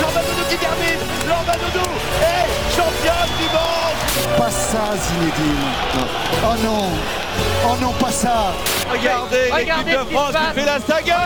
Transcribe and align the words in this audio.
Lorbadoudou 0.00 0.44
qui 0.48 0.56
termine. 0.56 1.02
Est 2.20 2.48
championne 2.76 3.32
du 3.38 3.48
monde. 3.54 3.98
Pas 4.36 4.50
ça, 4.50 4.84
Zinedine. 4.96 5.68
Oh 6.44 6.56
non. 6.62 6.86
Oh 7.64 7.76
non, 7.80 7.92
pas 7.92 8.10
ça. 8.10 8.52
Regardez, 8.90 9.50
l'équipe 9.56 9.86
de 9.86 10.14
France 10.14 10.32
qui 10.32 10.60
fait 10.60 10.66
la 10.66 10.80
saga. 10.80 11.20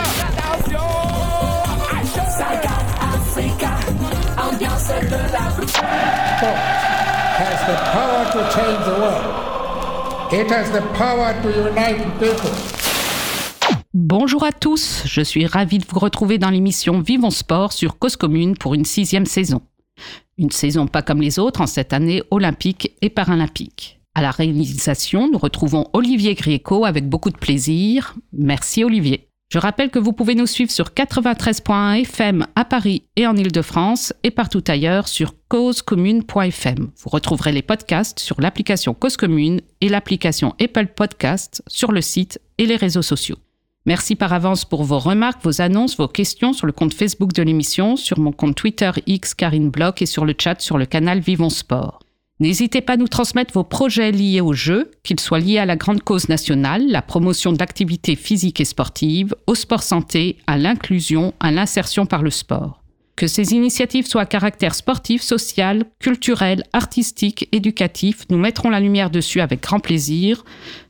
Sport 6.37 6.59
has 7.35 7.59
the 7.65 7.75
power 7.91 8.23
to 8.31 8.39
change 8.53 8.81
the 8.85 8.95
world. 8.99 9.25
It 10.33 10.51
has 10.51 10.69
the 10.71 10.81
power 10.93 11.33
to 11.41 11.49
unite 11.49 12.19
people. 12.19 12.82
Bonjour 13.95 14.43
à 14.43 14.51
tous, 14.51 15.03
je 15.05 15.21
suis 15.21 15.45
ravie 15.45 15.77
de 15.77 15.85
vous 15.87 15.99
retrouver 15.99 16.39
dans 16.39 16.49
l'émission 16.49 16.99
Vivons 16.99 17.29
Sport 17.29 17.73
sur 17.73 17.99
Cause 17.99 18.15
Commune 18.15 18.57
pour 18.57 18.73
une 18.73 18.85
sixième 18.85 19.27
saison. 19.27 19.61
Une 20.39 20.49
saison 20.49 20.87
pas 20.87 21.03
comme 21.03 21.21
les 21.21 21.37
autres 21.37 21.61
en 21.61 21.67
cette 21.67 21.93
année 21.93 22.23
olympique 22.31 22.95
et 23.03 23.11
paralympique. 23.11 23.99
À 24.15 24.23
la 24.23 24.31
réalisation, 24.31 25.29
nous 25.31 25.37
retrouvons 25.37 25.91
Olivier 25.93 26.33
Grieco 26.33 26.85
avec 26.85 27.07
beaucoup 27.07 27.29
de 27.29 27.37
plaisir. 27.37 28.15
Merci 28.31 28.83
Olivier. 28.83 29.29
Je 29.51 29.59
rappelle 29.59 29.91
que 29.91 29.99
vous 29.99 30.13
pouvez 30.13 30.33
nous 30.33 30.47
suivre 30.47 30.71
sur 30.71 30.87
93.1 30.87 32.01
FM 32.01 32.47
à 32.55 32.65
Paris 32.65 33.03
et 33.15 33.27
en 33.27 33.35
Ile-de-France 33.35 34.11
et 34.23 34.31
partout 34.31 34.63
ailleurs 34.69 35.07
sur 35.07 35.35
causecommune.fm. 35.49 36.89
Vous 36.97 37.09
retrouverez 37.11 37.51
les 37.51 37.61
podcasts 37.61 38.17
sur 38.17 38.41
l'application 38.41 38.95
Cause 38.95 39.17
Commune 39.17 39.61
et 39.81 39.89
l'application 39.89 40.55
Apple 40.59 40.87
Podcasts 40.87 41.61
sur 41.67 41.91
le 41.91 42.01
site 42.01 42.41
et 42.57 42.65
les 42.65 42.75
réseaux 42.75 43.03
sociaux. 43.03 43.37
Merci 43.85 44.15
par 44.15 44.31
avance 44.31 44.63
pour 44.63 44.83
vos 44.83 44.99
remarques, 44.99 45.43
vos 45.43 45.61
annonces, 45.61 45.97
vos 45.97 46.07
questions 46.07 46.53
sur 46.53 46.65
le 46.65 46.71
compte 46.71 46.93
Facebook 46.93 47.33
de 47.33 47.43
l'émission, 47.43 47.97
sur 47.97 48.17
mon 48.17 48.31
compte 48.31 48.55
Twitter 48.55 48.91
X 49.07 49.33
Karine 49.33 49.71
et 49.99 50.05
sur 50.05 50.23
le 50.23 50.33
chat 50.39 50.61
sur 50.61 50.77
le 50.77 50.85
canal 50.85 51.19
Vivons 51.19 51.49
Sport. 51.49 51.99
N'hésitez 52.39 52.79
pas 52.79 52.93
à 52.93 52.97
nous 52.97 53.09
transmettre 53.09 53.53
vos 53.53 53.65
projets 53.65 54.11
liés 54.11 54.41
au 54.41 54.53
jeu, 54.53 54.91
qu'ils 55.03 55.19
soient 55.19 55.39
liés 55.39 55.59
à 55.59 55.65
la 55.65 55.75
grande 55.75 56.01
cause 56.01 56.29
nationale, 56.29 56.87
la 56.87 57.01
promotion 57.01 57.51
de 57.51 57.59
l'activité 57.59 58.15
physique 58.15 58.61
et 58.61 58.65
sportive, 58.65 59.35
au 59.47 59.55
sport 59.55 59.83
santé, 59.83 60.37
à 60.47 60.57
l'inclusion, 60.57 61.33
à 61.41 61.51
l'insertion 61.51 62.05
par 62.05 62.23
le 62.23 62.31
sport. 62.31 62.82
Que 63.23 63.29
ces 63.29 63.53
initiatives 63.53 64.05
soient 64.05 64.23
à 64.23 64.25
caractère 64.25 64.75
sportif, 64.75 65.21
social, 65.21 65.85
culturel, 65.99 66.65
artistique, 66.73 67.47
éducatif, 67.53 68.25
nous 68.29 68.37
mettrons 68.37 68.69
la 68.69 68.81
lumière 68.81 69.09
dessus 69.09 69.39
avec 69.39 69.63
grand 69.63 69.79
plaisir. 69.79 70.43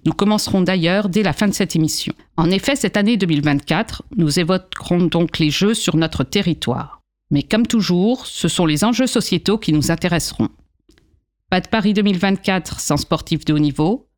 Nous 0.08 0.14
commencerons 0.14 0.62
d'ailleurs 0.62 1.10
dès 1.10 1.22
la 1.22 1.34
fin 1.34 1.48
de 1.48 1.54
cette 1.54 1.76
émission. 1.76 2.12
En 2.36 2.50
effet, 2.50 2.76
cette 2.76 2.98
année 2.98 3.18
2024, 3.18 4.02
nous 4.18 4.40
évoquerons 4.40 5.06
donc 5.06 5.38
les 5.38 5.52
jeux 5.52 5.76
sur 5.76 5.96
notre 5.96 6.24
territoire. 6.24 7.04
Mais 7.30 7.44
comme 7.44 7.68
toujours, 7.68 8.26
ce 8.26 8.48
sont 8.48 8.66
les 8.66 8.84
enjeux 8.84 9.06
sociétaux 9.06 9.60
qui 9.60 9.72
nous 9.72 9.92
intéresseront. 9.92 10.50
Pas 11.52 11.62
de 11.62 11.68
Paris 11.68 11.94
2024 11.94 12.80
sans 12.80 12.98
sportif 12.98 13.46
de 13.46 13.54
haut 13.54 13.60
niveau. 13.60 14.10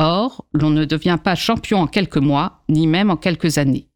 Or, 0.00 0.46
l'on 0.52 0.70
ne 0.70 0.84
devient 0.84 1.18
pas 1.22 1.36
champion 1.36 1.78
en 1.78 1.86
quelques 1.86 2.16
mois, 2.16 2.64
ni 2.68 2.88
même 2.88 3.12
en 3.12 3.16
quelques 3.16 3.58
années. 3.58 3.86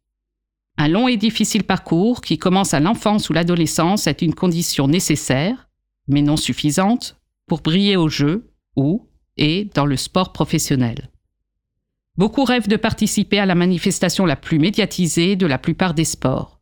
Un 0.77 0.87
long 0.89 1.07
et 1.07 1.17
difficile 1.17 1.63
parcours 1.63 2.21
qui 2.21 2.37
commence 2.37 2.75
à 2.75 2.79
l'enfance 2.79 3.29
ou 3.29 3.33
l'adolescence 3.33 4.05
est 4.05 4.21
une 4.21 4.35
condition 4.35 4.87
nécessaire, 4.87 5.67
mais 6.07 6.21
non 6.21 6.37
suffisante, 6.37 7.17
pour 7.47 7.61
briller 7.61 7.97
au 7.97 8.09
jeu 8.09 8.51
ou 8.75 9.07
et 9.37 9.69
dans 9.73 9.85
le 9.85 9.97
sport 9.97 10.33
professionnel. 10.33 11.09
Beaucoup 12.15 12.43
rêvent 12.43 12.67
de 12.67 12.75
participer 12.75 13.39
à 13.39 13.45
la 13.45 13.55
manifestation 13.55 14.25
la 14.25 14.35
plus 14.35 14.59
médiatisée 14.59 15.35
de 15.35 15.47
la 15.47 15.57
plupart 15.57 15.93
des 15.93 16.05
sports. 16.05 16.59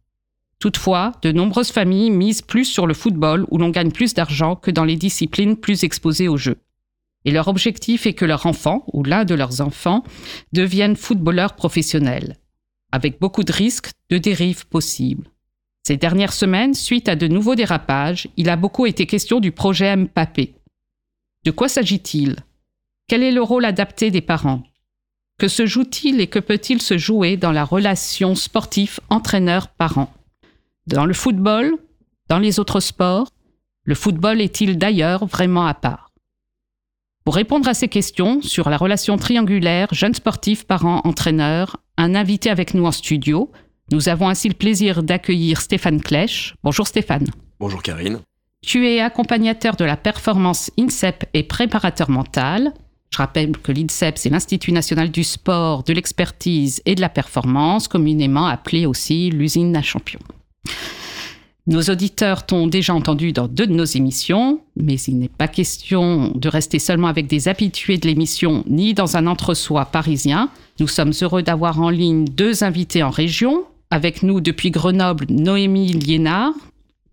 Toutefois, 0.60 1.12
de 1.22 1.34
nombreuses 1.34 1.72
familles 1.72 2.10
misent 2.10 2.42
plus 2.42 2.66
sur 2.66 2.88
le 2.88 2.94
football 2.94 3.46
où 3.52 3.58
l'on 3.58 3.70
gagne 3.70 3.92
plus 3.92 4.14
d'argent 4.14 4.56
que 4.56 4.72
dans 4.72 4.86
les 4.86 4.96
disciplines 4.96 5.58
plus 5.58 5.84
exposées 5.84 6.30
au 6.30 6.38
jeu. 6.38 6.58
Et 7.26 7.32
leur 7.32 7.50
objectif 7.50 8.06
est 8.06 8.14
que 8.14 8.26
leur 8.26 8.46
enfant, 8.46 8.86
ou 8.94 9.04
l'un 9.04 9.26
de 9.26 9.36
leurs 9.36 9.60
enfants, 9.60 10.04
devienne 10.54 10.96
footballeur 10.96 11.56
professionnel, 11.56 12.38
avec 12.96 13.20
beaucoup 13.20 13.44
de 13.44 13.52
risques 13.52 13.92
de 14.10 14.18
dérives 14.18 14.66
possibles. 14.68 15.30
Ces 15.86 15.98
dernières 15.98 16.34
semaines, 16.34 16.74
suite 16.74 17.10
à 17.10 17.16
de 17.16 17.28
nouveaux 17.28 17.56
dérapages, 17.56 18.28
il 18.38 18.50
a 18.50 18.56
beaucoup 18.56 18.86
été 18.86 19.06
question 19.06 19.40
du 19.40 19.52
projet 19.52 19.96
Mbappé. 19.96 20.56
De 21.44 21.52
quoi 21.52 21.70
s'agit-il? 21.70 22.38
Quel 23.08 23.22
est 23.22 23.32
le 23.32 23.44
rôle 23.44 23.66
adapté 23.66 24.10
des 24.10 24.22
parents? 24.22 24.64
Que 25.38 25.48
se 25.48 25.66
joue-t-il 25.66 26.22
et 26.22 26.28
que 26.28 26.40
peut-il 26.40 26.82
se 26.82 26.98
jouer 26.98 27.38
dans 27.38 27.52
la 27.52 27.66
relation 27.66 28.34
sportif 28.34 29.00
entraîneur-parent 29.10 30.12
dans 30.88 31.06
le 31.06 31.16
football, 31.16 31.78
dans 32.30 32.38
les 32.38 32.60
autres 32.60 32.80
sports, 32.80 33.28
le 33.86 33.96
football 33.96 34.40
est-il 34.40 34.78
d'ailleurs 34.78 35.26
vraiment 35.26 35.66
à 35.66 35.74
part? 35.74 36.12
Pour 37.24 37.36
répondre 37.36 37.68
à 37.68 37.74
ces 37.74 37.88
questions 37.88 38.44
sur 38.44 38.70
la 38.70 38.78
relation 38.78 39.18
triangulaire 39.18 39.88
jeune 39.92 40.14
sportif, 40.14 40.66
parent, 40.66 41.02
entraîneur, 41.04 41.78
un 41.98 42.16
invité 42.16 42.50
avec 42.50 42.74
nous 42.74 42.86
en 42.86 42.92
studio, 42.92 43.52
nous 43.92 44.10
avons 44.10 44.28
ainsi 44.28 44.48
le 44.48 44.54
plaisir 44.54 45.04
d'accueillir 45.04 45.62
Stéphane 45.62 46.02
Klech. 46.02 46.56
Bonjour 46.64 46.88
Stéphane. 46.88 47.28
Bonjour 47.60 47.82
Karine. 47.84 48.20
Tu 48.62 48.88
es 48.88 49.00
accompagnateur 49.00 49.76
de 49.76 49.86
la 49.86 49.96
performance 49.96 50.72
INSEP 50.80 51.26
et 51.34 51.44
préparateur 51.44 52.10
mental. 52.10 52.74
Je 53.12 53.18
rappelle 53.20 53.56
que 53.58 53.72
l'INSEP, 53.72 54.18
c'est 54.18 54.30
l'Institut 54.30 54.72
national 54.72 55.12
du 55.12 55.24
sport, 55.24 55.84
de 55.84 55.94
l'expertise 55.94 56.82
et 56.86 56.96
de 56.96 57.02
la 57.02 57.10
performance, 57.10 57.88
communément 57.88 58.48
appelé 58.48 58.86
aussi 58.86 59.30
l'usine 59.30 59.76
à 59.76 59.84
champions. 59.84 60.20
Nos 61.68 61.82
auditeurs 61.84 62.46
t'ont 62.46 62.68
déjà 62.68 62.94
entendu 62.94 63.34
dans 63.34 63.48
deux 63.48 63.66
de 63.66 63.74
nos 63.74 63.86
émissions, 63.86 64.62
mais 64.76 64.96
il 64.96 65.18
n'est 65.18 65.30
pas 65.30 65.48
question 65.48 66.32
de 66.36 66.50
rester 66.50 66.78
seulement 66.78 67.08
avec 67.08 67.26
des 67.28 67.48
habitués 67.48 67.98
de 67.98 68.08
l'émission 68.08 68.64
ni 68.68 68.94
dans 68.94 69.18
un 69.18 69.26
entre-soi 69.26 69.86
parisien. 69.86 70.50
Nous 70.80 70.88
sommes 70.88 71.14
heureux 71.22 71.42
d'avoir 71.42 71.80
en 71.80 71.90
ligne 71.90 72.26
deux 72.26 72.64
invités 72.64 73.04
en 73.04 73.10
région. 73.10 73.66
Avec 73.92 74.24
nous 74.24 74.42
depuis 74.42 74.72
Grenoble, 74.72 75.26
Noémie 75.30 75.94
Liénard. 75.94 76.54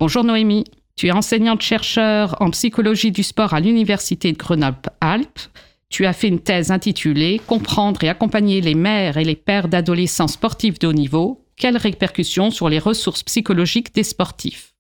Bonjour 0.01 0.25
Noémie. 0.25 0.65
Tu 0.97 1.07
es 1.07 1.13
enseignante-chercheur 1.13 2.37
en 2.41 2.51
psychologie 2.51 3.13
du 3.13 3.23
sport 3.23 3.55
à 3.55 3.61
l'Université 3.61 4.33
de 4.33 4.39
Grenoble-Alpes. 4.39 5.41
Tu 5.89 6.07
as 6.07 6.13
fait 6.13 6.29
une 6.29 6.41
thèse 6.41 6.71
intitulée 6.71 7.41
Comprendre 7.47 8.03
et 8.03 8.09
accompagner 8.09 8.61
les 8.61 8.75
mères 8.75 9.17
et 9.17 9.25
les 9.25 9.37
pères 9.37 9.69
d'adolescents 9.69 10.29
sportifs 10.29 10.79
de 10.79 10.89
haut 10.89 10.93
niveau 10.93 11.43
quelles 11.57 11.77
répercussions 11.77 12.51
sur 12.51 12.69
les 12.69 12.81
ressources 12.81 13.23
psychologiques 13.23 13.95
des 13.95 14.03
sportifs? 14.03 14.75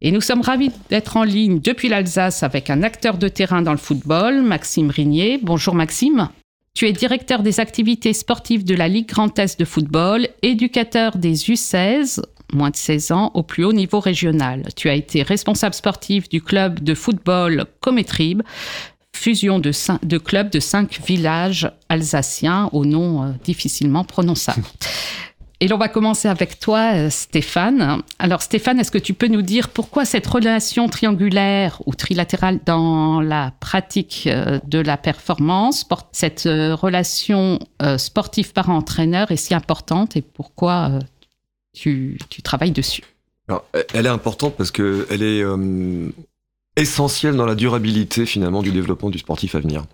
Et 0.00 0.10
nous 0.10 0.20
sommes 0.20 0.40
ravis 0.40 0.72
d'être 0.88 1.16
en 1.16 1.22
ligne 1.22 1.60
depuis 1.60 1.88
l'Alsace 1.88 2.42
avec 2.42 2.70
un 2.70 2.82
acteur 2.82 3.18
de 3.18 3.28
terrain 3.28 3.62
dans 3.62 3.70
le 3.70 3.78
football, 3.78 4.42
Maxime 4.42 4.90
Rignier. 4.90 5.38
Bonjour 5.40 5.76
Maxime. 5.76 6.28
Tu 6.74 6.86
es 6.86 6.92
directeur 6.92 7.42
des 7.42 7.60
activités 7.60 8.12
sportives 8.12 8.64
de 8.64 8.74
la 8.74 8.88
Ligue 8.88 9.08
Grand 9.08 9.38
Est 9.38 9.58
de 9.58 9.64
football, 9.64 10.28
éducateur 10.42 11.16
des 11.16 11.34
U16, 11.34 12.22
moins 12.52 12.70
de 12.70 12.76
16 12.76 13.12
ans, 13.12 13.30
au 13.34 13.42
plus 13.42 13.64
haut 13.64 13.72
niveau 13.72 14.00
régional. 14.00 14.68
Tu 14.76 14.88
as 14.88 14.94
été 14.94 15.22
responsable 15.22 15.74
sportif 15.74 16.28
du 16.28 16.40
club 16.40 16.80
de 16.80 16.94
football 16.94 17.66
Cométrib, 17.80 18.42
fusion 19.14 19.58
de, 19.58 19.72
de 20.04 20.18
clubs 20.18 20.50
de 20.50 20.60
cinq 20.60 21.00
villages 21.04 21.70
alsaciens 21.88 22.70
au 22.72 22.84
nom 22.84 23.24
euh, 23.24 23.32
difficilement 23.44 24.04
prononçable. 24.04 24.62
Et 25.62 25.68
l'on 25.68 25.76
va 25.76 25.88
commencer 25.88 26.26
avec 26.26 26.58
toi, 26.58 26.94
euh, 26.94 27.10
Stéphane. 27.10 28.02
Alors 28.18 28.40
Stéphane, 28.40 28.80
est-ce 28.80 28.90
que 28.90 28.98
tu 28.98 29.12
peux 29.12 29.28
nous 29.28 29.42
dire 29.42 29.68
pourquoi 29.68 30.06
cette 30.06 30.26
relation 30.26 30.88
triangulaire 30.88 31.82
ou 31.84 31.94
trilatérale 31.94 32.60
dans 32.64 33.20
la 33.20 33.52
pratique 33.60 34.26
euh, 34.26 34.58
de 34.66 34.78
la 34.78 34.96
performance, 34.96 35.86
cette 36.12 36.46
euh, 36.46 36.74
relation 36.74 37.58
sportif 37.98 38.54
par 38.54 38.70
entraîneur 38.70 39.30
est 39.30 39.36
si 39.36 39.54
importante 39.54 40.16
et 40.16 40.22
pourquoi 40.22 40.98
tu, 41.72 42.18
travailles 42.42 42.70
dessus? 42.70 43.02
Elle 43.94 44.06
est 44.06 44.10
importante 44.10 44.54
parce 44.56 44.70
qu'elle 44.70 45.22
est 45.22 45.42
essentielle 46.76 47.36
dans 47.36 47.46
la 47.46 47.54
durabilité 47.54 48.26
finalement 48.26 48.62
du 48.62 48.70
développement 48.70 49.10
du 49.10 49.18
sportif 49.18 49.54
à 49.54 49.60
venir. 49.60 49.84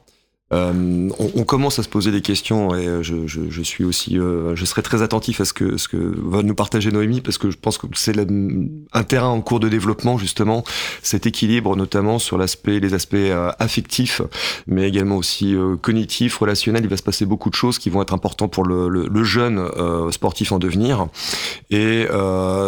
Euh, 0.53 1.11
on, 1.19 1.31
on, 1.35 1.43
commence 1.43 1.81
à 1.81 1.83
se 1.83 1.89
poser 1.89 2.13
des 2.13 2.21
questions 2.21 2.73
et 2.73 2.87
euh, 2.87 3.03
je, 3.03 3.27
je, 3.27 3.51
je 3.51 3.63
suis 3.63 3.83
aussi, 3.83 4.17
euh, 4.17 4.55
je 4.55 4.65
serai 4.65 4.81
très 4.81 5.03
attentif 5.03 5.41
à 5.41 5.45
ce 5.45 5.53
que 5.53 5.77
ce 5.77 5.89
que 5.89 5.97
va 5.97 6.45
nous 6.45 6.55
partager 6.55 6.93
Noémie 6.93 7.21
parce 7.21 7.37
que 7.37 7.51
je 7.51 7.57
pense 7.57 7.79
que 7.79 7.89
c'est 7.95 8.15
un 8.17 9.03
terrain 9.03 9.27
en 9.27 9.41
cours 9.41 9.59
de 9.59 9.69
développement 9.69 10.19
justement 10.19 10.63
cet 11.03 11.27
équilibre 11.27 11.75
notamment 11.75 12.21
sur 12.21 12.39
l'aspect, 12.39 12.79
les 12.79 12.95
aspects 12.95 13.15
euh, 13.15 13.51
affectifs, 13.59 14.23
mais 14.69 14.87
également 14.87 15.17
aussi 15.17 15.57
cognitifs, 15.83 16.37
relationnels. 16.37 16.85
Il 16.85 16.91
va 16.91 16.97
se 16.97 17.03
passer 17.03 17.27
beaucoup 17.27 17.51
de 17.51 17.57
choses 17.57 17.81
qui 17.81 17.91
vont 17.91 18.01
être 18.01 18.15
importantes 18.15 18.53
pour 18.53 18.65
le, 18.65 18.89
le, 18.89 19.09
le 19.09 19.25
jeune 19.25 19.69
sportif 20.13 20.53
en 20.53 20.61
devenir 20.61 21.09
et 21.71 22.07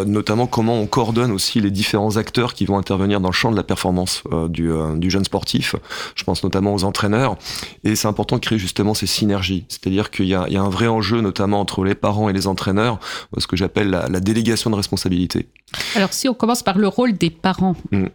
notamment 0.05 0.47
comment 0.47 0.79
on 0.79 0.87
coordonne 0.87 1.31
aussi 1.31 1.61
les 1.61 1.71
différents 1.71 2.17
acteurs 2.17 2.53
qui 2.53 2.65
vont 2.65 2.77
intervenir 2.77 3.21
dans 3.21 3.29
le 3.29 3.33
champ 3.33 3.51
de 3.51 3.55
la 3.55 3.63
performance 3.63 4.23
du, 4.49 4.69
du 4.97 5.09
jeune 5.09 5.23
sportif. 5.23 5.75
Je 6.15 6.23
pense 6.25 6.43
notamment 6.43 6.73
aux 6.73 6.83
entraîneurs 6.83 7.37
Et 7.83 7.95
c'est 7.95 8.07
important 8.07 8.37
de 8.37 8.41
créer 8.41 8.59
justement 8.59 8.93
ces 8.93 9.07
synergies. 9.07 9.65
C'est-à-dire 9.67 10.11
qu'il 10.11 10.25
y, 10.25 10.29
y 10.29 10.33
a, 10.33 10.61
un 10.61 10.69
vrai 10.69 10.87
enjeu, 10.87 11.21
notamment 11.21 11.59
entre 11.59 11.83
les 11.83 11.95
parents 11.95 12.29
et 12.29 12.33
les 12.33 12.47
entraîneurs, 12.47 12.99
ce 13.37 13.47
que 13.47 13.55
j'appelle 13.55 13.89
la, 13.89 14.07
la, 14.07 14.19
délégation 14.19 14.69
de 14.69 14.75
responsabilité. 14.75 15.47
Alors, 15.95 16.13
si 16.13 16.27
on 16.29 16.33
commence 16.33 16.63
par 16.63 16.77
le 16.77 16.87
rôle 16.87 17.13
des 17.13 17.29
parents, 17.29 17.75
mmh. 17.91 18.05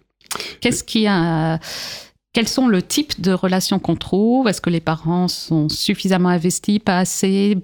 qu'est-ce 0.61 0.85
qui 0.85 1.07
a 1.07 1.59
quels 2.35 2.49
sont 2.49 2.67
le 2.67 2.83
type 2.83 3.21
de 3.21 3.33
relations 3.33 3.79
qu'on 3.79 3.95
trouve? 3.95 4.49
Est-ce 4.49 4.61
que 4.61 4.69
les 4.69 4.81
parents 4.81 5.29
sont 5.29 5.69
suffisamment 5.69 6.31
investis, 6.31 6.81
pas 6.81 6.99
assez, 6.99 7.57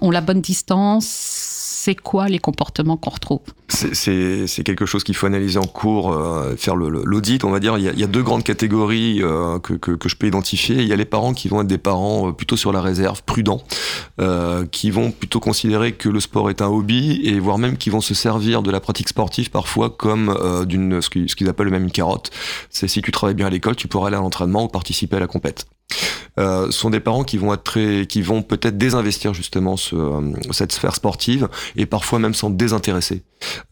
ont 0.00 0.10
la 0.12 0.20
bonne 0.20 0.40
distance? 0.40 1.71
C'est 1.84 1.96
quoi 1.96 2.28
les 2.28 2.38
comportements 2.38 2.96
qu'on 2.96 3.10
retrouve 3.10 3.40
C'est 3.66 4.62
quelque 4.64 4.86
chose 4.86 5.02
qu'il 5.02 5.16
faut 5.16 5.26
analyser 5.26 5.58
en 5.58 5.66
cours, 5.66 6.12
euh, 6.12 6.54
faire 6.54 6.76
l'audit, 6.76 7.42
on 7.42 7.50
va 7.50 7.58
dire. 7.58 7.76
Il 7.76 7.98
y, 7.98 8.04
a, 8.04 8.06
deux 8.06 8.22
grandes 8.22 8.44
catégories 8.44 9.20
euh, 9.20 9.58
que, 9.58 10.08
je 10.08 10.14
peux 10.14 10.28
identifier. 10.28 10.76
Il 10.76 10.86
y 10.86 10.92
a 10.92 10.96
les 10.96 11.04
parents 11.04 11.34
qui 11.34 11.48
vont 11.48 11.60
être 11.62 11.66
des 11.66 11.78
parents 11.78 12.28
euh, 12.28 12.32
plutôt 12.32 12.56
sur 12.56 12.72
la 12.72 12.80
réserve, 12.80 13.24
prudents, 13.24 13.62
qui 14.70 14.92
vont 14.92 15.10
plutôt 15.10 15.40
considérer 15.40 15.90
que 15.90 16.08
le 16.08 16.20
sport 16.20 16.50
est 16.50 16.62
un 16.62 16.68
hobby 16.68 17.20
et 17.24 17.40
voire 17.40 17.58
même 17.58 17.76
qui 17.76 17.90
vont 17.90 18.00
se 18.00 18.14
servir 18.14 18.62
de 18.62 18.70
la 18.70 18.78
pratique 18.78 19.08
sportive 19.08 19.50
parfois 19.50 19.90
comme 19.90 20.64
d'une 20.66 21.02
ce 21.02 21.10
qu'ils 21.10 21.48
appellent 21.48 21.70
même 21.70 21.84
une 21.84 21.90
carotte. 21.90 22.30
C'est 22.70 22.86
si 22.86 23.02
tu 23.02 23.10
travailles 23.10 23.34
bien 23.34 23.48
à 23.48 23.50
l'école, 23.50 23.74
tu 23.74 23.88
pourras 23.88 24.06
aller 24.06 24.16
à 24.16 24.20
l'entraînement 24.20 24.62
ou 24.64 24.68
participer 24.68 25.16
à 25.16 25.20
la 25.20 25.26
compète 25.26 25.66
euh, 26.38 26.70
sont 26.70 26.90
des 26.90 27.00
parents 27.00 27.24
qui 27.24 27.36
vont 27.36 27.52
être 27.52 27.62
très, 27.62 28.06
qui 28.06 28.22
vont 28.22 28.42
peut-être 28.42 28.78
désinvestir 28.78 29.34
justement 29.34 29.76
ce, 29.76 29.94
euh, 29.96 30.20
cette 30.50 30.72
sphère 30.72 30.94
sportive 30.94 31.48
et 31.76 31.86
parfois 31.86 32.18
même 32.18 32.34
s'en 32.34 32.50
désintéresser. 32.50 33.22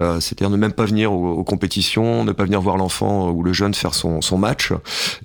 Euh, 0.03 0.21
C'est-à-dire 0.21 0.51
ne 0.51 0.57
même 0.57 0.73
pas 0.73 0.85
venir 0.85 1.13
aux, 1.13 1.45
compétitions, 1.45 2.25
ne 2.25 2.33
pas 2.33 2.45
venir 2.45 2.61
voir 2.61 2.77
l'enfant 2.77 3.31
ou 3.31 3.43
le 3.43 3.53
jeune 3.53 3.75
faire 3.75 3.95
son, 3.95 4.21
son 4.21 4.39
match. 4.39 4.73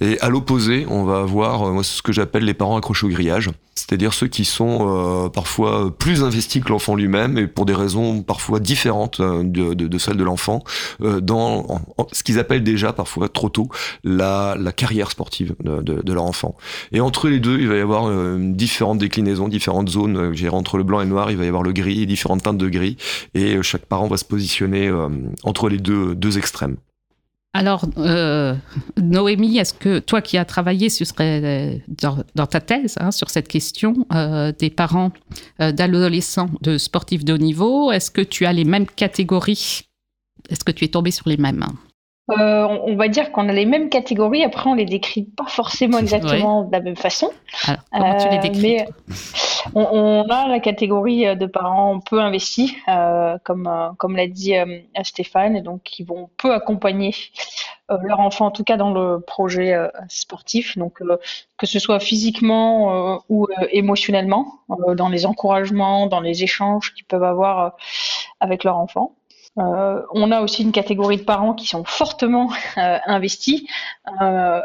Et 0.02 0.20
à 0.22 0.30
l'opposé, 0.30 0.86
on 0.90 1.04
va 1.04 1.20
avoir 1.20 1.64
euh, 1.64 1.72
moi 1.72 1.84
ce 1.84 2.02
que 2.02 2.12
j'appelle 2.12 2.46
les 2.46 2.54
parents 2.54 2.78
accrochés 2.78 3.06
au 3.06 3.10
grillage, 3.10 3.50
c'est-à-dire 3.76 4.14
ceux 4.14 4.28
qui 4.28 4.46
sont 4.46 5.26
euh, 5.26 5.30
parfois 5.30 5.96
plus 5.98 6.24
investis 6.24 6.64
que 6.64 6.70
l'enfant 6.70 6.96
lui-même 6.96 7.38
et 7.38 7.48
pour 7.48 7.66
des 7.66 7.74
raisons 7.74 8.22
parfois 8.22 8.60
différentes 8.60 9.20
euh, 9.20 9.44
de, 9.44 9.74
de, 9.74 9.88
de 9.88 9.98
celles 9.98 10.18
de 10.18 10.24
l'enfant 10.24 10.64
dans 11.00 11.82
ce 12.12 12.24
qu'ils 12.24 12.40
appellent 12.40 12.64
déjà 12.64 12.94
parfois 12.94 13.30
trop 13.30 13.50
tôt 13.50 13.70
la, 14.04 14.56
la 14.58 14.72
carrière 14.72 15.12
sportive 15.12 15.56
de, 15.64 15.82
de, 15.82 16.02
de 16.02 16.14
leur 16.14 16.24
enfant. 16.24 16.56
Et 16.92 17.00
entre 17.00 17.25
les 17.30 17.40
deux, 17.40 17.60
il 17.60 17.68
va 17.68 17.76
y 17.76 17.80
avoir 17.80 18.08
euh, 18.08 18.38
différentes 18.40 19.00
déclinaisons, 19.00 19.48
différentes 19.48 19.90
zones. 19.90 20.18
Euh, 20.18 20.50
entre 20.52 20.78
le 20.78 20.84
blanc 20.84 21.02
et 21.02 21.04
le 21.04 21.10
noir, 21.10 21.32
il 21.32 21.38
va 21.38 21.46
y 21.46 21.48
avoir 21.48 21.64
le 21.64 21.74
gris, 21.74 22.06
différentes 22.06 22.44
teintes 22.44 22.58
de 22.58 22.70
gris. 22.70 22.98
Et 23.34 23.56
euh, 23.56 23.62
chaque 23.62 23.86
parent 23.86 24.08
va 24.08 24.18
se 24.18 24.26
positionner 24.26 24.92
entre 25.44 25.70
les 25.70 25.78
deux, 25.78 26.16
deux 26.16 26.38
extrêmes. 26.38 26.78
Alors, 27.54 27.86
Noémie, 29.02 29.58
est-ce 29.58 29.74
que 29.74 30.00
toi 30.00 30.22
qui 30.22 30.38
as 30.38 30.46
travaillé 30.46 30.90
sur, 30.90 31.06
dans, 31.18 32.18
dans 32.36 32.48
ta 32.48 32.60
thèse 32.60 32.96
hein, 33.00 33.12
sur 33.12 33.30
cette 33.30 33.48
question 33.48 34.06
des 34.60 34.70
parents 34.70 35.12
d'adolescents 35.60 36.50
de 36.62 36.78
sportifs 36.78 37.24
de 37.24 37.34
haut 37.34 37.38
niveau, 37.38 37.92
est-ce 37.92 38.12
que 38.12 38.22
tu 38.22 38.46
as 38.46 38.52
les 38.52 38.66
mêmes 38.66 38.88
catégories? 38.88 39.84
Est-ce 40.50 40.66
que 40.66 40.72
tu 40.72 40.84
es 40.84 40.90
tombé 40.90 41.12
sur 41.12 41.30
les 41.30 41.38
mêmes? 41.38 41.66
Euh, 42.32 42.68
on 42.86 42.96
va 42.96 43.08
dire 43.08 43.32
qu'on 43.32 43.48
a 43.50 43.54
les 43.54 43.66
mêmes 43.66 43.90
catégories. 43.90 44.44
Après, 44.44 44.68
on 44.68 44.74
les 44.74 44.86
décrit 44.86 45.24
pas 45.24 45.46
forcément 45.46 46.00
exactement 46.00 46.62
ouais. 46.62 46.68
de 46.68 46.72
la 46.72 46.80
même 46.80 46.96
façon. 46.96 47.30
Alors, 47.68 47.78
comment 47.92 48.18
tu 48.18 48.30
les 48.30 48.40
décris 48.40 48.62
mais 48.62 48.88
on, 49.76 49.82
on, 49.82 50.30
a 50.30 50.48
la 50.48 50.60
catégorie 50.60 51.36
de 51.36 51.46
parents 51.46 52.00
peu 52.00 52.20
investis, 52.20 52.74
euh, 52.88 53.38
comme 53.44 53.70
comme 53.98 54.16
l'a 54.16 54.28
dit 54.28 54.58
euh, 54.58 54.80
Stéphane, 55.04 55.56
et 55.56 55.62
donc 55.62 55.84
qui 55.84 56.04
vont 56.04 56.30
peu 56.38 56.54
accompagner 56.54 57.14
euh, 57.92 57.98
leur 58.02 58.20
enfant, 58.20 58.48
en 58.48 58.52
tout 58.52 58.64
cas 58.64 58.78
dans 58.78 58.92
le 58.92 59.20
projet 59.20 59.78
sportif. 60.10 60.78
Donc 60.80 61.00
que 61.58 61.66
ce 61.68 61.78
soit 61.78 62.00
physiquement 62.00 63.22
ou 63.30 63.48
émotionnellement, 63.70 64.62
dans 64.96 65.10
les 65.10 65.28
encouragements, 65.28 66.08
dans 66.08 66.22
les 66.22 66.44
échanges 66.44 66.94
qu'ils 66.96 67.06
peuvent 67.06 67.24
avoir 67.24 67.76
avec 68.40 68.64
leur 68.64 68.78
enfant. 68.78 69.14
Euh, 69.58 70.02
on 70.12 70.32
a 70.32 70.42
aussi 70.42 70.64
une 70.64 70.72
catégorie 70.72 71.18
de 71.18 71.24
parents 71.24 71.54
qui 71.54 71.68
sont 71.68 71.84
fortement 71.84 72.52
euh, 72.78 72.98
investis. 73.06 73.64
Euh, 74.22 74.62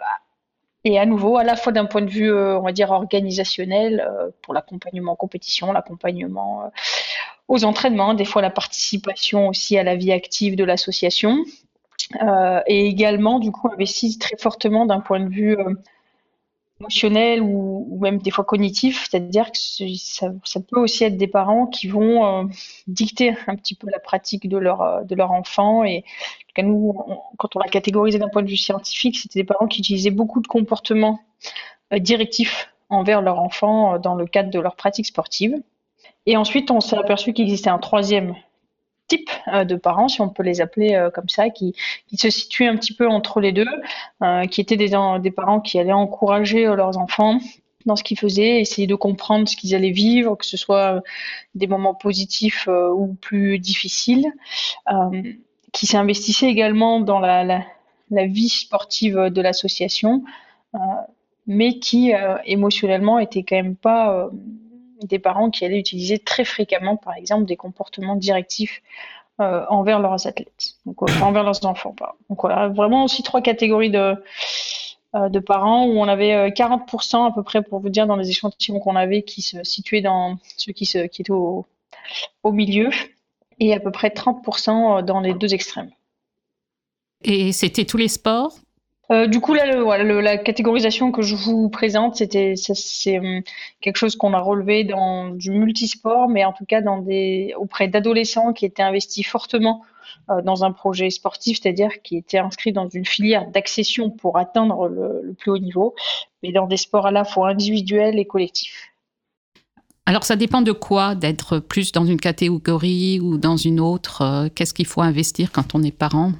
et 0.85 0.99
à 0.99 1.07
nouveau, 1.07 1.37
à 1.37 1.45
la 1.45 1.57
fois 1.57 1.73
d'un 1.73 1.85
point 1.85 2.01
de 2.01 2.11
vue, 2.11 2.33
on 2.33 2.63
va 2.63 2.73
dire, 2.73 2.91
organisationnel, 2.91 4.03
pour 4.41 4.55
l'accompagnement 4.55 5.13
en 5.13 5.17
compétition, 5.17 5.73
l'accompagnement 5.73 6.73
aux 7.49 7.65
entraînements, 7.65 8.15
des 8.15 8.25
fois 8.25 8.41
la 8.41 8.49
participation 8.49 9.49
aussi 9.49 9.77
à 9.77 9.83
la 9.83 9.95
vie 9.95 10.11
active 10.11 10.57
de 10.57 10.65
l'association. 10.65 11.45
et 12.67 12.87
également, 12.87 13.41
du 13.41 13.53
coup, 13.53 13.69
investis 13.71 14.19
très 14.19 14.39
fortement 14.39 14.87
d'un 14.87 15.01
point 15.01 15.21
de 15.21 15.29
vue 15.29 15.59
émotionnel 16.81 17.43
ou, 17.43 17.99
même 18.01 18.19
des 18.19 18.31
fois 18.31 18.45
cognitif, 18.45 19.07
c'est-à-dire 19.09 19.53
que 19.53 19.59
ça, 19.59 20.61
peut 20.61 20.81
aussi 20.81 21.05
être 21.05 21.17
des 21.17 21.29
parents 21.29 21.67
qui 21.67 21.89
vont 21.89 22.25
euh, 22.25 22.45
dicter 22.87 23.35
un 23.47 23.57
petit 23.57 23.75
peu 23.75 23.89
la 23.91 23.99
pratique 23.99 24.49
de 24.49 24.57
leur, 24.57 25.05
de 25.05 25.15
leur 25.15 25.31
enfant. 25.31 25.85
Et 25.85 26.05
nous, 26.63 26.95
quand 27.39 27.57
on 27.57 27.59
l'a 27.59 27.69
catégorisé 27.69 28.19
d'un 28.19 28.29
point 28.29 28.43
de 28.43 28.49
vue 28.49 28.57
scientifique, 28.57 29.19
c'était 29.19 29.41
des 29.41 29.45
parents 29.45 29.67
qui 29.67 29.81
utilisaient 29.81 30.11
beaucoup 30.11 30.41
de 30.41 30.47
comportements 30.47 31.21
euh, 31.93 31.99
directifs 31.99 32.73
envers 32.89 33.23
leur 33.23 33.41
enfant 33.41 33.95
euh, 33.95 33.99
dans 33.99 34.15
le 34.15 34.27
cadre 34.27 34.51
de 34.51 34.59
leur 34.59 34.77
pratique 34.77 35.07
sportive. 35.07 35.55
Et 36.27 36.37
ensuite, 36.37 36.71
on 36.71 36.81
s'est 36.81 36.97
aperçu 36.97 37.33
qu'il 37.33 37.45
existait 37.45 37.71
un 37.71 37.79
troisième 37.79 38.35
type 39.11 39.31
euh, 39.49 39.65
de 39.65 39.75
parents, 39.75 40.09
si 40.09 40.21
on 40.21 40.29
peut 40.29 40.43
les 40.43 40.61
appeler 40.61 40.95
euh, 40.95 41.11
comme 41.11 41.29
ça, 41.29 41.51
qui, 41.51 41.75
se 42.17 42.31
situaient 42.31 42.69
un 42.69 42.77
petit 42.77 42.95
peu 42.95 43.09
entre 43.09 43.41
les 43.41 43.53
deux, 43.53 43.67
euh, 44.23 44.47
qui 44.47 44.61
étaient 44.61 44.77
des, 44.77 44.91
parents 45.31 45.61
qui 45.61 45.79
allaient 45.79 45.93
encourager 45.93 46.65
leurs 46.65 46.97
enfants 46.97 47.39
dans 47.87 47.97
ce 47.97 48.05
qu'ils 48.05 48.19
faisaient, 48.19 48.61
essayer 48.61 48.87
de 48.87 48.95
comprendre 48.95 49.49
ce 49.49 49.57
qu'ils 49.57 49.75
allaient 49.75 49.91
vivre, 49.91 50.37
que 50.37 50.47
ce 50.47 50.57
soit 50.57 51.03
des 51.55 51.67
moments 51.67 51.95
positifs 51.95 52.69
ou 52.69 53.17
plus 53.23 53.59
difficiles, 53.59 54.31
qui 55.73 55.87
s'investissaient 55.87 56.51
également 56.51 57.01
dans 57.01 57.21
la, 57.21 57.65
vie 58.11 58.51
sportive 58.51 59.17
de 59.17 59.41
l'association, 59.41 60.23
mais 61.47 61.79
qui 61.79 62.13
émotionnellement 62.45 63.19
étaient 63.19 63.45
quand 63.45 63.57
même 63.57 63.77
pas 63.77 64.29
des 65.07 65.19
parents 65.19 65.51
qui 65.51 65.65
allaient 65.65 65.79
utiliser 65.79 66.19
très 66.19 66.45
fréquemment, 66.45 66.97
par 66.97 67.15
exemple, 67.15 67.45
des 67.45 67.57
comportements 67.57 68.17
directifs 68.17 68.83
euh, 69.41 69.65
envers 69.69 70.01
leurs 70.01 70.27
athlètes, 70.27 70.75
donc 70.85 71.03
euh, 71.03 71.07
envers 71.23 71.43
leurs 71.43 71.65
enfants. 71.65 71.97
Donc 72.29 72.43
voilà, 72.43 72.69
vraiment 72.69 73.05
aussi 73.05 73.23
trois 73.23 73.41
catégories 73.41 73.91
de, 73.91 74.15
euh, 75.15 75.41
parents 75.41 75.87
où 75.87 75.99
on 75.99 76.09
avait 76.09 76.51
40% 76.51 77.27
à 77.27 77.33
peu 77.33 77.43
près, 77.43 77.63
pour 77.63 77.81
vous 77.81 77.89
dire, 77.89 78.07
dans 78.07 78.17
les 78.17 78.29
échantillons 78.29 78.81
qu'on 78.81 78.97
avait, 78.97 79.23
qui 79.23 79.41
se 79.41 79.65
situaient 79.65 80.03
dans 80.03 80.37
ceux 80.59 80.73
qui, 80.73 80.85
étaient 80.95 81.31
au 81.31 81.65
milieu, 82.45 82.91
et 83.59 83.75
à 83.75 83.81
peu 83.81 83.91
près 83.91 84.09
30% 84.09 85.03
dans 85.03 85.21
les 85.21 85.33
deux 85.33 85.55
extrêmes. 85.55 85.91
Et 87.23 87.53
c'était 87.53 87.85
tous 87.85 87.97
les 87.97 88.09
sports? 88.09 88.59
Euh, 89.11 89.27
du 89.27 89.41
coup, 89.41 89.55
là, 89.55 89.67
le, 90.03 90.21
la 90.21 90.39
catégorisation 90.39 91.11
que 91.11 91.23
je 91.23 91.35
vous 91.35 91.69
présente, 91.69 92.17
c'était 92.17 92.55
c'est 92.57 93.19
um, 93.19 93.43
quelque 93.81 93.97
chose 93.97 94.15
qu'on 94.17 94.35
a 94.35 94.41
relevé 94.41 94.85
dans 94.85 95.31
du 95.31 95.51
multisport, 95.51 96.29
mais 96.29 96.45
en 96.45 96.53
tout 96.53 96.65
cas 96.65 96.81
dans 96.81 96.99
des 96.99 97.53
auprès 97.57 97.89
d'adolescents 97.89 98.53
qui 98.53 98.67
étaient 98.67 98.83
investis 98.83 99.27
fortement 99.27 99.83
euh, 100.31 100.43
dans 100.43 100.63
un 100.65 100.71
projet 100.71 101.11
sportif, 101.11 101.59
c'est-à-dire 101.61 102.03
qui 102.03 102.17
étaient 102.17 102.39
inscrits 102.39 102.73
dans 102.73 102.89
une 102.89 103.05
filière 103.05 103.49
d'accession 103.51 104.11
pour 104.11 104.39
atteindre 104.39 104.89
le, 104.89 105.23
le, 105.25 105.33
plus 105.33 105.51
haut 105.51 105.59
niveau, 105.59 105.95
mais 106.43 106.53
dans 106.53 106.69
des 106.69 106.77
sports 106.77 107.07
à 107.07 107.11
la 107.11 107.25
fois 107.25 107.49
individuels 107.49 108.19
et 108.19 108.25
collectifs. 108.25 108.93
Alors 110.07 110.25
ça 110.25 110.37
dépend 110.37 110.63
de 110.63 110.73
quoi 110.73 111.15
d'être 111.17 111.59
plus 111.59 111.91
dans 111.91 112.05
une 112.05 112.21
catégorie 112.21 113.19
ou 113.21 113.39
dans 113.39 113.57
une 113.57 113.81
autre. 113.81 114.23
Euh, 114.23 114.49
Qu'est-ce 114.55 114.75
qu'il 114.75 114.87
faut 114.87 115.03
investir 115.03 115.51
quand 115.51 115.75
on 115.75 115.83
est 115.83 115.97
parent? 115.97 116.33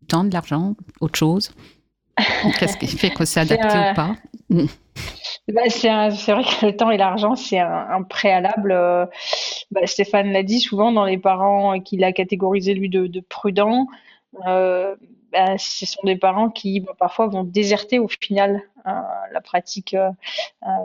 Du 0.00 0.06
temps, 0.08 0.24
de 0.24 0.32
l'argent, 0.32 0.76
autre 1.00 1.18
chose? 1.18 1.50
Qu'est-ce 2.58 2.76
qui 2.76 2.86
fait 2.86 3.10
que 3.10 3.24
c'est 3.24 3.40
adapté 3.40 3.76
euh, 3.76 3.92
ou 3.92 3.94
pas 3.94 4.16
bah, 5.48 5.62
c'est 5.68 5.88
vrai 5.88 6.44
que 6.44 6.66
le 6.66 6.76
temps 6.76 6.90
et 6.90 6.96
l'argent, 6.96 7.36
c'est 7.36 7.58
un, 7.58 7.86
un, 7.90 8.02
préalable. 8.02 8.72
Euh, 8.72 9.04
bah, 9.70 9.86
Stéphane 9.86 10.32
l'a 10.32 10.42
dit 10.42 10.60
souvent 10.60 10.92
dans 10.92 11.04
les 11.04 11.18
parents 11.18 11.78
qu'il 11.80 12.04
a 12.04 12.12
catégorisé 12.12 12.74
lui 12.74 12.88
de, 12.88 13.06
de 13.06 13.20
prudents. 13.20 13.86
Euh, 14.46 14.96
bah, 15.32 15.58
ce 15.58 15.86
sont 15.86 16.02
des 16.04 16.16
parents 16.16 16.50
qui 16.50 16.84
parfois 16.98 17.26
vont 17.26 17.44
déserter 17.44 17.98
au 17.98 18.08
final 18.08 18.62
euh, 18.86 18.90
la 19.32 19.40
pratique 19.40 19.94
euh, 19.94 20.10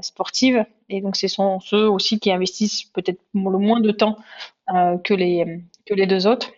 sportive. 0.01 0.65
Et 0.89 1.01
donc, 1.01 1.15
ce 1.15 1.27
sont 1.27 1.59
ceux 1.59 1.89
aussi 1.89 2.19
qui 2.19 2.31
investissent 2.31 2.83
peut-être 2.85 3.21
le 3.33 3.57
moins 3.57 3.79
de 3.79 3.91
temps 3.91 4.17
que, 5.03 5.13
les, 5.13 5.59
que 5.85 5.93
les 5.93 6.07
deux 6.07 6.27
autres. 6.27 6.49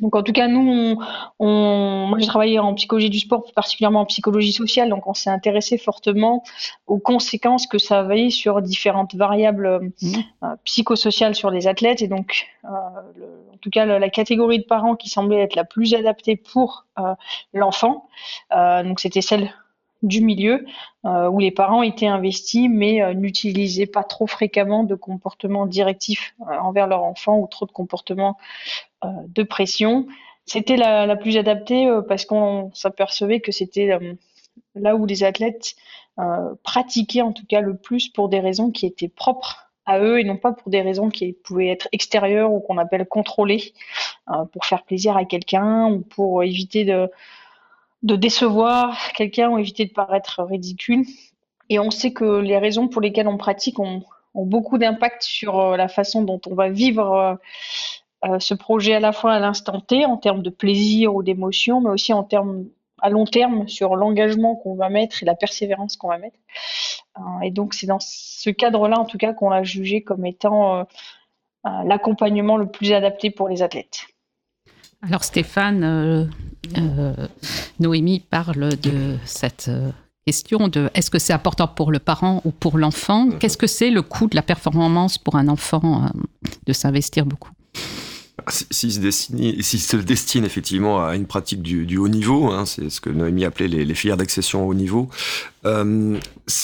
Donc 0.00 0.16
en 0.16 0.22
tout 0.22 0.32
cas, 0.32 0.48
nous, 0.48 0.60
on, 0.60 0.98
on, 1.38 2.06
moi 2.06 2.18
j'ai 2.18 2.26
travaillé 2.26 2.58
en 2.58 2.74
psychologie 2.74 3.10
du 3.10 3.18
sport, 3.18 3.44
particulièrement 3.54 4.00
en 4.00 4.06
psychologie 4.06 4.52
sociale, 4.52 4.88
donc 4.88 5.06
on 5.06 5.14
s'est 5.14 5.30
intéressé 5.30 5.78
fortement 5.78 6.42
aux 6.86 6.98
conséquences 6.98 7.66
que 7.66 7.78
ça 7.78 8.00
avait 8.00 8.30
sur 8.30 8.62
différentes 8.62 9.14
variables 9.14 9.92
mmh. 10.02 10.12
euh, 10.44 10.56
psychosociales 10.64 11.34
sur 11.34 11.50
les 11.50 11.66
athlètes. 11.66 12.02
Et 12.02 12.08
donc, 12.08 12.46
euh, 12.64 12.68
le, 13.16 13.26
en 13.52 13.56
tout 13.60 13.70
cas, 13.70 13.84
la, 13.84 13.98
la, 13.98 14.10
catégorie 14.10 14.58
de 14.58 14.64
parents 14.64 14.96
qui 14.96 15.08
semblait 15.08 15.40
être 15.40 15.56
la 15.56 15.64
plus 15.64 15.94
adaptée 15.94 16.36
pour 16.36 16.86
euh, 16.98 17.14
l'enfant, 17.52 18.08
donc 18.50 19.00
c'était 19.00 19.20
celle 19.20 19.50
du 20.02 20.22
milieu 20.22 20.64
où 21.04 21.38
les 21.38 21.50
parents 21.50 21.82
étaient 21.82 22.06
investis 22.06 22.68
mais 22.70 23.14
n'utilisaient 23.14 23.86
pas 23.86 24.02
trop 24.02 24.26
fréquemment 24.26 24.84
de 24.84 24.94
comportements 24.94 25.66
directifs 25.66 26.34
envers 26.40 26.86
leur 26.86 27.02
enfant 27.02 27.38
ou 27.38 27.46
trop 27.46 27.66
de 27.66 27.70
comportements 27.70 28.36
de 29.04 29.42
pression. 29.42 30.06
C'était 30.46 30.76
la, 30.76 31.06
la, 31.06 31.16
plus 31.16 31.36
adaptée 31.36 31.86
parce 32.08 32.24
qu'on 32.24 32.70
s'apercevait 32.74 33.40
que 33.40 33.52
c'était 33.52 33.98
là 34.74 34.96
où 34.96 35.04
les 35.04 35.22
athlètes 35.22 35.74
pratiquaient 36.62 37.22
en 37.22 37.32
tout 37.32 37.46
cas 37.46 37.60
le 37.60 37.76
plus 37.76 38.08
pour 38.08 38.28
des 38.28 38.40
raisons 38.40 38.70
qui 38.70 38.86
étaient 38.86 39.08
propres 39.08 39.70
à 39.90 39.98
eux 39.98 40.20
et 40.20 40.24
non 40.24 40.36
pas 40.36 40.52
pour 40.52 40.70
des 40.70 40.82
raisons 40.82 41.10
qui 41.10 41.32
pouvaient 41.32 41.68
être 41.68 41.88
extérieures 41.92 42.52
ou 42.52 42.60
qu'on 42.60 42.78
appelle 42.78 43.06
contrôlées, 43.06 43.72
euh, 44.30 44.44
pour 44.46 44.64
faire 44.64 44.84
plaisir 44.84 45.16
à 45.16 45.24
quelqu'un 45.24 45.88
ou 45.90 46.00
pour 46.00 46.42
éviter 46.42 46.84
de, 46.84 47.10
de 48.02 48.16
décevoir 48.16 49.12
quelqu'un 49.12 49.50
ou 49.50 49.58
éviter 49.58 49.84
de 49.84 49.92
paraître 49.92 50.42
ridicule. 50.42 51.04
Et 51.68 51.78
on 51.78 51.90
sait 51.90 52.12
que 52.12 52.40
les 52.40 52.58
raisons 52.58 52.88
pour 52.88 53.00
lesquelles 53.00 53.28
on 53.28 53.36
pratique 53.36 53.78
ont, 53.78 54.02
beaucoup 54.34 54.78
d'impact 54.78 55.22
sur 55.22 55.58
euh, 55.58 55.76
la 55.76 55.88
façon 55.88 56.22
dont 56.22 56.40
on 56.46 56.54
va 56.54 56.68
vivre 56.70 57.38
euh, 58.24 58.38
ce 58.38 58.54
projet 58.54 58.94
à 58.94 59.00
la 59.00 59.12
fois 59.12 59.32
à 59.32 59.40
l'instant 59.40 59.80
T 59.80 60.06
en 60.06 60.16
termes 60.16 60.42
de 60.42 60.50
plaisir 60.50 61.14
ou 61.14 61.22
d'émotion, 61.22 61.80
mais 61.80 61.90
aussi 61.90 62.12
en 62.12 62.22
termes 62.22 62.66
à 63.00 63.10
long 63.10 63.24
terme 63.24 63.68
sur 63.68 63.96
l'engagement 63.96 64.56
qu'on 64.56 64.74
va 64.74 64.88
mettre 64.88 65.22
et 65.22 65.26
la 65.26 65.34
persévérance 65.34 65.96
qu'on 65.96 66.08
va 66.08 66.18
mettre. 66.18 66.38
Euh, 67.18 67.40
et 67.42 67.50
donc 67.50 67.74
c'est 67.74 67.86
dans 67.86 68.00
ce 68.00 68.50
cadre-là 68.50 68.98
en 68.98 69.04
tout 69.04 69.18
cas 69.18 69.32
qu'on 69.32 69.50
l'a 69.50 69.62
jugé 69.62 70.02
comme 70.02 70.26
étant 70.26 70.76
euh, 70.76 70.84
euh, 71.66 71.70
l'accompagnement 71.84 72.56
le 72.56 72.66
plus 72.66 72.92
adapté 72.92 73.30
pour 73.30 73.48
les 73.48 73.62
athlètes. 73.62 74.06
Alors 75.02 75.24
Stéphane, 75.24 76.30
Noémie 77.78 78.20
parle 78.20 78.76
de 78.76 79.16
cette 79.24 79.70
question 80.26 80.68
de 80.68 80.90
est-ce 80.94 81.10
que 81.10 81.18
c'est 81.18 81.32
important 81.32 81.66
pour 81.66 81.90
le 81.90 81.98
parent 81.98 82.42
ou 82.44 82.50
pour 82.50 82.78
l'enfant? 82.78 83.26
Mhm. 83.26 83.38
Qu'est-ce 83.38 83.56
que 83.56 83.66
c'est 83.66 83.90
le 83.90 84.02
coût 84.02 84.26
de 84.26 84.36
la 84.36 84.42
performance 84.42 85.18
pour 85.18 85.36
un 85.36 85.48
enfant 85.48 86.10
de 86.66 86.72
s'investir 86.72 87.26
beaucoup? 87.26 87.50
S'il 88.48 88.92
se, 88.92 89.96
destine, 89.96 90.44
effectivement 90.44 91.04
à 91.04 91.16
une 91.16 91.26
pratique 91.26 91.62
du, 91.62 91.96
haut 91.96 92.08
niveau, 92.08 92.50
hein, 92.50 92.66
c'est 92.66 92.90
ce 92.90 93.00
que 93.00 93.10
Noémie 93.10 93.44
appelait 93.44 93.68
les, 93.68 93.94
filières 93.94 94.16
d'accession 94.16 94.66
au 94.66 94.70
haut 94.70 94.74
niveau, 94.74 95.08
euh, 95.66 96.18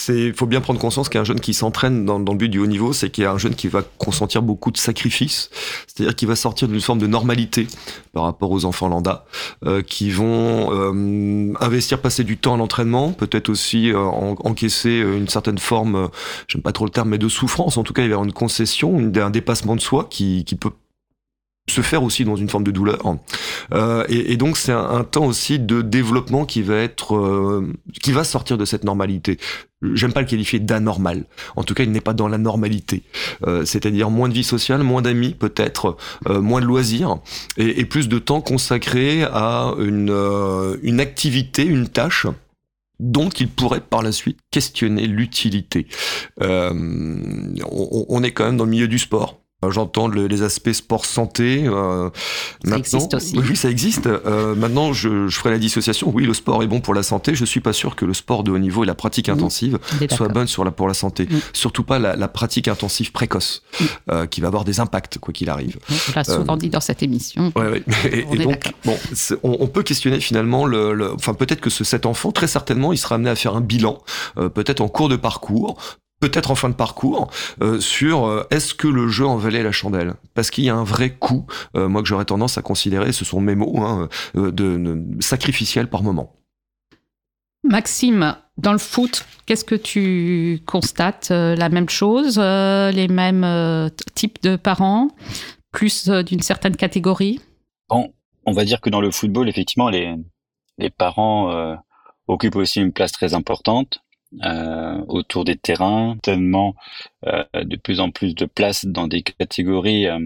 il 0.09 0.33
faut 0.33 0.47
bien 0.47 0.61
prendre 0.61 0.80
conscience 0.80 1.09
qu'un 1.09 1.25
jeune 1.25 1.40
qui 1.40 1.52
s'entraîne 1.52 2.04
dans, 2.06 2.18
le 2.18 2.35
but 2.35 2.49
du 2.49 2.59
haut 2.59 2.66
niveau, 2.66 2.92
c'est 2.92 3.11
qu'il 3.11 3.25
y 3.25 3.26
a 3.26 3.33
un 3.33 3.38
jeune 3.38 3.54
qui 3.54 3.68
va 3.68 3.83
consentir 3.99 4.42
beaucoup 4.42 4.71
de 4.71 4.78
sacrifices, 4.78 5.50
c'est-à-dire 5.87 6.16
qu'il 6.16 6.28
va 6.28 6.37
sortir 6.37 6.68
d'une 6.68 6.80
forme 6.80 6.99
de 6.99 7.06
normalité 7.06 7.66
par 8.12 8.25
rapport 8.25 8.50
aux 8.50 8.64
enfants 8.64 8.88
lambda, 8.88 9.26
euh, 9.64 9.83
qui 9.83 10.11
vont 10.11 10.73
euh, 10.73 11.52
investir, 11.61 12.00
passer 12.00 12.25
du 12.25 12.38
temps 12.38 12.54
à 12.54 12.56
l'entraînement, 12.56 13.12
peut-être 13.12 13.49
aussi 13.50 13.92
euh, 13.92 13.99
encaisser 13.99 14.99
une 14.99 15.28
certaine 15.28 15.59
forme, 15.59 16.09
j'aime 16.49 16.62
pas 16.62 16.73
trop 16.73 16.85
le 16.85 16.90
terme, 16.90 17.11
mais 17.11 17.18
de 17.18 17.28
souffrance. 17.28 17.76
En 17.76 17.83
tout 17.83 17.92
cas, 17.92 18.02
il 18.02 18.06
va 18.06 18.11
y 18.11 18.12
avoir 18.12 18.25
une 18.25 18.33
concession, 18.33 18.97
un 18.99 19.30
dépassement 19.30 19.76
de 19.76 19.80
soi 19.80 20.06
qui, 20.11 20.45
qui 20.45 20.54
peut 20.56 20.71
se 21.69 21.81
faire 21.81 22.03
aussi 22.03 22.25
dans 22.25 22.37
une 22.37 22.49
forme 22.49 22.65
de 22.65 22.71
douleur. 22.71 23.17
Euh, 23.75 24.05
et, 24.09 24.33
et, 24.33 24.37
donc 24.37 24.57
c'est 24.57 24.73
un, 24.73 25.05
temps 25.05 25.27
aussi 25.27 25.59
de 25.59 25.83
développement 25.83 26.45
qui 26.45 26.63
va 26.63 26.77
être, 26.77 27.17
euh, 27.17 27.73
qui 28.03 28.13
va 28.13 28.25
sortir 28.25 28.57
de 28.57 28.65
cette 28.65 28.85
normalité. 28.85 29.39
J'aime 29.83 30.13
pas 30.13 30.21
le 30.21 30.27
qualifier 30.27 30.59
d'anormal. 30.59 31.25
En 31.55 31.63
tout 31.63 31.75
cas, 31.75 31.83
il 31.83 31.91
n'est 31.91 32.01
pas 32.01 32.15
dans 32.15 32.29
la 32.29 32.39
normalité. 32.39 33.03
Euh, 33.47 33.65
C'est-à-dire 33.65 34.11
moins 34.11 34.29
de 34.29 34.35
vie 34.35 34.45
sociale, 34.45 34.83
moins 34.83 35.03
d'amis 35.03 35.35
peut-être, 35.35 35.97
euh, 36.29 36.41
moins 36.41 36.61
de 36.61 36.67
loisirs 36.67 37.19
et, 37.57 37.85
plus 37.85 38.09
de 38.09 38.19
temps 38.19 38.41
consacré 38.41 39.25
à 39.25 39.75
une, 39.79 40.79
une 40.83 41.01
activité, 41.01 41.65
une 41.65 41.89
tâche 41.89 42.27
dont 42.99 43.29
il 43.29 43.49
pourrait 43.49 43.81
par 43.81 44.03
la 44.03 44.13
suite 44.13 44.39
questionner 44.51 45.07
l'utilité. 45.07 45.87
On, 46.41 48.23
est 48.23 48.31
quand 48.31 48.45
même 48.45 48.57
dans 48.57 48.65
le 48.65 48.71
milieu 48.71 48.89
du 48.89 48.99
sport. 48.99 49.39
Euh, 49.65 49.71
j'entends 49.71 50.09
les 50.09 50.43
aspects 50.43 50.73
sport 50.73 51.07
santé. 51.07 51.65
Euh, 51.67 52.11
ça 52.65 52.77
existe 52.77 53.15
aussi. 53.15 53.39
Oui, 53.39 53.57
ça 53.57 53.71
existe. 53.71 54.07
Euh, 54.07 54.55
maintenant, 54.55 54.93
je, 54.93 55.29
je, 55.29 55.37
ferai 55.39 55.51
la 55.51 55.59
dissociation. 55.59 56.11
Oui, 56.15 56.27
le 56.27 56.35
sport 56.35 56.63
est 56.63 56.67
bon 56.67 56.81
pour 56.81 56.93
la 56.93 57.03
santé. 57.03 57.35
Je 57.35 57.45
suis 57.47 57.61
pas 57.61 57.73
sûr 57.73 57.97
que 57.97 58.05
le 58.05 58.13
sport 58.13 58.45
de 58.45 58.51
haut 58.51 58.59
niveau 58.59 58.85
et 58.85 58.87
la 58.87 58.95
pratique 58.95 59.31
intensive 59.31 59.79
soient 60.11 60.29
bonnes 60.29 60.47
sur 60.47 60.63
la, 60.63 60.71
pour 60.73 60.89
la 60.89 60.95
santé. 60.95 61.27
Surtout 61.55 61.85
pas 61.85 61.99
la, 61.99 62.17
la, 62.17 62.29
pratique 62.29 62.69
intensive 62.69 63.13
précoce, 63.13 63.63
euh, 64.11 64.27
qui 64.27 64.43
va 64.43 64.49
avoir 64.49 64.65
des 64.65 64.79
impacts 64.79 65.19
quoi 65.19 65.33
qu'il 65.33 65.49
arrive. 65.49 65.79
On 65.91 65.95
l'a 66.15 66.25
souvent 66.25 66.55
euh, 66.55 66.59
dit 66.59 66.69
dans 66.69 66.81
cette 66.81 67.03
émission. 67.03 67.51
Ouais, 67.57 67.71
ouais. 67.71 67.83
Et, 68.13 68.27
et 68.31 68.37
donc, 68.37 68.73
bon, 68.85 68.99
on, 69.43 69.57
on, 69.61 69.67
peut 69.69 69.83
questionner 69.83 70.21
finalement 70.21 70.67
le, 70.67 70.93
le 70.93 71.15
enfin 71.15 71.33
peut-être 71.33 71.63
que 71.63 71.71
ce, 71.71 71.83
cet 71.83 72.05
enfant, 72.05 72.31
très 72.31 72.47
certainement, 72.47 72.93
il 72.93 72.99
sera 72.99 73.15
amené 73.15 73.31
à 73.31 73.37
faire 73.37 73.57
un 73.57 73.63
bilan, 73.63 74.03
euh, 74.37 74.51
peut-être 74.51 74.83
en 74.83 74.89
cours 74.89 75.09
de 75.09 75.17
parcours, 75.17 75.79
peut-être 76.21 76.51
en 76.51 76.55
fin 76.55 76.69
de 76.69 76.75
parcours, 76.75 77.31
euh, 77.63 77.81
sur 77.81 78.27
euh, 78.27 78.47
est-ce 78.51 78.75
que 78.75 78.89
le 78.89 79.09
jeu 79.09 79.27
en 79.27 79.37
valait 79.37 79.63
la 79.63 79.73
chandelle? 79.73 80.15
Parce 80.35 80.51
qu'il 80.51 80.65
y 80.65 80.71
a 80.71 80.75
un 80.75 80.85
vrai 80.85 81.11
coût, 81.11 81.47
euh, 81.77 81.89
moi 81.89 82.03
que 82.03 82.09
j'aurais 82.09 82.25
tendance 82.25 82.59
à 82.59 82.63
considérer, 82.63 83.13
ce 83.13 83.25
sont 83.25 83.41
mes 83.41 83.55
mots, 83.55 83.79
hein, 83.79 84.09
de, 84.35 84.51
de, 84.51 85.03
sacrificiel 85.21 85.89
par 85.89 86.03
moment. 86.03 86.33
Maxime, 87.65 88.37
dans 88.59 88.73
le 88.73 88.79
foot, 88.79 89.27
qu'est-ce 89.45 89.65
que 89.65 89.75
tu 89.75 90.63
constates 90.67 91.31
La 91.31 91.69
même 91.69 91.89
chose 91.89 92.39
Les 92.39 93.09
mêmes 93.09 93.91
types 94.15 94.41
de 94.43 94.55
parents 94.55 95.09
Plus 95.73 96.09
d'une 96.09 96.43
certaine 96.43 96.77
catégorie? 96.77 97.41
Bon, 97.89 98.13
on 98.45 98.53
va 98.53 98.65
dire 98.65 98.81
que 98.81 98.89
dans 98.89 99.01
le 99.01 99.11
football, 99.11 99.49
effectivement, 99.49 99.89
les, 99.89 100.15
les 100.79 100.91
parents 100.91 101.77
occupent 102.29 102.57
aussi 102.57 102.81
une 102.81 102.93
place 102.93 103.11
très 103.11 103.35
importante 103.35 104.01
euh, 104.45 105.02
autour 105.09 105.45
des 105.45 105.57
terrains, 105.57 106.16
tellement 106.23 106.75
euh, 107.26 107.45
de 107.55 107.76
plus 107.76 108.00
en 108.00 108.11
plus 108.11 108.35
de 108.35 108.45
place 108.45 108.85
dans 108.85 109.09
des 109.09 109.23
catégories 109.23 110.07
euh, 110.09 110.19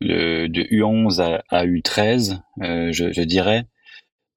de, 0.00 0.46
de, 0.46 0.62
U11 0.62 1.20
à, 1.20 1.42
à 1.50 1.66
U13, 1.66 2.40
euh, 2.62 2.92
je, 2.92 3.12
je, 3.12 3.22
dirais. 3.22 3.64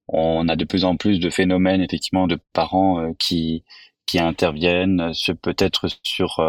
On 0.07 0.47
a 0.49 0.55
de 0.55 0.65
plus 0.65 0.85
en 0.85 0.97
plus 0.97 1.19
de 1.19 1.29
phénomènes 1.29 1.81
effectivement 1.81 2.27
de 2.27 2.39
parents 2.53 2.99
euh, 2.99 3.11
qui 3.19 3.63
qui 4.05 4.17
interviennent, 4.17 5.11
peut-être 5.43 5.85
sur 6.03 6.41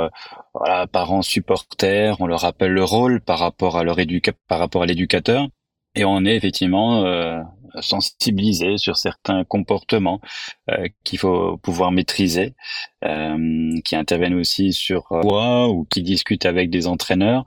voilà, 0.54 0.86
parents 0.86 1.20
supporters, 1.20 2.18
on 2.18 2.26
leur 2.26 2.40
rappelle 2.40 2.72
le 2.72 2.84
rôle 2.84 3.20
par 3.20 3.38
rapport 3.38 3.76
à 3.76 3.84
leur 3.84 3.98
éduca 3.98 4.32
par 4.48 4.58
rapport 4.58 4.82
à 4.82 4.86
l'éducateur, 4.86 5.46
et 5.94 6.06
on 6.06 6.24
est 6.24 6.36
effectivement 6.36 7.04
euh, 7.74 7.80
sensibilisé 7.82 8.78
sur 8.78 8.96
certains 8.96 9.44
comportements 9.44 10.20
euh, 10.70 10.86
qu'il 11.04 11.18
faut 11.18 11.56
pouvoir 11.58 11.92
maîtriser, 11.92 12.54
euh, 13.04 13.70
qui 13.84 13.96
interviennent 13.96 14.34
aussi 14.34 14.72
sur 14.72 15.04
quoi 15.04 15.68
ou 15.68 15.84
qui 15.84 16.02
discutent 16.02 16.46
avec 16.46 16.70
des 16.70 16.86
entraîneurs. 16.86 17.44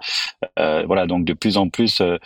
Euh, 0.59 0.85
voilà, 0.85 1.07
donc 1.07 1.25
de 1.25 1.33
plus 1.33 1.57
en 1.57 1.69
plus 1.69 2.01
euh, 2.01 2.17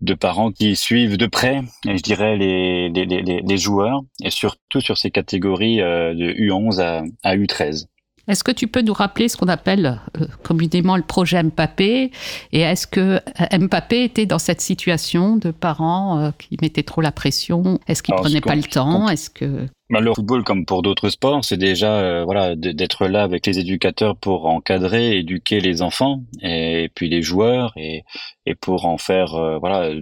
de 0.00 0.14
parents 0.14 0.52
qui 0.52 0.76
suivent 0.76 1.16
de 1.16 1.26
près, 1.26 1.62
je 1.84 2.02
dirais, 2.02 2.36
les, 2.36 2.90
les, 2.90 3.06
les, 3.06 3.58
joueurs, 3.58 4.02
et 4.22 4.30
surtout 4.30 4.80
sur 4.80 4.98
ces 4.98 5.10
catégories 5.10 5.80
euh, 5.80 6.14
de 6.14 6.32
U11 6.32 6.80
à, 6.80 7.02
à 7.22 7.36
U13. 7.36 7.86
Est-ce 8.28 8.44
que 8.44 8.52
tu 8.52 8.66
peux 8.66 8.82
nous 8.82 8.92
rappeler 8.92 9.28
ce 9.28 9.36
qu'on 9.36 9.48
appelle 9.48 10.00
euh, 10.20 10.26
communément 10.42 10.96
le 10.96 11.02
projet 11.02 11.42
Mbappé 11.42 12.10
Et 12.52 12.60
est-ce 12.60 12.86
que 12.86 13.20
euh, 13.40 13.58
Mbappé 13.58 14.04
était 14.04 14.26
dans 14.26 14.38
cette 14.38 14.60
situation 14.60 15.36
de 15.36 15.50
parents 15.50 16.18
euh, 16.18 16.30
qui 16.38 16.56
mettaient 16.60 16.82
trop 16.82 17.00
la 17.00 17.12
pression? 17.12 17.78
Est-ce 17.86 18.02
qu'ils 18.02 18.14
prenaient 18.14 18.40
pas 18.40 18.56
le 18.56 18.62
temps? 18.62 19.08
Est-ce 19.08 19.30
que 19.30 19.66
bah, 19.88 20.00
le 20.00 20.12
football, 20.12 20.42
comme 20.42 20.66
pour 20.66 20.82
d'autres 20.82 21.10
sports, 21.10 21.44
c'est 21.44 21.56
déjà 21.56 22.00
euh, 22.00 22.24
voilà 22.24 22.56
d'être 22.56 23.06
là 23.06 23.22
avec 23.22 23.46
les 23.46 23.60
éducateurs 23.60 24.16
pour 24.16 24.46
encadrer, 24.46 25.16
éduquer 25.16 25.60
les 25.60 25.80
enfants 25.80 26.24
et 26.42 26.90
puis 26.94 27.08
les 27.08 27.22
joueurs 27.22 27.72
et, 27.76 28.02
et 28.46 28.56
pour 28.56 28.86
en 28.86 28.98
faire 28.98 29.34
euh, 29.34 29.58
voilà 29.58 29.92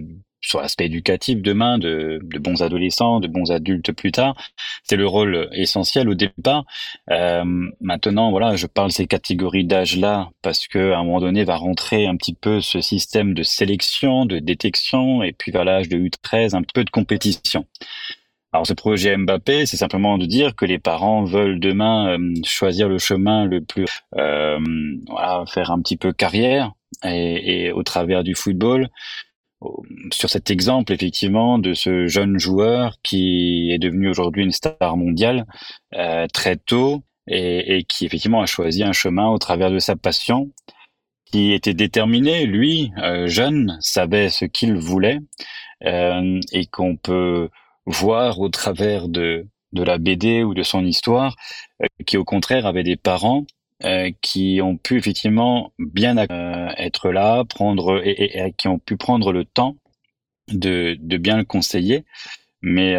sur 0.45 0.61
l'aspect 0.61 0.85
éducatif 0.85 1.41
demain, 1.41 1.77
de, 1.77 2.19
bons 2.39 2.61
adolescents, 2.61 3.19
de 3.19 3.27
bons 3.27 3.51
adultes 3.51 3.91
plus 3.91 4.11
tard. 4.11 4.35
C'est 4.83 4.95
le 4.95 5.07
rôle 5.07 5.49
essentiel 5.53 6.07
au 6.07 6.13
départ. 6.13 6.65
Euh, 7.09 7.43
maintenant, 7.81 8.29
voilà, 8.31 8.55
je 8.55 8.67
parle 8.67 8.91
ces 8.91 9.07
catégories 9.07 9.65
d'âge-là 9.65 10.29
parce 10.41 10.67
que 10.67 10.91
à 10.91 10.99
un 10.99 11.03
moment 11.03 11.21
donné 11.21 11.43
va 11.43 11.55
rentrer 11.55 12.05
un 12.05 12.15
petit 12.15 12.35
peu 12.35 12.61
ce 12.61 12.81
système 12.81 13.33
de 13.33 13.43
sélection, 13.43 14.25
de 14.25 14.39
détection, 14.39 15.23
et 15.23 15.33
puis 15.33 15.51
vers 15.51 15.65
l'âge 15.65 15.89
de 15.89 15.97
U13, 15.97 16.55
un 16.55 16.63
peu 16.73 16.83
de 16.83 16.89
compétition. 16.89 17.65
Alors 18.53 18.65
ce 18.65 18.73
projet 18.73 19.17
Mbappé, 19.17 19.65
c'est 19.65 19.75
simplement 19.75 20.17
de 20.17 20.25
dire 20.25 20.55
que 20.55 20.63
les 20.63 20.79
parents 20.79 21.25
veulent 21.25 21.59
demain 21.59 22.17
euh, 22.17 22.33
choisir 22.45 22.87
le 22.87 22.99
chemin 22.99 23.43
le 23.43 23.61
plus, 23.61 23.85
euh, 24.15 24.59
voilà, 25.07 25.43
faire 25.45 25.71
un 25.71 25.81
petit 25.81 25.97
peu 25.97 26.13
carrière 26.13 26.71
et, 27.03 27.65
et 27.65 27.71
au 27.73 27.83
travers 27.83 28.23
du 28.23 28.33
football, 28.33 28.89
sur 30.11 30.29
cet 30.29 30.51
exemple 30.51 30.93
effectivement 30.93 31.59
de 31.59 31.73
ce 31.73 32.07
jeune 32.07 32.39
joueur 32.39 32.95
qui 33.03 33.71
est 33.71 33.79
devenu 33.79 34.09
aujourd'hui 34.09 34.43
une 34.43 34.51
star 34.51 34.97
mondiale 34.97 35.45
euh, 35.95 36.27
très 36.33 36.57
tôt 36.57 37.03
et, 37.27 37.77
et, 37.77 37.83
qui 37.83 38.05
effectivement 38.05 38.41
a 38.41 38.45
choisi 38.45 38.83
un 38.83 38.93
chemin 38.93 39.27
au 39.29 39.37
travers 39.37 39.71
de 39.71 39.79
sa 39.79 39.95
passion, 39.95 40.51
qui 41.25 41.53
était 41.53 41.73
déterminé, 41.73 42.45
lui, 42.45 42.91
euh, 43.01 43.27
jeune, 43.27 43.77
savait 43.81 44.29
ce 44.29 44.45
qu'il 44.45 44.75
voulait 44.75 45.19
euh, 45.85 46.39
et 46.51 46.67
qu'on 46.67 46.97
peut 46.97 47.49
voir 47.85 48.39
au 48.39 48.49
travers 48.49 49.07
de 49.07 49.47
de 49.73 49.83
la 49.83 49.97
BD 49.97 50.43
ou 50.43 50.53
de 50.53 50.63
son 50.63 50.85
histoire, 50.85 51.35
qui 52.05 52.17
au 52.17 52.23
contraire 52.23 52.65
avait 52.65 52.83
des 52.83 52.95
parents 52.95 53.45
qui 54.21 54.59
ont 54.63 54.77
pu 54.77 54.97
effectivement 54.97 55.73
bien 55.79 56.15
être 56.77 57.11
là, 57.11 57.43
prendre 57.45 58.01
et, 58.03 58.53
qui 58.57 58.67
ont 58.67 58.79
pu 58.79 58.97
prendre 58.97 59.31
le 59.31 59.45
temps 59.45 59.75
de, 60.51 60.97
de 60.99 61.17
bien 61.17 61.37
le 61.37 61.43
conseiller. 61.43 62.05
Mais 62.61 62.95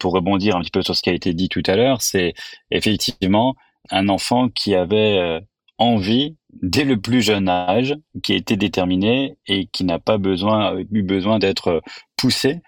pour 0.00 0.12
rebondir 0.12 0.56
un 0.56 0.60
petit 0.60 0.70
peu 0.70 0.82
sur 0.82 0.96
ce 0.96 1.02
qui 1.02 1.10
a 1.10 1.14
été 1.14 1.34
dit 1.34 1.48
tout 1.48 1.62
à 1.66 1.76
l'heure, 1.76 2.02
c'est 2.02 2.34
effectivement 2.70 3.56
un 3.90 4.08
enfant 4.08 4.48
qui 4.48 4.74
avait 4.74 5.40
envie 5.78 6.36
dès 6.60 6.84
le 6.84 7.00
plus 7.00 7.22
jeune 7.22 7.48
âge, 7.48 7.96
qui 8.22 8.34
était 8.34 8.56
déterminé 8.56 9.36
et 9.46 9.66
qui 9.66 9.84
n'a 9.84 9.98
pas 9.98 10.18
besoin, 10.18 10.78
eu 10.90 11.02
besoin 11.02 11.38
d'être 11.38 11.82
poussé. 12.16 12.60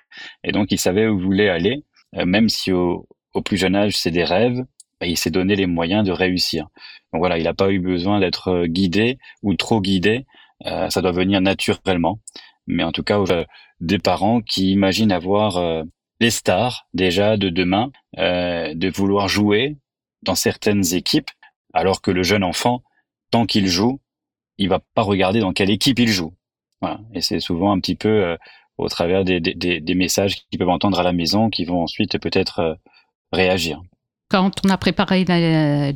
Et 0.42 0.52
donc, 0.52 0.70
il 0.70 0.78
savait 0.78 1.06
où 1.06 1.18
il 1.18 1.24
voulait 1.24 1.48
aller, 1.48 1.84
euh, 2.16 2.24
même 2.24 2.48
si 2.48 2.72
au, 2.72 3.06
plus 3.44 3.56
jeune 3.56 3.76
âge, 3.76 3.96
c'est 3.96 4.10
des 4.10 4.24
rêves, 4.24 4.64
il 5.02 5.16
s'est 5.16 5.30
donné 5.30 5.56
les 5.56 5.66
moyens 5.66 6.04
de 6.04 6.12
réussir. 6.12 6.68
Donc 7.12 7.20
voilà, 7.20 7.38
il 7.38 7.44
n'a 7.44 7.54
pas 7.54 7.70
eu 7.70 7.78
besoin 7.78 8.20
d'être 8.20 8.48
euh, 8.48 8.66
guidé 8.66 9.18
ou 9.42 9.54
trop 9.54 9.80
guidé. 9.80 10.26
Euh, 10.66 10.88
ça 10.90 11.02
doit 11.02 11.12
venir 11.12 11.40
naturellement. 11.40 12.20
Mais 12.66 12.82
en 12.82 12.92
tout 12.92 13.02
cas, 13.02 13.18
des 13.80 13.98
parents 13.98 14.40
qui 14.40 14.72
imaginent 14.72 15.12
avoir 15.12 15.84
les 16.18 16.30
stars 16.30 16.86
déjà 16.94 17.36
de 17.36 17.50
demain, 17.50 17.92
de 18.16 18.88
vouloir 18.88 19.28
jouer 19.28 19.76
dans 20.22 20.34
certaines 20.34 20.94
équipes, 20.94 21.28
alors 21.74 22.00
que 22.00 22.10
le 22.10 22.22
jeune 22.22 22.42
enfant 22.42 22.82
tant 23.30 23.44
qu'il 23.46 23.66
joue, 23.66 24.00
il 24.58 24.68
va 24.68 24.80
pas 24.94 25.02
regarder 25.02 25.40
dans 25.40 25.52
quelle 25.52 25.70
équipe 25.70 25.98
il 25.98 26.08
joue. 26.08 26.32
Voilà. 26.80 27.00
Et 27.12 27.20
c'est 27.20 27.40
souvent 27.40 27.72
un 27.72 27.80
petit 27.80 27.96
peu 27.96 28.08
euh, 28.08 28.36
au 28.78 28.88
travers 28.88 29.24
des, 29.24 29.40
des, 29.40 29.80
des, 29.80 29.94
messages 29.94 30.46
qu'ils 30.50 30.58
peuvent 30.58 30.68
entendre 30.68 31.00
à 31.00 31.02
la 31.02 31.12
maison 31.12 31.50
qui 31.50 31.64
vont 31.64 31.82
ensuite 31.82 32.18
peut-être 32.18 32.58
euh, 32.60 32.74
réagir. 33.32 33.82
Quand 34.34 34.50
on 34.66 34.68
a 34.68 34.76
préparé 34.76 35.24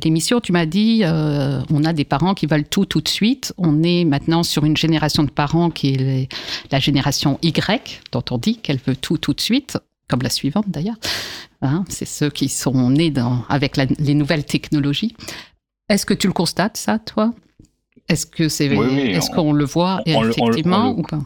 l'émission, 0.01 0.39
tu 0.39 0.53
m'as 0.53 0.65
dit 0.65 1.01
euh, 1.03 1.59
on 1.73 1.83
a 1.83 1.91
des 1.91 2.05
parents 2.05 2.33
qui 2.33 2.45
veulent 2.45 2.63
tout 2.63 2.85
tout 2.85 3.01
de 3.01 3.09
suite. 3.09 3.53
On 3.57 3.83
est 3.83 4.05
maintenant 4.05 4.43
sur 4.43 4.63
une 4.63 4.77
génération 4.77 5.25
de 5.25 5.29
parents 5.29 5.69
qui 5.69 5.89
est 5.89 6.29
la 6.71 6.79
génération 6.79 7.37
Y, 7.41 7.99
dont 8.13 8.23
on 8.31 8.37
dit 8.37 8.55
qu'elle 8.55 8.77
veut 8.77 8.95
tout 8.95 9.17
tout 9.17 9.33
de 9.33 9.41
suite, 9.41 9.77
comme 10.07 10.21
la 10.21 10.29
suivante 10.29 10.69
d'ailleurs. 10.69 10.95
Hein, 11.61 11.83
c'est 11.89 12.07
ceux 12.07 12.29
qui 12.29 12.47
sont 12.47 12.89
nés 12.91 13.11
dans, 13.11 13.43
avec 13.49 13.75
les 13.75 14.13
nouvelles 14.13 14.45
technologies. 14.45 15.17
Est-ce 15.89 16.05
que 16.05 16.13
tu 16.13 16.27
le 16.27 16.33
constates, 16.33 16.77
ça, 16.77 16.97
toi? 16.97 17.33
Est-ce 18.07 18.25
que 18.25 18.47
c'est, 18.47 18.67
est-ce 18.67 19.31
qu'on 19.31 19.51
le 19.51 19.65
voit 19.65 19.99
effectivement 20.05 20.97
ou 20.97 21.01
pas? 21.01 21.19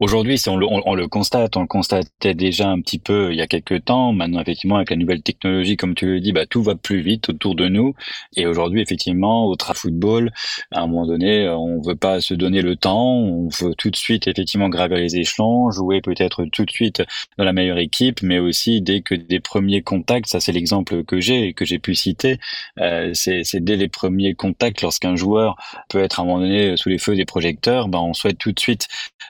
Aujourd'hui, 0.00 0.40
on 0.46 0.56
le, 0.56 0.64
on, 0.70 0.94
le, 0.94 1.08
constate, 1.08 1.56
on 1.56 1.62
le 1.62 1.66
constatait 1.66 2.34
déjà 2.34 2.68
un 2.68 2.80
petit 2.80 3.00
peu 3.00 3.32
il 3.32 3.36
y 3.36 3.40
a 3.40 3.48
quelques 3.48 3.84
temps. 3.84 4.12
Maintenant, 4.12 4.40
effectivement, 4.40 4.76
avec 4.76 4.90
la 4.90 4.96
nouvelle 4.96 5.22
technologie, 5.22 5.76
comme 5.76 5.96
tu 5.96 6.06
le 6.06 6.20
dis, 6.20 6.30
bah, 6.30 6.46
tout 6.46 6.62
va 6.62 6.76
plus 6.76 7.00
vite 7.00 7.30
autour 7.30 7.56
de 7.56 7.66
nous. 7.66 7.94
Et 8.36 8.46
aujourd'hui, 8.46 8.80
effectivement, 8.80 9.46
au 9.46 9.56
tra 9.56 9.74
football, 9.74 10.30
à 10.70 10.82
un 10.82 10.86
moment 10.86 11.04
donné, 11.04 11.48
on 11.48 11.80
veut 11.80 11.96
pas 11.96 12.20
se 12.20 12.34
donner 12.34 12.62
le 12.62 12.76
temps. 12.76 13.12
On 13.12 13.48
veut 13.48 13.74
tout 13.76 13.90
de 13.90 13.96
suite, 13.96 14.28
effectivement, 14.28 14.68
gravir 14.68 14.98
les 14.98 15.16
échelons, 15.16 15.72
jouer 15.72 16.00
peut-être 16.00 16.44
tout 16.44 16.64
de 16.64 16.70
suite 16.70 17.02
dans 17.36 17.44
la 17.44 17.52
meilleure 17.52 17.78
équipe, 17.78 18.22
mais 18.22 18.38
aussi 18.38 18.80
dès 18.80 19.00
que 19.00 19.16
des 19.16 19.40
premiers 19.40 19.82
contacts, 19.82 20.28
ça 20.28 20.38
c'est 20.38 20.52
l'exemple 20.52 21.02
que 21.02 21.20
j'ai 21.20 21.48
et 21.48 21.54
que 21.54 21.64
j'ai 21.64 21.80
pu 21.80 21.96
citer, 21.96 22.38
euh, 22.78 23.10
c'est 23.14 23.42
dès 23.56 23.76
les 23.76 23.88
premiers 23.88 24.34
contacts, 24.34 24.82
lorsqu'un 24.82 25.16
joueur 25.16 25.56
peut 25.88 25.98
être 25.98 26.20
à 26.20 26.22
un 26.22 26.26
moment 26.26 26.40
donné 26.40 26.76
sous 26.76 26.88
les 26.88 26.98
feux 26.98 27.16
des 27.16 27.24
projecteurs, 27.24 27.88
bah, 27.88 28.00
on 28.00 28.12
souhaite 28.14 28.38
tout 28.38 28.52
de 28.52 28.60
suite 28.60 28.86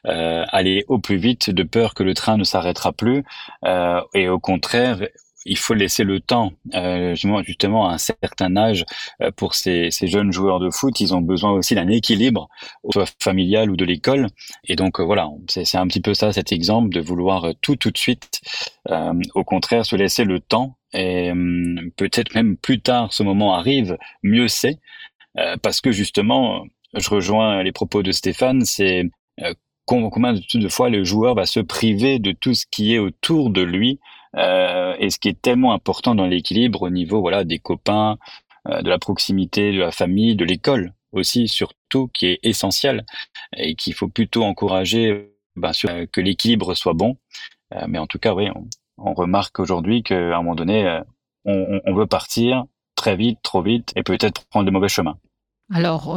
euh, 0.06 0.44
aller 0.48 0.84
au 0.88 0.98
plus 0.98 1.16
vite 1.16 1.50
de 1.50 1.62
peur 1.62 1.94
que 1.94 2.02
le 2.02 2.14
train 2.14 2.36
ne 2.36 2.44
s'arrêtera 2.44 2.92
plus. 2.92 3.24
Euh, 3.64 4.00
et 4.14 4.28
au 4.28 4.38
contraire, 4.38 5.00
il 5.48 5.56
faut 5.58 5.74
laisser 5.74 6.04
le 6.04 6.20
temps, 6.20 6.52
euh, 6.74 7.14
justement 7.44 7.88
à 7.88 7.94
un 7.94 7.98
certain 7.98 8.56
âge, 8.56 8.84
euh, 9.22 9.30
pour 9.30 9.54
ces, 9.54 9.90
ces, 9.90 10.06
jeunes 10.06 10.32
joueurs 10.32 10.60
de 10.60 10.70
foot. 10.70 11.00
Ils 11.00 11.14
ont 11.14 11.20
besoin 11.20 11.52
aussi 11.52 11.74
d'un 11.74 11.88
équilibre, 11.88 12.48
soit 12.90 13.12
familial 13.22 13.70
ou 13.70 13.76
de 13.76 13.84
l'école. 13.84 14.28
Et 14.64 14.76
donc 14.76 15.00
euh, 15.00 15.04
voilà, 15.04 15.28
c'est 15.48 15.76
un 15.76 15.86
petit 15.86 16.00
peu 16.00 16.14
ça, 16.14 16.32
cet 16.32 16.52
exemple 16.52 16.90
de 16.90 17.00
vouloir 17.00 17.52
tout 17.60 17.76
tout 17.76 17.90
de 17.90 17.98
suite. 17.98 18.40
Euh, 18.90 19.12
au 19.34 19.44
contraire, 19.44 19.86
se 19.86 19.96
laisser 19.96 20.24
le 20.24 20.40
temps. 20.40 20.76
Et 20.92 21.30
hum, 21.30 21.90
peut-être 21.96 22.34
même 22.34 22.56
plus 22.56 22.80
tard, 22.80 23.12
ce 23.12 23.22
moment 23.22 23.54
arrive, 23.54 23.98
mieux 24.22 24.48
c'est. 24.48 24.78
parce 25.62 25.80
que 25.80 25.92
justement, 25.92 26.64
je 26.94 27.10
rejoins 27.10 27.62
les 27.62 27.72
propos 27.72 28.02
de 28.02 28.12
Stéphane, 28.12 28.64
c'est 28.64 29.04
combien 29.88 30.34
de 30.34 30.68
fois 30.68 30.90
le 30.90 31.02
joueur 31.02 31.34
va 31.34 31.46
se 31.46 31.60
priver 31.60 32.18
de 32.18 32.32
tout 32.32 32.54
ce 32.54 32.66
qui 32.70 32.94
est 32.94 32.98
autour 32.98 33.50
de 33.50 33.62
lui 33.62 33.98
euh, 34.36 34.94
et 34.98 35.10
ce 35.10 35.18
qui 35.18 35.28
est 35.28 35.40
tellement 35.40 35.72
important 35.72 36.14
dans 36.14 36.26
l'équilibre 36.26 36.82
au 36.82 36.90
niveau 36.90 37.20
voilà 37.20 37.44
des 37.44 37.58
copains, 37.58 38.18
euh, 38.68 38.82
de 38.82 38.88
la 38.88 38.98
proximité, 38.98 39.72
de 39.72 39.80
la 39.80 39.90
famille, 39.90 40.36
de 40.36 40.44
l'école 40.44 40.92
aussi 41.12 41.48
surtout 41.48 42.08
qui 42.12 42.26
est 42.26 42.38
essentiel 42.42 43.06
et 43.56 43.74
qu'il 43.74 43.94
faut 43.94 44.08
plutôt 44.08 44.44
encourager 44.44 45.30
ben, 45.56 45.72
sur, 45.72 45.88
euh, 45.88 46.04
que 46.10 46.20
l'équilibre 46.20 46.74
soit 46.74 46.94
bon. 46.94 47.16
Mais 47.86 47.98
en 47.98 48.06
tout 48.06 48.18
cas, 48.18 48.32
oui, 48.32 48.48
on, 48.96 49.12
remarque 49.12 49.60
aujourd'hui 49.60 50.02
qu'à 50.02 50.16
un 50.16 50.38
moment 50.38 50.54
donné, 50.54 51.02
on, 51.44 51.82
on, 51.84 51.94
veut 51.94 52.06
partir 52.06 52.64
très 52.94 53.14
vite, 53.14 53.40
trop 53.42 53.60
vite 53.60 53.92
et 53.94 54.02
peut-être 54.02 54.46
prendre 54.46 54.64
le 54.64 54.72
mauvais 54.72 54.88
chemin. 54.88 55.18
Alors, 55.70 56.08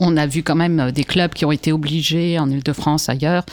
on 0.00 0.16
a 0.16 0.26
vu 0.26 0.42
quand 0.42 0.54
même 0.54 0.80
euh, 0.80 0.90
des 0.90 1.04
clubs 1.04 1.32
qui 1.32 1.44
ont 1.44 1.52
été 1.52 1.72
obligés 1.72 2.38
en 2.38 2.50
Ile-de-France, 2.50 3.08
ailleurs, 3.08 3.44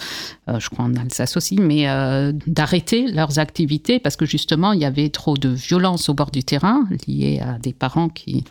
euh, 0.49 0.59
je 0.59 0.69
crois 0.69 0.85
en 0.85 0.95
Alsace 0.95 1.37
aussi, 1.37 1.57
mais 1.59 1.89
euh, 1.89 2.31
d'arrêter 2.47 3.07
leurs 3.07 3.39
activités 3.39 3.99
parce 3.99 4.15
que 4.15 4.25
justement, 4.25 4.73
il 4.73 4.81
y 4.81 4.85
avait 4.85 5.09
trop 5.09 5.37
de 5.37 5.49
violence 5.49 6.09
au 6.09 6.13
bord 6.13 6.31
du 6.31 6.43
terrain 6.43 6.87
liée 7.07 7.39
à 7.39 7.57
des 7.57 7.73
parents 7.73 8.09
qui, 8.09 8.43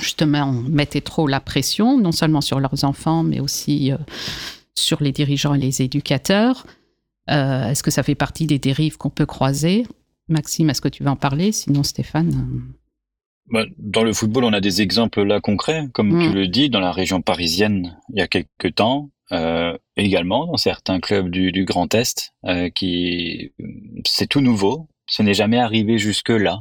justement, 0.00 0.52
mettaient 0.52 1.00
trop 1.00 1.26
la 1.26 1.40
pression, 1.40 1.98
non 1.98 2.12
seulement 2.12 2.40
sur 2.40 2.60
leurs 2.60 2.84
enfants, 2.84 3.22
mais 3.22 3.40
aussi 3.40 3.92
sur 4.74 5.02
les 5.02 5.12
dirigeants 5.12 5.54
et 5.54 5.58
les 5.58 5.82
éducateurs. 5.82 6.66
est-ce 7.26 7.82
que 7.82 7.90
ça 7.90 8.02
fait 8.02 8.14
partie 8.14 8.46
des 8.46 8.58
dérives 8.58 8.96
qu'on 8.96 9.10
peut 9.10 9.26
croiser? 9.26 9.86
Maxime, 10.28 10.70
est-ce 10.70 10.80
que 10.80 10.88
tu 10.88 11.02
veux 11.02 11.10
en 11.10 11.16
parler? 11.16 11.52
Sinon, 11.52 11.82
Stéphane 11.82 12.72
dans 13.78 14.02
le 14.02 14.12
football, 14.12 14.44
on 14.44 14.52
a 14.52 14.60
des 14.60 14.82
exemples 14.82 15.22
là 15.22 15.40
concrets, 15.40 15.86
comme 15.92 16.10
tu 16.20 16.28
mm. 16.28 16.34
le 16.34 16.48
dis, 16.48 16.70
dans 16.70 16.80
la 16.80 16.92
région 16.92 17.22
parisienne 17.22 17.98
il 18.10 18.18
y 18.18 18.22
a 18.22 18.28
quelques 18.28 18.74
temps, 18.74 19.10
euh, 19.32 19.76
également 19.96 20.46
dans 20.46 20.56
certains 20.56 21.00
clubs 21.00 21.28
du, 21.30 21.52
du 21.52 21.64
Grand 21.64 21.94
Est, 21.94 22.32
euh, 22.46 22.70
qui 22.70 23.52
c'est 24.06 24.26
tout 24.26 24.40
nouveau, 24.40 24.88
ce 25.06 25.22
n'est 25.22 25.34
jamais 25.34 25.58
arrivé 25.58 25.98
jusque 25.98 26.30
là. 26.30 26.60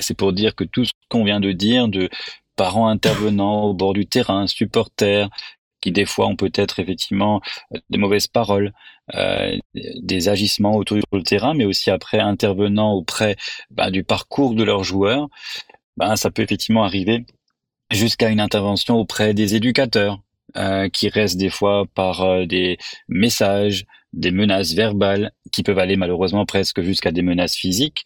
C'est 0.00 0.16
pour 0.16 0.32
dire 0.32 0.54
que 0.54 0.64
tout 0.64 0.84
ce 0.84 0.92
qu'on 1.08 1.24
vient 1.24 1.40
de 1.40 1.52
dire, 1.52 1.88
de 1.88 2.08
parents 2.56 2.88
intervenants 2.88 3.64
au 3.64 3.74
bord 3.74 3.94
du 3.94 4.06
terrain, 4.06 4.46
supporters, 4.46 5.28
qui 5.80 5.92
des 5.92 6.06
fois 6.06 6.26
ont 6.26 6.36
peut-être 6.36 6.80
effectivement 6.80 7.40
des 7.90 7.98
mauvaises 7.98 8.26
paroles, 8.26 8.72
euh, 9.14 9.58
des 9.74 10.28
agissements 10.28 10.76
autour 10.76 10.98
du 11.12 11.22
terrain, 11.22 11.52
mais 11.54 11.66
aussi 11.66 11.90
après 11.90 12.18
intervenant 12.18 12.92
auprès 12.92 13.36
bah, 13.70 13.90
du 13.90 14.02
parcours 14.02 14.54
de 14.54 14.64
leurs 14.64 14.82
joueurs, 14.82 15.28
ben, 15.96 16.16
ça 16.16 16.30
peut 16.30 16.42
effectivement 16.42 16.84
arriver 16.84 17.24
jusqu'à 17.90 18.30
une 18.30 18.40
intervention 18.40 18.96
auprès 18.96 19.34
des 19.34 19.54
éducateurs, 19.54 20.20
euh, 20.56 20.88
qui 20.88 21.08
restent 21.08 21.36
des 21.36 21.50
fois 21.50 21.84
par 21.94 22.22
euh, 22.22 22.46
des 22.46 22.78
messages, 23.08 23.86
des 24.12 24.30
menaces 24.30 24.72
verbales, 24.72 25.32
qui 25.52 25.62
peuvent 25.62 25.78
aller 25.78 25.96
malheureusement 25.96 26.46
presque 26.46 26.80
jusqu'à 26.82 27.12
des 27.12 27.22
menaces 27.22 27.56
physiques, 27.56 28.04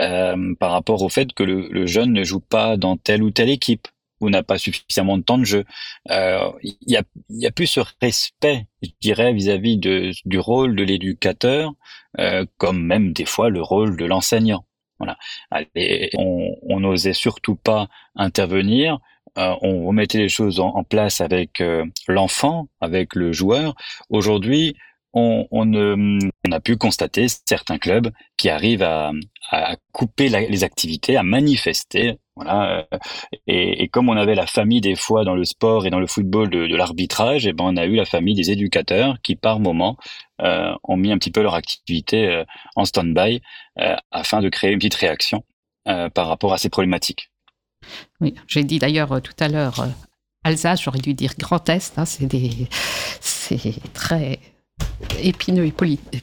euh, 0.00 0.54
par 0.60 0.72
rapport 0.72 1.02
au 1.02 1.08
fait 1.08 1.32
que 1.32 1.42
le, 1.42 1.68
le, 1.70 1.86
jeune 1.86 2.12
ne 2.12 2.22
joue 2.22 2.40
pas 2.40 2.76
dans 2.76 2.96
telle 2.96 3.22
ou 3.22 3.30
telle 3.30 3.48
équipe 3.48 3.88
ou 4.20 4.30
n'a 4.30 4.42
pas 4.42 4.58
suffisamment 4.58 5.18
de 5.18 5.22
temps 5.22 5.38
de 5.38 5.44
jeu. 5.44 5.64
Euh, 6.10 6.50
il 6.62 6.76
y, 6.86 6.96
a, 6.96 7.02
y 7.30 7.46
a 7.46 7.50
plus 7.50 7.66
ce 7.66 7.80
respect, 8.00 8.66
je 8.82 8.90
dirais, 9.00 9.32
vis-à-vis 9.32 9.78
de, 9.78 10.12
du 10.24 10.38
rôle 10.38 10.76
de 10.76 10.82
l'éducateur, 10.82 11.72
euh, 12.18 12.44
comme 12.58 12.82
même 12.82 13.12
des 13.12 13.26
fois 13.26 13.50
le 13.50 13.62
rôle 13.62 13.96
de 13.96 14.04
l'enseignant. 14.04 14.64
Voilà. 14.98 15.16
on 16.16 16.80
n'osait 16.80 17.12
surtout 17.12 17.56
pas 17.56 17.88
intervenir. 18.14 18.98
Euh, 19.38 19.54
on 19.60 19.86
remettait 19.86 20.18
les 20.18 20.28
choses 20.28 20.60
en, 20.60 20.82
place 20.82 21.20
avec 21.20 21.60
euh, 21.60 21.84
l'enfant, 22.08 22.68
avec 22.80 23.14
le 23.14 23.32
joueur. 23.32 23.74
Aujourd'hui, 24.08 24.76
on, 25.16 26.52
a 26.52 26.60
pu 26.60 26.76
constater 26.76 27.26
certains 27.28 27.78
clubs 27.78 28.10
qui 28.36 28.48
arrivent 28.48 28.82
à, 28.82 29.12
couper 29.92 30.28
les 30.28 30.64
activités, 30.64 31.16
à 31.16 31.22
manifester. 31.22 32.18
Voilà. 32.34 32.86
Et, 33.46 33.88
comme 33.88 34.08
on 34.08 34.16
avait 34.16 34.34
la 34.34 34.46
famille 34.46 34.80
des 34.80 34.94
fois 34.94 35.24
dans 35.24 35.34
le 35.34 35.44
sport 35.44 35.86
et 35.86 35.90
dans 35.90 36.00
le 36.00 36.06
football 36.06 36.50
de, 36.50 36.76
l'arbitrage, 36.76 37.46
eh 37.46 37.52
ben 37.52 37.64
on 37.64 37.76
a 37.76 37.86
eu 37.86 37.94
la 37.94 38.04
famille 38.04 38.34
des 38.34 38.50
éducateurs 38.50 39.16
qui 39.22 39.36
par 39.36 39.58
moment 39.58 39.96
euh, 40.42 40.74
ont 40.84 40.96
mis 40.96 41.12
un 41.12 41.18
petit 41.18 41.30
peu 41.30 41.42
leur 41.42 41.54
activité 41.54 42.26
euh, 42.26 42.44
en 42.74 42.84
stand-by 42.84 43.40
euh, 43.78 43.96
afin 44.10 44.42
de 44.42 44.48
créer 44.48 44.72
une 44.72 44.78
petite 44.78 44.94
réaction 44.94 45.44
euh, 45.88 46.10
par 46.10 46.28
rapport 46.28 46.52
à 46.52 46.58
ces 46.58 46.68
problématiques. 46.68 47.30
Oui, 48.20 48.34
j'ai 48.48 48.64
dit 48.64 48.78
d'ailleurs 48.78 49.22
tout 49.22 49.36
à 49.38 49.48
l'heure 49.48 49.86
Alsace, 50.44 50.82
j'aurais 50.82 50.98
dû 50.98 51.14
dire 51.14 51.32
Grand 51.38 51.68
Est. 51.68 51.98
Hein, 51.98 52.04
c'est 52.04 53.92
très 53.94 54.38
épineux 55.22 55.66
et 55.66 55.72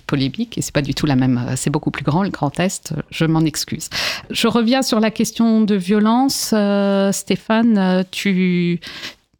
polémique, 0.08 0.58
et 0.58 0.62
c'est 0.62 0.74
pas 0.74 0.82
du 0.82 0.94
tout 0.94 1.06
la 1.06 1.16
même, 1.16 1.54
c'est 1.56 1.70
beaucoup 1.70 1.92
plus 1.92 2.04
grand, 2.04 2.24
le 2.24 2.30
Grand 2.30 2.60
Est, 2.60 2.94
je 3.10 3.26
m'en 3.26 3.42
excuse. 3.42 3.89
Je 4.30 4.48
reviens 4.48 4.82
sur 4.82 5.00
la 5.00 5.12
question 5.12 5.62
de 5.62 5.76
violence. 5.76 6.52
Euh, 6.54 7.12
Stéphane, 7.12 8.06
tu, 8.12 8.80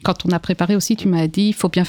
quand 0.04 0.26
on 0.26 0.32
a 0.32 0.40
préparé 0.40 0.76
aussi, 0.76 0.96
tu 0.96 1.08
m'as 1.08 1.28
dit, 1.28 1.48
il 1.48 1.54
faut 1.54 1.70
bien 1.70 1.84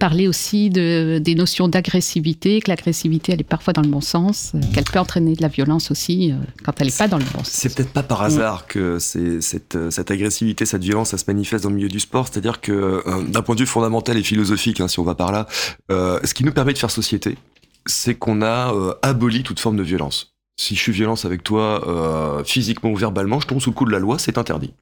parler 0.00 0.26
aussi 0.26 0.70
de, 0.70 1.20
des 1.22 1.34
notions 1.34 1.68
d'agressivité, 1.68 2.60
que 2.60 2.70
l'agressivité, 2.70 3.32
elle 3.32 3.40
est 3.40 3.44
parfois 3.44 3.72
dans 3.72 3.82
le 3.82 3.88
bon 3.88 4.00
sens, 4.00 4.52
qu'elle 4.74 4.84
peut 4.84 4.98
entraîner 4.98 5.36
de 5.36 5.42
la 5.42 5.48
violence 5.48 5.90
aussi 5.90 6.32
euh, 6.32 6.36
quand 6.64 6.72
elle 6.80 6.88
n'est 6.88 6.92
pas 6.92 7.08
dans 7.08 7.18
le 7.18 7.24
bon 7.24 7.44
sens. 7.44 7.50
C'est 7.50 7.74
peut-être 7.74 7.92
pas 7.92 8.02
par 8.02 8.22
hasard 8.22 8.66
que 8.66 8.98
cette, 8.98 9.76
euh, 9.76 9.90
cette, 9.90 10.10
agressivité, 10.10 10.66
cette 10.66 10.82
violence, 10.82 11.10
ça 11.10 11.18
se 11.18 11.24
manifeste 11.28 11.64
dans 11.64 11.70
le 11.70 11.76
milieu 11.76 11.88
du 11.88 12.00
sport. 12.00 12.26
C'est-à-dire 12.26 12.60
que 12.60 12.72
euh, 12.72 13.22
d'un 13.28 13.42
point 13.42 13.54
de 13.54 13.60
vue 13.60 13.66
fondamental 13.66 14.16
et 14.16 14.22
philosophique, 14.22 14.80
hein, 14.80 14.88
si 14.88 14.98
on 14.98 15.04
va 15.04 15.14
par 15.14 15.30
là, 15.30 15.46
ce 15.90 16.34
qui 16.34 16.44
nous 16.44 16.52
permet 16.52 16.72
de 16.72 16.78
faire 16.78 16.90
société, 16.90 17.36
c'est 17.86 18.14
qu'on 18.14 18.42
a 18.42 18.74
aboli 19.02 19.42
toute 19.42 19.60
forme 19.60 19.76
de 19.76 19.82
violence. 19.82 20.34
Si 20.58 20.74
je 20.74 20.80
suis 20.80 20.92
violence 20.92 21.24
avec 21.24 21.42
toi, 21.42 22.42
physiquement 22.44 22.90
ou 22.90 22.96
verbalement, 22.96 23.40
je 23.40 23.46
tombe 23.46 23.60
sous 23.60 23.70
le 23.70 23.74
coup 23.74 23.84
de 23.84 23.90
la 23.90 23.98
loi, 23.98 24.18
c'est 24.18 24.38
interdit. 24.38 24.72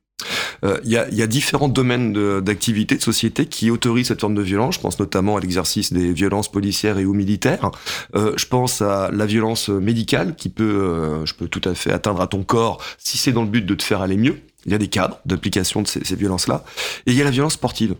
Euh, 0.65 0.79
il 0.85 0.91
y, 0.91 0.97
a, 0.97 1.09
y, 1.11 1.23
a, 1.23 1.27
différents 1.27 1.69
domaines 1.69 2.41
d'activité, 2.41 2.97
de, 2.97 3.03
société 3.03 3.47
qui 3.47 3.71
autorisent 3.71 4.09
cette 4.09 4.21
forme 4.21 4.35
de 4.35 4.43
violence. 4.43 4.77
Je 4.77 4.81
pense 4.81 4.99
notamment 4.99 5.37
à 5.37 5.41
l'exercice 5.41 5.93
des 5.93 6.13
violences 6.13 6.51
policières 6.51 6.99
et 6.99 7.05
ou 7.05 7.15
militaires. 7.15 7.71
Euh, 8.15 8.33
je 8.37 8.47
pense 8.47 8.83
à 8.83 9.11
la 9.13 9.27
violence 9.27 9.69
médicale 9.69 10.35
qui 10.37 10.49
peut, 10.49 10.65
euh, 10.65 11.27
je 11.27 11.35
peux 11.35 11.49
tout 11.49 11.67
à 11.69 11.75
fait 11.75 11.93
atteindre 11.93 12.21
à 12.21 12.27
ton 12.27 12.43
corps 12.43 12.83
si 12.99 13.19
c'est 13.19 13.33
dans 13.33 13.43
le 13.43 13.49
but 13.49 13.65
de 13.65 13.75
te 13.75 13.83
faire 13.83 14.01
aller 14.01 14.17
mieux. 14.17 14.39
Il 14.67 14.73
y 14.73 14.75
a 14.75 14.79
des 14.79 14.89
cadres 14.89 15.19
d'application 15.25 15.83
de 15.83 15.87
ces, 15.87 16.05
ces 16.05 16.17
violences-là. 16.17 16.65
Et 17.07 17.13
il 17.13 17.17
y 17.17 17.23
a 17.23 17.25
la 17.25 17.31
violence 17.31 17.55
sportive. 17.55 17.95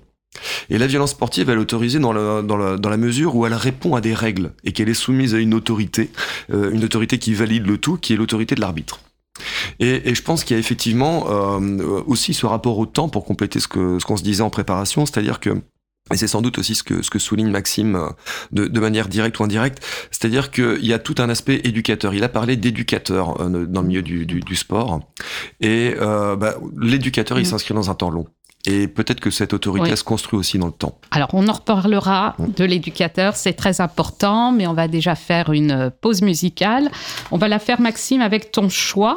Et 0.69 0.79
la 0.79 0.87
violence 0.87 1.11
sportive, 1.11 1.51
elle 1.51 1.59
est 1.59 1.61
autorisée 1.61 1.99
dans, 1.99 2.15
dans, 2.43 2.77
dans 2.79 2.91
la 2.91 2.97
mesure 2.97 3.35
où 3.35 3.47
elle 3.47 3.55
répond 3.55 3.97
à 3.97 4.01
des 4.01 4.15
règles 4.15 4.53
et 4.65 4.73
qu'elle 4.73 4.89
est 4.89 4.95
soumise 4.95 5.35
à 5.35 5.39
une 5.39 5.55
autorité, 5.55 6.11
euh, 6.53 6.71
une 6.71 6.85
autorité 6.85 7.19
qui 7.19 7.35
valide 7.35 7.67
le 7.67 7.79
tout, 7.79 7.97
qui 7.97 8.13
est 8.13 8.17
l'autorité 8.17 8.55
de 8.55 8.61
l'arbitre. 8.61 9.01
Et, 9.79 10.11
et, 10.11 10.15
je 10.15 10.23
pense 10.23 10.45
qu'il 10.45 10.55
y 10.55 10.59
a 10.59 10.61
effectivement 10.61 11.27
euh, 11.29 12.03
aussi 12.07 12.35
ce 12.35 12.47
rapport 12.47 12.79
au 12.79 12.87
temps 12.87 13.09
pour 13.09 13.25
compléter 13.25 13.61
ce 13.61 13.69
que 13.69 13.99
ce 13.99 14.05
qu'on 14.05 14.17
se 14.17 14.23
disait 14.23 14.43
en 14.43 14.51
préparation, 14.51 15.07
c'est-à-dire 15.07 15.41
que 15.41 15.61
et 16.13 16.17
c'est 16.17 16.27
sans 16.27 16.43
doute 16.43 16.59
aussi 16.59 16.75
ce 16.75 16.83
que, 16.83 17.03
ce 17.03 17.11
que 17.11 17.19
souligne 17.19 17.51
Maxime 17.51 17.95
euh, 17.95 18.09
de, 18.53 18.67
de 18.67 18.81
manière 18.81 19.09
directe 19.09 19.39
ou 19.39 19.45
indirecte, 19.45 19.85
c'est-à-dire 20.11 20.51
qu'il 20.51 20.85
y 20.85 20.93
a 20.93 20.99
tout 20.99 21.15
un 21.19 21.29
aspect 21.29 21.61
éducateur. 21.65 22.15
Il 22.15 22.25
a 22.25 22.29
parlé 22.29 22.57
d'éducateur 22.57 23.41
euh, 23.41 23.67
dans 23.67 23.83
le 23.83 23.89
milieu 23.89 24.03
du, 24.03 24.27
du, 24.27 24.41
du 24.41 24.57
sport, 24.57 25.01
et 25.61 25.95
euh, 26.01 26.37
bah, 26.37 26.57
l'éducateur, 26.81 27.39
il 27.39 27.43
mmh. 27.43 27.47
s'inscrit 27.47 27.75
dans 27.75 27.91
un 27.91 27.95
temps 27.95 28.11
long. 28.11 28.27
Et 28.67 28.89
peut-être 28.89 29.21
que 29.21 29.31
cette 29.31 29.55
autorité 29.55 29.91
oui. 29.91 29.97
se 29.97 30.05
construit 30.05 30.39
aussi 30.39 30.59
dans 30.59 30.67
le 30.67 30.73
temps. 30.73 30.99
Alors, 31.13 31.31
on 31.33 31.49
en 31.49 31.53
reparlera 31.53 32.37
de 32.39 32.65
l'éducateur, 32.65 33.35
c'est 33.35 33.55
très 33.55 33.81
important, 33.81 34.53
mais 34.53 34.67
on 34.67 34.75
va 34.75 34.87
déjà 34.87 35.15
faire 35.15 35.51
une 35.51 35.91
pause 36.03 36.21
musicale. 36.21 36.91
On 37.31 37.39
va 37.39 37.49
la 37.49 37.59
faire, 37.59 37.81
Maxime, 37.81 38.21
avec 38.21 38.53
ton 38.53 38.69
choix. 38.69 39.17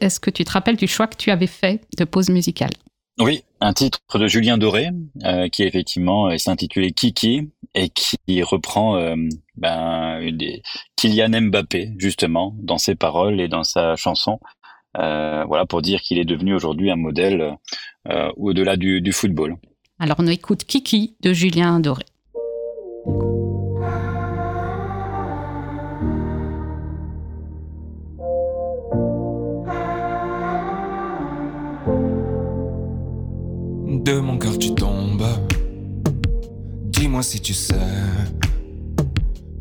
Est-ce 0.00 0.20
que 0.20 0.30
tu 0.30 0.44
te 0.44 0.50
rappelles 0.50 0.76
du 0.76 0.86
choix 0.86 1.06
que 1.06 1.16
tu 1.16 1.30
avais 1.30 1.46
fait 1.46 1.80
de 1.96 2.04
pause 2.04 2.28
musicale? 2.30 2.70
Oui, 3.20 3.42
un 3.60 3.72
titre 3.72 3.98
de 4.14 4.28
Julien 4.28 4.58
Doré, 4.58 4.90
euh, 5.24 5.48
qui 5.48 5.64
effectivement 5.64 6.28
euh, 6.28 6.38
s'intitulait 6.38 6.92
Kiki 6.92 7.50
et 7.74 7.88
qui 7.88 8.42
reprend 8.42 8.96
euh, 8.96 9.16
ben, 9.56 10.30
des... 10.36 10.62
Kylian 10.96 11.48
Mbappé, 11.48 11.94
justement, 11.98 12.54
dans 12.60 12.78
ses 12.78 12.94
paroles 12.94 13.40
et 13.40 13.48
dans 13.48 13.64
sa 13.64 13.96
chanson. 13.96 14.38
Euh, 14.96 15.44
voilà, 15.46 15.66
pour 15.66 15.82
dire 15.82 16.00
qu'il 16.00 16.18
est 16.18 16.24
devenu 16.24 16.54
aujourd'hui 16.54 16.90
un 16.90 16.96
modèle 16.96 17.56
au-delà 18.36 18.76
du, 18.76 19.02
du, 19.02 19.12
football. 19.12 19.56
Alors 19.98 20.16
on 20.18 20.26
écoute 20.26 20.64
Kiki 20.64 21.16
de 21.20 21.34
Julien 21.34 21.78
Doré. 21.78 22.04
De 34.08 34.20
mon 34.20 34.38
cœur 34.38 34.56
tu 34.58 34.74
tombes, 34.74 35.26
dis-moi 36.84 37.22
si 37.22 37.40
tu 37.40 37.52
sais 37.52 37.74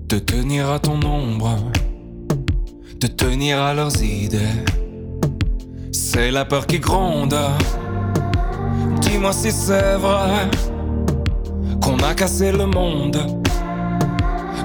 te 0.07 0.15
tenir 0.15 0.69
à 0.71 0.79
ton 0.79 1.05
ombre, 1.05 1.57
te 2.97 3.07
tenir 3.07 3.61
à 3.61 3.73
leurs 3.73 4.01
idées. 4.01 4.63
C'est 5.91 6.31
la 6.31 6.45
peur 6.45 6.65
qui 6.65 6.79
gronde. 6.79 7.35
Dis-moi 9.01 9.33
si 9.33 9.51
c'est 9.51 9.97
vrai 9.97 10.49
qu'on 11.81 11.97
a 11.97 12.13
cassé 12.13 12.53
le 12.53 12.67
monde, 12.67 13.17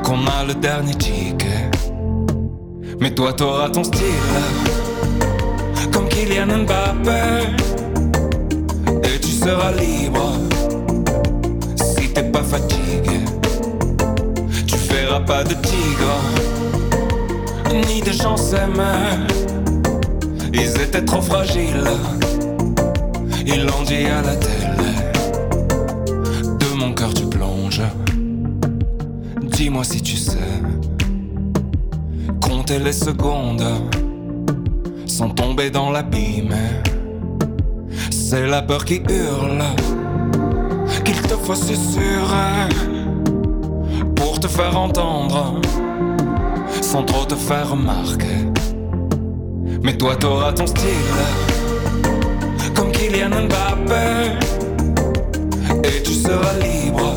qu'on 0.04 0.24
a 0.28 0.44
le 0.46 0.54
dernier 0.54 0.94
ticket. 0.94 1.72
Mais 3.00 3.12
toi, 3.12 3.32
t'auras 3.32 3.68
ton 3.68 3.82
style, 3.82 4.06
comme 5.92 6.08
Kylian 6.08 6.58
Mbappé. 6.58 7.81
Et 9.14 9.20
tu 9.20 9.30
seras 9.30 9.72
libre 9.72 10.32
si 11.76 12.08
t'es 12.12 12.22
pas 12.22 12.42
fatigué. 12.42 13.20
Tu 14.66 14.76
feras 14.76 15.20
pas 15.20 15.44
de 15.44 15.54
tigre, 15.54 16.16
ni 17.86 18.00
de 18.00 18.10
gens 18.10 18.36
s'aimer. 18.38 19.26
Ils 20.54 20.80
étaient 20.80 21.04
trop 21.04 21.20
fragiles, 21.20 21.90
ils 23.46 23.66
l'ont 23.66 23.82
dit 23.86 24.06
à 24.06 24.22
la 24.22 24.36
télé. 24.36 24.92
De 26.58 26.78
mon 26.78 26.94
cœur 26.94 27.12
tu 27.12 27.26
plonges, 27.26 27.82
dis-moi 29.42 29.84
si 29.84 30.00
tu 30.00 30.16
sais. 30.16 30.38
Compter 32.40 32.78
les 32.78 32.92
secondes 32.92 33.64
sans 35.06 35.28
tomber 35.28 35.70
dans 35.70 35.90
l'abîme. 35.90 36.54
C'est 38.34 38.46
la 38.46 38.62
peur 38.62 38.86
qui 38.86 39.02
hurle, 39.10 39.62
qu'il 41.04 41.20
te 41.20 41.34
faut 41.36 41.54
susurrer 41.54 42.66
pour 44.16 44.40
te 44.40 44.48
faire 44.48 44.74
entendre 44.74 45.60
sans 46.80 47.02
trop 47.02 47.26
te 47.26 47.34
faire 47.34 47.68
remarquer. 47.68 48.48
Mais 49.82 49.98
toi 49.98 50.16
t'auras 50.16 50.54
ton 50.54 50.66
style 50.66 50.88
Comme 52.74 52.90
Kylian 52.90 53.28
Mbappé. 53.28 54.38
Et 55.84 56.02
tu 56.02 56.14
seras 56.14 56.54
libre 56.54 57.14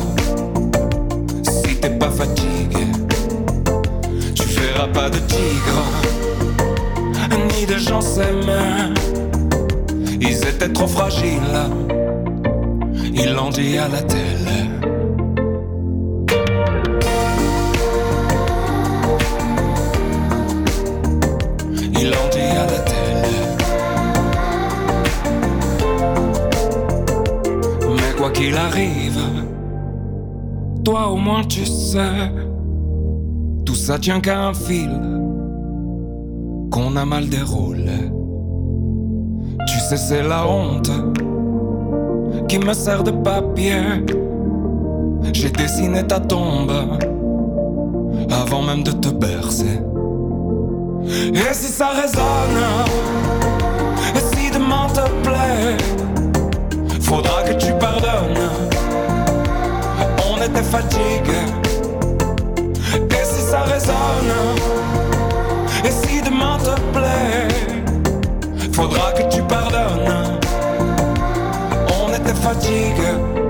Si 1.44 1.76
t'es 1.76 1.96
pas 1.96 2.10
fatigué. 2.10 2.88
Tu 4.34 4.42
feras 4.42 4.88
pas 4.88 5.08
de 5.08 5.18
tigre 5.20 5.82
Ni 7.58 7.64
de 7.64 7.78
gens 7.78 8.02
s'aimer 8.02 8.92
Ils 10.20 10.46
étaient 10.48 10.72
trop 10.72 10.86
fragiles 10.86 11.40
Ils 13.14 13.32
l'ont 13.32 13.50
dit 13.50 13.76
à 13.78 13.88
la 13.88 14.02
télé 14.02 14.66
Ils 21.98 22.10
l'ont 22.10 22.28
dit 22.30 22.38
à 22.38 22.66
la 22.66 22.78
télé. 22.78 22.96
Mais 27.84 28.16
quoi 28.16 28.30
qu'il 28.30 28.54
arrive, 28.54 29.18
toi 30.84 31.08
au 31.08 31.16
moins 31.16 31.42
tu 31.44 31.64
sais, 31.64 32.30
tout 33.64 33.74
ça 33.74 33.98
tient 33.98 34.20
qu'à 34.20 34.48
un 34.48 34.54
fil 34.54 34.90
qu'on 36.70 36.96
a 36.96 37.04
mal 37.04 37.28
déroulé. 37.28 38.05
C'est 39.88 40.22
la 40.22 40.44
honte 40.46 40.90
qui 42.48 42.58
me 42.58 42.72
sert 42.72 43.04
de 43.04 43.12
papier. 43.12 44.04
J'ai 45.32 45.48
dessiné 45.50 46.04
ta 46.04 46.18
tombe 46.18 46.72
avant 48.30 48.62
même 48.62 48.82
de 48.82 48.90
te 48.90 49.08
bercer. 49.08 49.80
Et 51.06 51.54
si 51.54 51.68
ça 51.68 51.90
résonne, 51.90 52.64
et 54.16 54.36
si 54.36 54.50
demain 54.50 54.88
te 54.88 55.08
plaît, 55.22 55.76
faudra 57.00 57.44
que 57.44 57.52
tu 57.52 57.72
pardonnes. 57.78 58.50
On 60.28 60.42
était 60.42 60.64
fatigué. 60.64 61.42
Et 62.92 63.24
si 63.24 63.40
ça 63.40 63.60
résonne, 63.60 64.65
On 72.44 73.45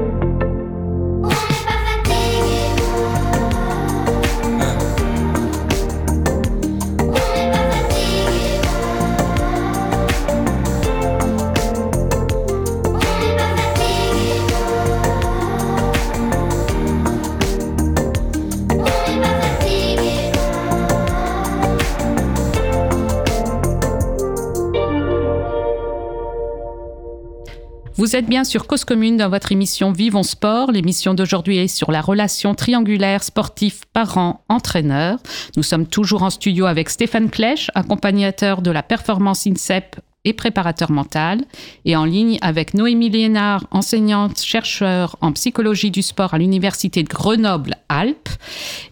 Vous 28.07 28.15
êtes 28.15 28.27
bien 28.27 28.45
sur 28.45 28.69
Cause 28.69 28.85
Commune 28.85 29.17
dans 29.17 29.29
votre 29.29 29.51
émission 29.51 29.91
Vivons 29.91 30.23
Sport. 30.23 30.71
L'émission 30.71 31.13
d'aujourd'hui 31.13 31.57
est 31.57 31.67
sur 31.67 31.91
la 31.91 32.01
relation 32.01 32.55
triangulaire 32.55 33.25
sportif-parent-entraîneur. 33.25 35.19
Nous 35.57 35.65
sommes 35.65 35.89
toujours 35.89 36.23
en 36.23 36.31
studio 36.31 36.67
avec 36.67 36.89
Stéphane 36.89 37.29
Klech, 37.29 37.69
accompagnateur 37.75 38.63
de 38.63 38.71
la 38.71 38.85
performance 38.85 39.45
INSEP 39.49 39.97
et 40.25 40.35
préparateur 40.35 40.93
mental, 40.93 41.41
et 41.85 41.97
en 41.97 42.05
ligne 42.05 42.39
avec 42.43 42.75
Noémie 42.75 43.11
Lénard, 43.11 43.67
enseignante 43.73 44.41
chercheur 44.41 45.17
en 45.21 45.33
psychologie 45.33 45.91
du 45.91 46.03
sport 46.03 46.33
à 46.33 46.39
l'université 46.39 47.03
de 47.03 47.09
Grenoble-Alpes, 47.09 48.29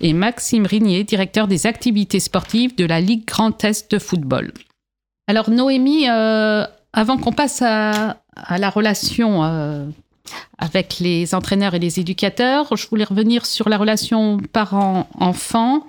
et 0.00 0.12
Maxime 0.12 0.66
Rignier, 0.66 1.04
directeur 1.04 1.46
des 1.46 1.68
activités 1.68 2.18
sportives 2.18 2.74
de 2.74 2.84
la 2.84 3.00
Ligue 3.00 3.24
Grand 3.28 3.62
Est 3.62 3.92
de 3.92 4.00
football. 4.00 4.50
Alors 5.28 5.50
Noémie, 5.50 6.10
euh, 6.10 6.66
avant 6.94 7.18
qu'on 7.18 7.32
passe 7.32 7.60
à, 7.60 8.16
à 8.36 8.58
la 8.58 8.70
relation 8.70 9.44
euh, 9.44 9.86
avec 10.58 10.98
les 11.00 11.34
entraîneurs 11.34 11.74
et 11.74 11.78
les 11.78 12.00
éducateurs, 12.00 12.76
je 12.76 12.86
voulais 12.88 13.04
revenir 13.04 13.46
sur 13.46 13.68
la 13.68 13.76
relation 13.76 14.38
parent-enfant. 14.52 15.84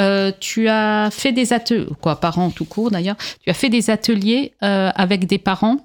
Euh, 0.00 0.30
tu 0.38 0.68
as 0.68 1.10
fait 1.10 1.32
des 1.32 1.52
ateliers, 1.52 1.86
quoi, 2.00 2.20
parents 2.20 2.50
tout 2.50 2.64
court 2.64 2.90
d'ailleurs, 2.90 3.16
tu 3.42 3.50
as 3.50 3.54
fait 3.54 3.68
des 3.68 3.90
ateliers 3.90 4.52
euh, 4.62 4.90
avec 4.94 5.26
des 5.26 5.38
parents 5.38 5.78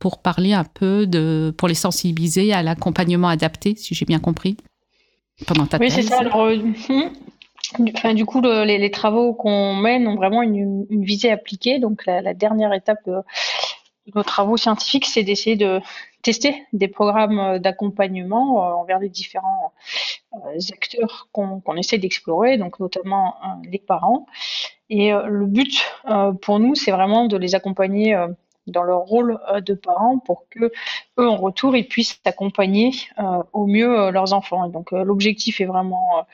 pour 0.00 0.18
parler 0.18 0.52
un 0.52 0.64
peu 0.64 1.06
de, 1.06 1.54
pour 1.56 1.66
les 1.68 1.74
sensibiliser 1.74 2.52
à 2.52 2.62
l'accompagnement 2.62 3.28
adapté, 3.28 3.74
si 3.76 3.94
j'ai 3.94 4.04
bien 4.04 4.18
compris, 4.18 4.56
pendant 5.46 5.64
ta 5.66 5.78
Oui, 5.78 5.90
c'est 5.90 6.02
ça. 6.02 6.18
Alors, 6.20 6.50
du- 6.50 6.74
enfin, 7.96 8.12
du 8.12 8.26
coup, 8.26 8.40
le- 8.42 8.64
les, 8.64 8.76
les 8.76 8.90
travaux 8.90 9.32
qu'on 9.32 9.74
mène 9.76 10.06
ont 10.08 10.16
vraiment 10.16 10.42
une, 10.42 10.84
une 10.90 11.04
visée 11.04 11.30
appliquée. 11.30 11.78
Donc, 11.78 12.04
la, 12.06 12.20
la 12.20 12.34
dernière 12.34 12.74
étape 12.74 12.98
nos 14.14 14.22
travaux 14.22 14.56
scientifiques, 14.56 15.06
c'est 15.06 15.22
d'essayer 15.22 15.56
de 15.56 15.80
tester 16.22 16.66
des 16.72 16.88
programmes 16.88 17.38
euh, 17.38 17.58
d'accompagnement 17.58 18.62
euh, 18.62 18.74
envers 18.74 18.98
les 18.98 19.08
différents 19.08 19.72
euh, 20.34 20.58
acteurs 20.72 21.28
qu'on 21.32 21.76
essaie 21.76 21.98
d'explorer, 21.98 22.58
donc 22.58 22.80
notamment 22.80 23.36
les 23.70 23.78
parents. 23.78 24.26
Et 24.90 25.10
le 25.12 25.44
but 25.44 25.84
pour 26.40 26.58
nous, 26.60 26.74
c'est 26.74 26.90
vraiment 26.90 27.26
de 27.26 27.36
les 27.36 27.54
accompagner 27.54 28.16
dans 28.66 28.82
leur 28.82 29.00
rôle 29.00 29.38
de 29.64 29.74
parents 29.74 30.18
pour 30.18 30.46
que 30.48 30.72
eux, 31.18 31.28
en 31.28 31.36
retour, 31.36 31.76
ils 31.76 31.86
puissent 31.86 32.20
accompagner 32.24 32.92
au 33.52 33.66
mieux 33.66 34.10
leurs 34.10 34.32
enfants. 34.32 34.66
Donc, 34.68 34.92
l'objectif 34.92 35.60
est 35.60 35.66
vraiment 35.66 36.26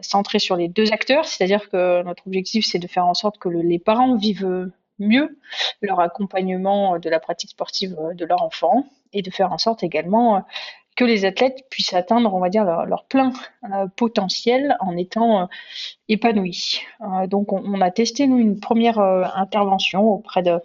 centré 0.00 0.38
sur 0.38 0.56
les 0.56 0.68
deux 0.68 0.92
acteurs, 0.92 1.24
c'est-à-dire 1.24 1.70
que 1.70 2.02
notre 2.02 2.26
objectif, 2.26 2.66
c'est 2.66 2.78
de 2.78 2.86
faire 2.86 3.06
en 3.06 3.14
sorte 3.14 3.38
que 3.38 3.48
le- 3.48 3.62
les 3.62 3.78
parents 3.78 4.16
vivent 4.16 4.70
mieux 4.98 5.38
leur 5.82 6.00
accompagnement 6.00 6.94
euh, 6.94 6.98
de 6.98 7.08
la 7.10 7.20
pratique 7.20 7.50
sportive 7.50 7.96
euh, 7.98 8.14
de 8.14 8.24
leur 8.24 8.42
enfant 8.42 8.86
et 9.12 9.22
de 9.22 9.30
faire 9.30 9.52
en 9.52 9.58
sorte 9.58 9.82
également 9.82 10.36
euh, 10.36 10.40
que 10.96 11.04
les 11.04 11.26
athlètes 11.26 11.66
puissent 11.70 11.92
atteindre, 11.92 12.32
on 12.32 12.40
va 12.40 12.48
dire, 12.48 12.64
leur, 12.64 13.04
plein 13.04 13.30
potentiel 13.96 14.78
en 14.80 14.96
étant 14.96 15.46
épanouis. 16.08 16.80
Donc, 17.28 17.52
on, 17.52 17.82
a 17.82 17.90
testé, 17.90 18.26
nous, 18.26 18.38
une 18.38 18.60
première 18.60 18.98
intervention 18.98 20.04
auprès 20.04 20.42
de, 20.42 20.58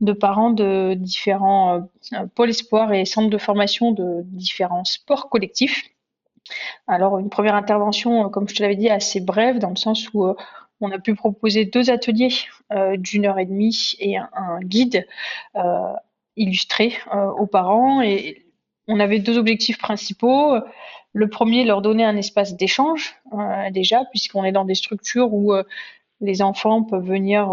de 0.00 0.14
parents 0.14 0.48
de 0.48 0.94
différents 0.94 1.90
pôles 2.34 2.48
espoirs 2.48 2.94
et 2.94 3.04
centres 3.04 3.28
de 3.28 3.36
formation 3.36 3.92
de 3.92 4.22
différents 4.24 4.84
sports 4.84 5.28
collectifs. 5.28 5.90
Alors, 6.86 7.18
une 7.18 7.28
première 7.28 7.54
intervention, 7.54 8.30
comme 8.30 8.48
je 8.48 8.54
te 8.54 8.62
l'avais 8.62 8.76
dit, 8.76 8.88
assez 8.88 9.20
brève, 9.20 9.58
dans 9.58 9.68
le 9.68 9.76
sens 9.76 10.08
où 10.14 10.34
on 10.80 10.90
a 10.90 10.98
pu 10.98 11.14
proposer 11.14 11.64
deux 11.64 11.90
ateliers 11.90 12.32
euh, 12.72 12.96
d'une 12.96 13.26
heure 13.26 13.38
et 13.38 13.46
demie 13.46 13.94
et 13.98 14.16
un, 14.16 14.60
guide 14.62 15.06
euh, 15.56 15.92
illustré 16.36 16.94
euh, 17.14 17.26
aux 17.30 17.46
parents. 17.46 18.02
Et 18.02 18.46
on 18.88 18.98
avait 18.98 19.18
deux 19.18 19.38
objectifs 19.38 19.78
principaux. 19.78 20.54
Le 21.12 21.28
premier, 21.28 21.64
leur 21.64 21.82
donner 21.82 22.04
un 22.04 22.16
espace 22.16 22.56
d'échange, 22.56 23.16
déjà, 23.72 24.04
puisqu'on 24.06 24.44
est 24.44 24.52
dans 24.52 24.64
des 24.64 24.74
structures 24.74 25.32
où 25.32 25.52
les 26.20 26.42
enfants 26.42 26.82
peuvent 26.84 27.04
venir 27.04 27.52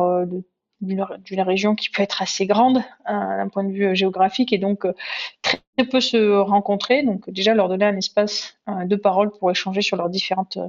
d'une 0.81 1.41
région 1.41 1.75
qui 1.75 1.89
peut 1.89 2.03
être 2.03 2.21
assez 2.21 2.45
grande 2.45 2.83
d'un 3.07 3.49
point 3.49 3.63
de 3.63 3.71
vue 3.71 3.95
géographique 3.95 4.53
et 4.53 4.59
donc 4.59 4.85
très 5.41 5.59
peu 5.89 5.99
se 5.99 6.37
rencontrer. 6.37 7.01
Donc 7.01 7.29
déjà 7.31 7.55
leur 7.55 7.67
donner 7.67 7.85
un 7.85 7.97
espace 7.97 8.59
de 8.67 8.95
parole 8.95 9.31
pour 9.31 9.49
échanger 9.49 9.81
sur 9.81 9.97
leurs 9.97 10.09
différentes, 10.09 10.59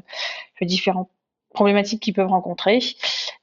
les 0.61 0.67
différentes 0.67 1.11
problématiques 1.51 2.03
qu'ils 2.03 2.15
peuvent 2.15 2.29
rencontrer. 2.29 2.81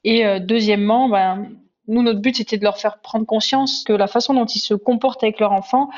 Et 0.03 0.25
euh, 0.25 0.39
deuxièmement, 0.39 1.09
ben, 1.09 1.49
nous, 1.87 2.01
notre 2.01 2.19
but, 2.19 2.37
c'était 2.37 2.57
de 2.57 2.63
leur 2.63 2.77
faire 2.77 2.99
prendre 2.99 3.25
conscience 3.25 3.83
que 3.83 3.93
la 3.93 4.07
façon 4.07 4.33
dont 4.33 4.45
ils 4.45 4.59
se 4.59 4.73
comportent 4.73 5.23
avec 5.23 5.39
leur 5.39 5.51
enfant 5.51 5.89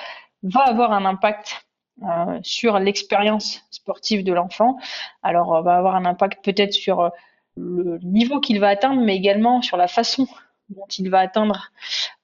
va 0.43 0.62
avoir 0.62 0.91
un 0.91 1.06
impact 1.06 1.65
euh, 2.04 2.39
sur 2.43 2.80
l'expérience 2.80 3.62
sportive 3.72 4.24
de 4.24 4.34
l'enfant. 4.34 4.78
Alors, 5.24 5.56
euh, 5.56 5.62
va 5.62 5.78
avoir 5.78 5.96
un 5.96 6.06
impact 6.06 6.43
peut-être 6.43 6.74
sur 6.74 7.00
euh, 7.02 7.10
le 7.56 7.98
niveau 8.04 8.39
qu'il 8.39 8.60
va 8.60 8.67
atteindre, 8.70 9.02
mais 9.02 9.15
également 9.15 9.62
sur 9.62 9.78
la 9.78 9.88
façon 9.88 10.28
dont 10.70 10.86
il 10.98 11.10
va 11.10 11.20
atteindre 11.20 11.72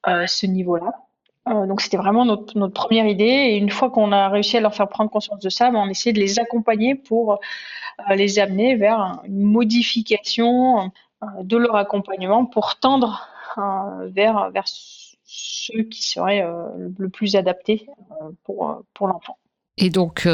euh, 0.08 0.28
ce 0.28 0.46
niveau-là. 0.46 0.94
Euh, 1.50 1.66
donc 1.68 1.82
c'était 1.82 1.98
vraiment 1.98 2.24
notre, 2.24 2.68
première 2.70 3.06
idée 3.06 3.26
et 3.26 3.58
une 3.58 3.70
fois 3.70 3.90
qu'on 3.90 4.12
a 4.14 4.30
réussi 4.30 4.56
à 4.58 4.62
leur 4.62 4.74
faire 4.74 4.88
prendre 4.88 5.10
conscience 5.10 5.40
de 5.40 5.50
ça, 5.50 5.72
ben, 5.72 5.80
on 5.80 5.90
essaie 5.90 6.14
de 6.14 6.20
les 6.20 6.40
accompagner 6.40 6.96
pour 6.96 7.34
euh, 7.34 8.16
les 8.16 8.40
amener 8.40 8.76
vers 8.76 9.00
un- 9.00 9.22
une 9.26 9.42
modification 9.42 10.92
euh, 11.22 11.26
de 11.44 11.58
leur 11.58 11.76
accompagnement 11.76 12.46
pour 12.46 12.80
tendre 12.80 13.28
vers, 14.08 14.50
vers 14.50 14.64
ceux 14.66 15.84
qui 15.84 16.02
seraient 16.02 16.44
le, 16.98 17.10
plus 17.10 17.36
adaptés 17.36 17.86
pour, 18.44 18.82
pour 18.96 19.08
l'enfant. 19.08 19.38
Et 19.78 19.92
donc, 19.92 20.28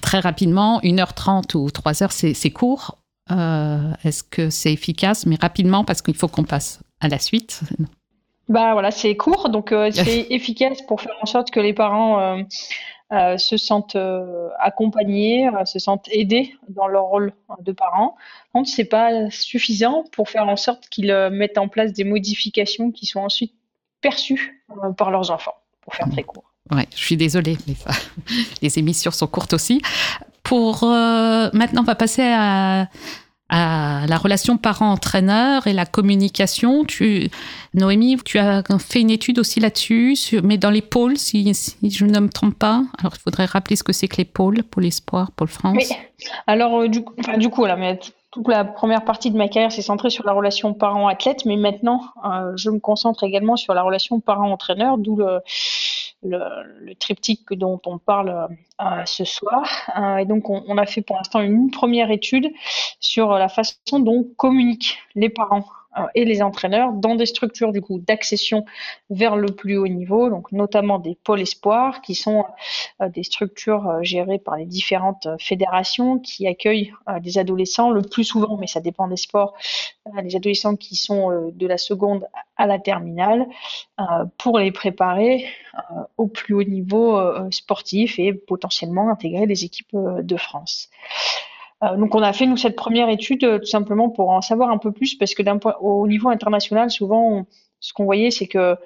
très 0.00 0.20
rapidement, 0.20 0.80
1h30 0.80 1.54
ou 1.54 1.68
3h, 1.68 2.34
c'est 2.34 2.50
court. 2.50 2.96
Est-ce 3.28 4.22
que 4.22 4.48
c'est 4.48 4.72
efficace? 4.72 5.26
Mais 5.26 5.36
rapidement, 5.38 5.84
parce 5.84 6.00
qu'il 6.00 6.14
faut 6.16 6.28
qu'on 6.28 6.44
passe 6.44 6.80
à 7.00 7.08
la 7.08 7.18
suite. 7.18 7.60
Bah 8.48 8.72
voilà, 8.72 8.90
c'est 8.90 9.16
court, 9.16 9.48
donc 9.48 9.72
euh, 9.72 9.90
c'est 9.92 10.26
efficace 10.30 10.82
pour 10.82 11.00
faire 11.00 11.16
en 11.20 11.26
sorte 11.26 11.50
que 11.50 11.60
les 11.60 11.72
parents 11.72 12.20
euh, 12.20 12.42
euh, 13.12 13.38
se 13.38 13.56
sentent 13.56 13.96
accompagnés, 14.58 15.48
se 15.64 15.78
sentent 15.78 16.08
aidés 16.10 16.54
dans 16.68 16.86
leur 16.86 17.04
rôle 17.04 17.32
de 17.60 17.72
parents. 17.72 18.16
Par 18.52 18.60
contre, 18.60 18.70
c'est 18.70 18.84
pas 18.84 19.30
suffisant 19.30 20.04
pour 20.12 20.28
faire 20.28 20.48
en 20.48 20.56
sorte 20.56 20.88
qu'ils 20.88 21.14
mettent 21.32 21.58
en 21.58 21.68
place 21.68 21.92
des 21.92 22.04
modifications 22.04 22.90
qui 22.90 23.06
sont 23.06 23.20
ensuite 23.20 23.54
perçues 24.00 24.62
par 24.96 25.10
leurs 25.10 25.30
enfants, 25.30 25.54
pour 25.80 25.94
faire 25.94 26.08
très 26.10 26.22
court. 26.22 26.44
Ouais, 26.70 26.86
je 26.94 27.04
suis 27.04 27.16
désolée, 27.16 27.58
mais 27.66 27.74
ça, 27.74 27.90
les 28.62 28.78
émissions 28.78 29.10
sont 29.10 29.26
courtes 29.26 29.52
aussi. 29.52 29.82
Pour 30.42 30.84
euh, 30.84 31.50
maintenant, 31.52 31.82
on 31.82 31.84
va 31.84 31.94
passer 31.94 32.22
à, 32.22 32.88
la 33.54 34.16
relation 34.16 34.56
parent-entraîneur 34.56 35.66
et 35.66 35.72
la 35.72 35.86
communication. 35.86 36.84
Tu, 36.84 37.30
Noémie, 37.74 38.16
tu 38.24 38.38
as 38.38 38.62
fait 38.78 39.00
une 39.00 39.10
étude 39.10 39.38
aussi 39.38 39.60
là-dessus, 39.60 40.16
mais 40.42 40.58
dans 40.58 40.70
les 40.70 40.82
pôles, 40.82 41.16
si, 41.18 41.52
je 41.82 42.04
ne 42.04 42.20
me 42.20 42.28
trompe 42.28 42.58
pas. 42.58 42.82
Alors, 42.98 43.12
il 43.16 43.20
faudrait 43.20 43.46
rappeler 43.46 43.76
ce 43.76 43.82
que 43.82 43.92
c'est 43.92 44.08
que 44.08 44.16
les 44.16 44.24
pôles, 44.24 44.62
Pôle 44.62 44.86
Espoir, 44.86 45.30
Pôle 45.32 45.48
France. 45.48 45.76
Oui. 45.76 45.86
Alors, 46.46 46.80
euh, 46.80 46.88
du, 46.88 47.02
coup, 47.02 47.66
toute 48.30 48.48
la 48.48 48.64
première 48.64 49.04
partie 49.04 49.30
de 49.30 49.36
ma 49.36 49.48
carrière 49.48 49.70
s'est 49.70 49.82
centrée 49.82 50.10
sur 50.10 50.26
la 50.26 50.32
relation 50.32 50.74
parent-athlète, 50.74 51.44
mais 51.44 51.56
maintenant, 51.56 52.00
euh, 52.24 52.52
je 52.56 52.70
me 52.70 52.80
concentre 52.80 53.24
également 53.24 53.56
sur 53.56 53.74
la 53.74 53.82
relation 53.82 54.20
parent-entraîneur, 54.20 54.98
d'où 54.98 55.16
le, 55.16 55.40
le, 56.24 56.94
triptyque 56.94 57.52
dont 57.52 57.80
on 57.86 57.98
parle 57.98 58.48
euh, 58.80 59.04
ce 59.04 59.24
soir. 59.24 59.68
Euh, 59.96 60.16
et 60.18 60.24
donc, 60.24 60.48
on, 60.48 60.78
a 60.78 60.86
fait 60.86 61.02
pour 61.02 61.16
l'instant 61.16 61.40
une 61.40 61.70
première 61.70 62.10
étude 62.10 62.50
sur 63.00 63.32
la 63.34 63.48
façon 63.48 64.00
dont 64.00 64.24
communiquent 64.36 64.98
les 65.14 65.28
parents 65.28 65.64
et 66.14 66.24
les 66.24 66.42
entraîneurs 66.42 66.92
dans 66.92 67.14
des 67.14 67.26
structures 67.26 67.72
du 67.72 67.80
coup 67.80 67.98
d'accession 67.98 68.64
vers 69.10 69.36
le 69.36 69.46
plus 69.46 69.76
haut 69.76 69.88
niveau, 69.88 70.28
donc 70.28 70.52
notamment 70.52 70.98
des 70.98 71.16
pôles 71.22 71.40
espoirs, 71.40 72.00
qui 72.02 72.14
sont 72.14 72.44
euh, 73.00 73.08
des 73.08 73.22
structures 73.22 73.88
euh, 73.88 74.02
gérées 74.02 74.38
par 74.38 74.56
les 74.56 74.66
différentes 74.66 75.26
euh, 75.26 75.36
fédérations 75.38 76.18
qui 76.18 76.46
accueillent 76.46 76.92
euh, 77.08 77.20
des 77.20 77.38
adolescents 77.38 77.90
le 77.90 78.02
plus 78.02 78.24
souvent, 78.24 78.56
mais 78.56 78.66
ça 78.66 78.80
dépend 78.80 79.08
des 79.08 79.16
sports, 79.16 79.54
euh, 80.06 80.20
les 80.22 80.36
adolescents 80.36 80.76
qui 80.76 80.96
sont 80.96 81.30
euh, 81.30 81.50
de 81.52 81.66
la 81.66 81.78
seconde 81.78 82.26
à 82.56 82.66
la 82.66 82.78
terminale 82.78 83.46
euh, 84.00 84.04
pour 84.38 84.58
les 84.58 84.72
préparer 84.72 85.46
euh, 85.74 86.02
au 86.16 86.26
plus 86.26 86.54
haut 86.54 86.64
niveau 86.64 87.16
euh, 87.16 87.48
sportif 87.50 88.18
et 88.18 88.32
potentiellement 88.32 89.10
intégrer 89.10 89.46
les 89.46 89.64
équipes 89.64 89.94
euh, 89.94 90.22
de 90.22 90.36
France. 90.36 90.88
Euh, 91.84 91.96
donc 91.96 92.14
on 92.14 92.22
a 92.22 92.32
fait 92.32 92.46
nous 92.46 92.56
cette 92.56 92.76
première 92.76 93.08
étude 93.08 93.44
euh, 93.44 93.58
tout 93.58 93.66
simplement 93.66 94.08
pour 94.08 94.30
en 94.30 94.40
savoir 94.40 94.70
un 94.70 94.78
peu 94.78 94.92
plus 94.92 95.14
parce 95.14 95.34
que 95.34 95.42
d'un 95.42 95.58
point 95.58 95.74
au 95.80 96.06
niveau 96.06 96.28
international 96.28 96.90
souvent 96.90 97.46
ce 97.80 97.92
qu'on 97.92 98.04
voyait 98.04 98.30
c'est 98.30 98.46
que 98.46 98.76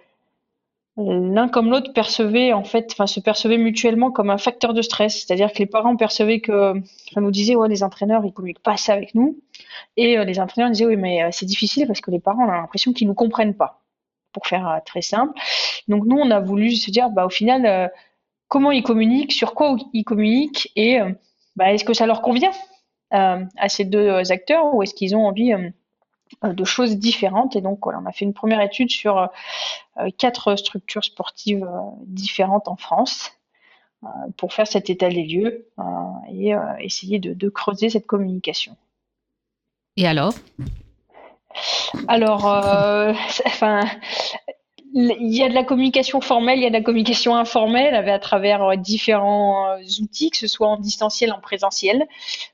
l'un 0.97 1.49
comme 1.49 1.71
l'autre 1.71 1.93
percevait 1.93 2.53
en 2.53 2.65
fait, 2.65 2.89
enfin 2.93 3.07
se 3.07 3.21
percevaient 3.21 3.59
mutuellement 3.59 4.11
comme 4.11 4.31
un 4.31 4.39
facteur 4.39 4.75
de 4.75 4.83
stress, 4.83 5.25
c'est-à-dire 5.25 5.53
que 5.53 5.59
les 5.59 5.67
parents 5.67 5.95
percevaient 5.97 6.41
que, 6.41 6.75
nous 7.17 7.31
disaient 7.31 7.55
ouais 7.55 7.69
les 7.69 7.85
entraîneurs 7.85 8.25
ils 8.25 8.33
communiquent 8.33 8.63
pas 8.63 8.73
assez 8.73 8.91
avec 8.91 9.15
nous. 9.15 9.39
Et 9.97 10.19
euh, 10.19 10.25
les 10.25 10.41
entraîneurs 10.41 10.71
disaient 10.71 10.87
oui 10.87 10.97
mais 10.97 11.31
c'est 11.31 11.47
difficile 11.47 11.87
parce 11.87 12.01
que 12.01 12.11
les 12.11 12.19
parents 12.19 12.47
on 12.47 12.51
a 12.51 12.57
l'impression 12.57 12.93
qu'ils 12.93 13.07
nous 13.07 13.15
comprennent 13.15 13.55
pas 13.55 13.83
pour 14.33 14.47
faire 14.47 14.81
très 14.85 15.03
simple. 15.03 15.33
Donc 15.89 16.05
nous, 16.05 16.17
on 16.17 16.31
a 16.31 16.39
voulu 16.39 16.73
se 16.73 16.91
dire, 16.91 17.09
bah, 17.11 17.25
au 17.25 17.31
final, 17.31 17.91
comment 18.47 18.71
ils 18.71 18.83
communiquent, 18.83 19.33
sur 19.33 19.55
quoi 19.55 19.77
ils 19.95 20.05
communiquent 20.05 20.71
et 20.77 20.99
bah, 21.57 21.73
est-ce 21.73 21.85
que 21.85 21.95
ça 21.95 22.07
leur 22.07 22.21
convient? 22.21 22.53
À 23.11 23.69
ces 23.69 23.85
deux 23.85 24.31
acteurs 24.31 24.75
ou 24.75 24.83
est-ce 24.83 24.95
qu'ils 24.95 25.17
ont 25.17 25.27
envie 25.27 25.53
de 26.43 26.65
choses 26.65 26.97
différentes. 26.97 27.57
Et 27.57 27.61
donc, 27.61 27.81
voilà, 27.83 28.01
on 28.03 28.07
a 28.07 28.13
fait 28.13 28.25
une 28.25 28.35
première 28.35 28.61
étude 28.61 28.91
sur 28.91 29.31
quatre 30.19 30.57
structures 30.57 31.05
sportives 31.05 31.69
différentes 32.07 32.69
en 32.69 32.77
France 32.77 33.33
pour 34.37 34.53
faire 34.53 34.67
cet 34.67 34.91
état 34.91 35.09
des 35.09 35.25
lieux 35.25 35.67
et 36.31 36.55
essayer 36.81 37.19
de, 37.19 37.49
creuser 37.49 37.91
cette 37.91 38.07
communication. 38.07 38.77
Et 39.97 40.07
alors? 40.07 40.35
Alors, 42.07 42.45
enfin, 43.47 43.81
il 44.95 45.35
y 45.35 45.43
a 45.43 45.49
de 45.49 45.55
la 45.55 45.65
communication 45.65 46.21
formelle, 46.21 46.59
il 46.59 46.63
y 46.63 46.67
a 46.67 46.71
de 46.71 46.75
la 46.75 46.83
communication 46.83 47.37
informelle 47.37 47.95
à 47.95 48.19
travers 48.19 48.63
euh, 48.63 48.77
différents 48.77 49.71
euh, 49.71 49.83
outils, 50.01 50.31
que 50.31 50.37
ce 50.37 50.47
soit 50.47 50.69
en 50.69 50.77
distanciel, 50.77 51.33
en 51.33 51.41
présentiel, 51.41 52.07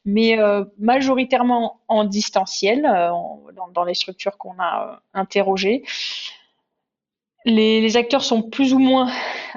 mais 0.05 0.39
euh, 0.39 0.65
majoritairement 0.79 1.81
en 1.89 2.05
distanciel 2.05 2.83
dans, 2.83 3.85
les 3.85 3.95
structures 3.95 4.37
qu'on 4.39 4.55
a 4.59 5.01
interrogées 5.13 5.85
les, 7.45 7.97
acteurs 7.97 8.25
sont 8.25 8.43
plus 8.43 8.73
ou 8.73 8.79
moins 8.79 9.11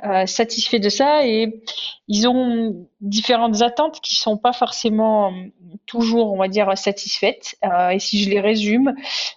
euh, 0.03 0.25
satisfaits 0.25 0.79
de 0.79 0.89
ça 0.89 1.25
et 1.25 1.61
ils 2.07 2.27
ont 2.27 2.87
différentes 3.01 3.61
attentes 3.61 4.01
qui 4.01 4.15
sont 4.15 4.37
pas 4.37 4.53
forcément 4.53 5.31
euh, 5.31 5.47
toujours, 5.85 6.33
on 6.33 6.37
va 6.37 6.47
dire, 6.47 6.77
satisfaites. 6.77 7.55
Euh, 7.63 7.89
et 7.89 7.99
si 7.99 8.23
je 8.23 8.29
les 8.29 8.41
résume, 8.41 8.93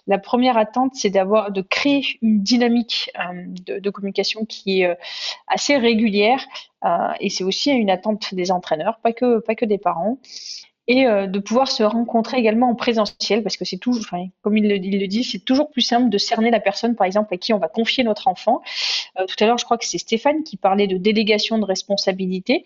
la 0.07 0.17
première 0.17 0.57
attente, 0.57 0.91
c'est 0.95 1.09
d'avoir, 1.09 1.51
de 1.51 1.61
créer 1.61 2.03
une 2.21 2.41
dynamique 2.43 3.09
de, 3.65 3.79
de, 3.79 3.89
communication 3.89 4.45
qui 4.45 4.81
est 4.81 4.97
assez 5.47 5.77
régulière. 5.77 6.45
et 7.19 7.29
c'est 7.29 7.43
aussi 7.43 7.71
une 7.71 7.89
attente 7.89 8.33
des 8.33 8.51
entraîneurs, 8.51 8.99
pas 9.01 9.13
que, 9.13 9.39
pas 9.39 9.55
que 9.55 9.65
des 9.65 9.77
parents 9.77 10.17
et 10.87 11.05
euh, 11.05 11.27
de 11.27 11.39
pouvoir 11.39 11.69
se 11.69 11.83
rencontrer 11.83 12.37
également 12.37 12.69
en 12.69 12.75
présentiel, 12.75 13.43
parce 13.43 13.57
que 13.57 13.65
c'est 13.65 13.77
toujours, 13.77 14.03
comme 14.41 14.57
il 14.57 14.67
le, 14.67 15.07
dit, 15.07 15.23
c'est 15.23 15.39
toujours 15.39 15.69
plus 15.69 15.81
simple 15.81 16.09
de 16.09 16.17
cerner 16.17 16.51
la 16.51 16.59
personne, 16.59 16.95
par 16.95 17.05
exemple, 17.05 17.33
à 17.33 17.37
qui 17.37 17.53
on 17.53 17.59
va 17.59 17.67
confier 17.67 18.03
notre 18.03 18.27
enfant. 18.27 18.61
Euh, 19.19 19.25
tout 19.25 19.35
à 19.43 19.45
l'heure, 19.45 19.57
je 19.57 19.65
crois 19.65 19.77
que 19.77 19.85
c'est 19.85 19.97
Stéphane 19.97 20.43
qui 20.43 20.57
parlait 20.57 20.87
de 20.87 20.97
délégation 20.97 21.57
de 21.59 21.65
responsabilité. 21.65 22.65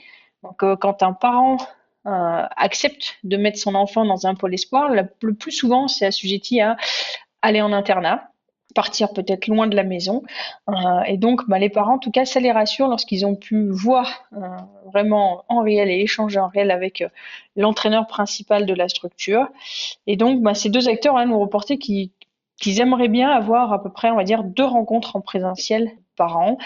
Euh, 0.63 0.75
quand 0.75 1.03
un 1.03 1.13
parent 1.13 1.57
accepte 2.07 3.17
de 3.23 3.35
mettre 3.35 3.57
son 3.57 3.73
enfant 3.73 4.05
dans 4.05 4.27
un 4.27 4.35
pôle 4.35 4.53
espoir, 4.53 4.89
le 4.89 5.33
plus 5.33 5.51
souvent, 5.51 5.87
c'est 5.87 6.05
assujetti 6.05 6.61
à 6.61 6.77
aller 7.41 7.63
en 7.63 7.73
internat 7.73 8.29
partir 8.75 9.11
peut-être 9.13 9.47
loin 9.47 9.65
de 9.65 9.75
la 9.75 9.83
maison. 9.83 10.21
Euh, 10.69 11.01
et 11.07 11.17
donc, 11.17 11.47
bah, 11.47 11.57
les 11.57 11.69
parents, 11.69 11.95
en 11.95 11.99
tout 11.99 12.11
cas, 12.11 12.25
ça 12.25 12.39
les 12.39 12.51
rassure 12.51 12.87
lorsqu'ils 12.87 13.25
ont 13.25 13.35
pu 13.35 13.69
voir 13.71 14.25
euh, 14.33 14.45
vraiment 14.85 15.45
en 15.49 15.63
réel 15.63 15.89
et 15.89 16.01
échanger 16.01 16.39
en 16.39 16.49
réel 16.49 16.69
avec 16.69 17.01
euh, 17.01 17.09
l'entraîneur 17.55 18.05
principal 18.05 18.67
de 18.67 18.73
la 18.75 18.87
structure. 18.87 19.47
Et 20.05 20.15
donc, 20.15 20.43
bah, 20.43 20.53
ces 20.53 20.69
deux 20.69 20.87
acteurs 20.87 21.17
hein, 21.17 21.25
nous 21.25 21.39
reporté 21.39 21.79
qu'ils 21.79 22.11
aimeraient 22.79 23.07
bien 23.07 23.31
avoir 23.31 23.73
à 23.73 23.81
peu 23.81 23.89
près, 23.89 24.11
on 24.11 24.15
va 24.15 24.23
dire, 24.23 24.43
deux 24.43 24.65
rencontres 24.65 25.15
en 25.15 25.21
présentiel 25.21 25.91
par 26.17 26.37
an, 26.37 26.57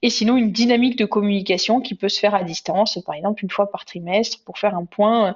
et 0.00 0.08
sinon 0.08 0.38
une 0.38 0.50
dynamique 0.50 0.96
de 0.96 1.04
communication 1.04 1.82
qui 1.82 1.94
peut 1.94 2.08
se 2.08 2.18
faire 2.18 2.34
à 2.34 2.42
distance, 2.42 2.98
par 3.04 3.14
exemple 3.14 3.44
une 3.44 3.50
fois 3.50 3.70
par 3.70 3.84
trimestre, 3.84 4.38
pour 4.46 4.56
faire 4.56 4.74
un 4.74 4.86
point 4.86 5.34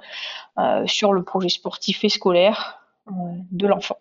sur 0.87 1.13
le 1.13 1.21
projet 1.21 1.49
sportif 1.49 2.03
et 2.03 2.09
scolaire 2.09 2.79
de 3.51 3.67
l'enfant. 3.67 3.97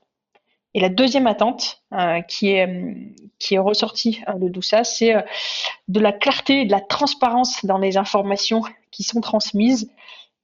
Et 0.79 0.81
la 0.81 0.91
deuxième 0.91 1.27
attente 1.27 1.83
euh, 1.93 2.21
qui, 2.21 2.53
est, 2.53 2.69
euh, 2.69 2.95
qui 3.41 3.57
est 3.57 3.59
ressortie 3.59 4.23
euh, 4.29 4.35
de 4.35 4.49
tout 4.49 4.63
ça, 4.63 4.85
c'est 4.85 5.13
de 5.89 5.99
la 5.99 6.13
clarté 6.13 6.61
et 6.61 6.65
de 6.67 6.71
la 6.71 6.81
transparence 6.81 7.65
dans 7.65 7.79
les 7.79 7.97
informations 7.97 8.63
qui 8.93 9.03
sont 9.03 9.21
transmises. 9.21 9.91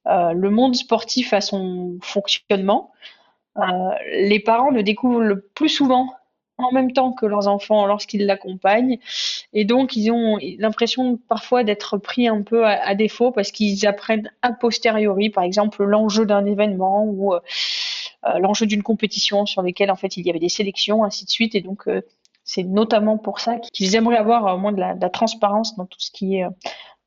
le 0.05 0.49
monde 0.49 0.75
sportif 0.75 1.31
a 1.31 1.39
son 1.39 1.99
fonctionnement. 2.01 2.91
les 4.11 4.41
parents 4.41 4.71
le 4.71 4.83
découvrent 4.83 5.21
le 5.21 5.39
plus 5.39 5.69
souvent 5.69 6.13
en 6.57 6.73
même 6.73 6.91
temps 6.91 7.13
que 7.13 7.25
leurs 7.25 7.47
enfants 7.47 7.85
lorsqu'ils 7.85 8.25
l'accompagnent. 8.25 8.99
Et 9.53 9.63
donc, 9.63 9.95
ils 9.95 10.11
ont 10.11 10.37
l'impression 10.59 11.17
parfois 11.29 11.63
d'être 11.63 11.97
pris 11.97 12.27
un 12.27 12.41
peu 12.41 12.65
à, 12.65 12.93
défaut 12.93 13.31
parce 13.31 13.53
qu'ils 13.53 13.87
apprennent 13.87 14.29
a 14.41 14.51
posteriori, 14.51 15.29
par 15.29 15.45
exemple, 15.45 15.81
l'enjeu 15.85 16.25
d'un 16.25 16.45
événement 16.45 17.05
ou 17.05 17.33
l'enjeu 18.39 18.65
d'une 18.65 18.83
compétition 18.83 19.45
sur 19.45 19.61
lesquelles 19.61 19.91
en 19.91 19.95
fait 19.95 20.17
il 20.17 20.25
y 20.25 20.29
avait 20.29 20.39
des 20.39 20.49
sélections, 20.49 21.03
ainsi 21.03 21.25
de 21.25 21.29
suite. 21.29 21.55
Et 21.55 21.61
donc 21.61 21.87
euh, 21.87 22.01
c'est 22.43 22.63
notamment 22.63 23.17
pour 23.17 23.39
ça 23.39 23.57
qu'ils 23.73 23.95
aimeraient 23.95 24.17
avoir 24.17 24.55
au 24.55 24.59
moins 24.59 24.71
de 24.71 24.79
la, 24.79 25.09
transparence 25.09 25.75
dans 25.75 25.85
tout 25.85 25.99
ce 25.99 26.11
qui 26.11 26.37
est 26.37 26.45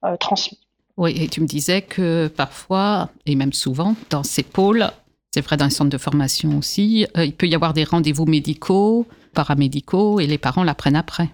euh, 0.04 0.16
transmis. 0.16 0.59
Oui, 0.96 1.14
et 1.16 1.28
tu 1.28 1.40
me 1.40 1.46
disais 1.46 1.83
que 1.83 2.26
parfois, 2.26 3.09
et 3.24 3.37
même 3.37 3.52
souvent, 3.52 3.94
dans 4.11 4.24
ces 4.24 4.42
pôles, 4.42 4.90
c'est 5.33 5.42
vrai 5.42 5.57
dans 5.57 5.66
les 5.66 5.70
centres 5.70 5.90
de 5.90 5.98
formation 5.98 6.59
aussi, 6.59 7.07
il 7.14 7.33
peut 7.35 7.46
y 7.46 7.54
avoir 7.54 7.72
des 7.72 7.85
rendez-vous 7.85 8.26
médicaux, 8.26 9.07
paramédicaux, 9.33 10.18
et 10.18 10.26
les 10.26 10.38
parents 10.38 10.64
l'apprennent 10.64 10.96
après. 10.96 11.28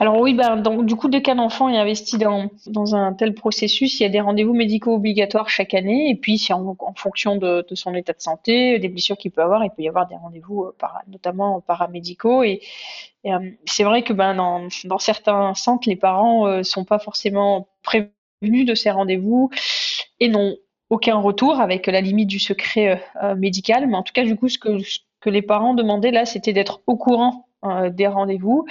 Alors 0.00 0.20
oui, 0.20 0.32
ben, 0.32 0.56
donc, 0.58 0.86
du 0.86 0.94
coup, 0.94 1.08
dès 1.08 1.22
qu'un 1.22 1.40
enfant 1.40 1.68
est 1.68 1.76
investi 1.76 2.18
dans, 2.18 2.50
dans 2.66 2.94
un 2.94 3.12
tel 3.14 3.34
processus, 3.34 3.98
il 3.98 4.04
y 4.04 4.06
a 4.06 4.08
des 4.08 4.20
rendez-vous 4.20 4.54
médicaux 4.54 4.94
obligatoires 4.94 5.50
chaque 5.50 5.74
année. 5.74 6.08
Et 6.10 6.14
puis, 6.14 6.38
c'est 6.38 6.52
en, 6.52 6.76
fonction 6.94 7.34
de, 7.34 7.66
de, 7.68 7.74
son 7.74 7.94
état 7.94 8.12
de 8.12 8.20
santé, 8.20 8.78
des 8.78 8.88
blessures 8.88 9.18
qu'il 9.18 9.32
peut 9.32 9.42
avoir, 9.42 9.64
il 9.64 9.70
peut 9.70 9.82
y 9.82 9.88
avoir 9.88 10.06
des 10.06 10.14
rendez-vous 10.14 10.66
euh, 10.66 10.86
notamment 11.08 11.60
paramédicaux. 11.60 12.44
Et, 12.44 12.60
euh, 13.26 13.50
c'est 13.64 13.82
vrai 13.82 14.02
que 14.02 14.12
ben, 14.12 14.36
dans, 14.36 14.68
dans, 14.84 14.98
certains 15.00 15.52
centres, 15.54 15.88
les 15.88 15.96
parents 15.96 16.46
ne 16.46 16.60
euh, 16.60 16.62
sont 16.62 16.84
pas 16.84 17.00
forcément 17.00 17.66
prévenus 17.82 18.66
de 18.66 18.76
ces 18.76 18.92
rendez-vous 18.92 19.50
et 20.20 20.28
n'ont 20.28 20.54
aucun 20.90 21.16
retour 21.16 21.60
avec 21.60 21.88
la 21.88 22.00
limite 22.00 22.28
du 22.28 22.38
secret 22.38 23.02
médical. 23.36 23.86
Mais 23.88 23.96
en 23.96 24.02
tout 24.02 24.12
cas, 24.14 24.24
du 24.24 24.36
coup, 24.36 24.48
ce 24.48 24.58
que, 24.58 24.78
ce 24.78 25.00
que 25.20 25.28
les 25.28 25.42
parents 25.42 25.74
demandaient 25.74 26.12
là, 26.12 26.24
c'était 26.24 26.54
d'être 26.54 26.80
au 26.86 26.96
courant 26.96 27.46
des 27.90 28.06
rendez-vous 28.06 28.64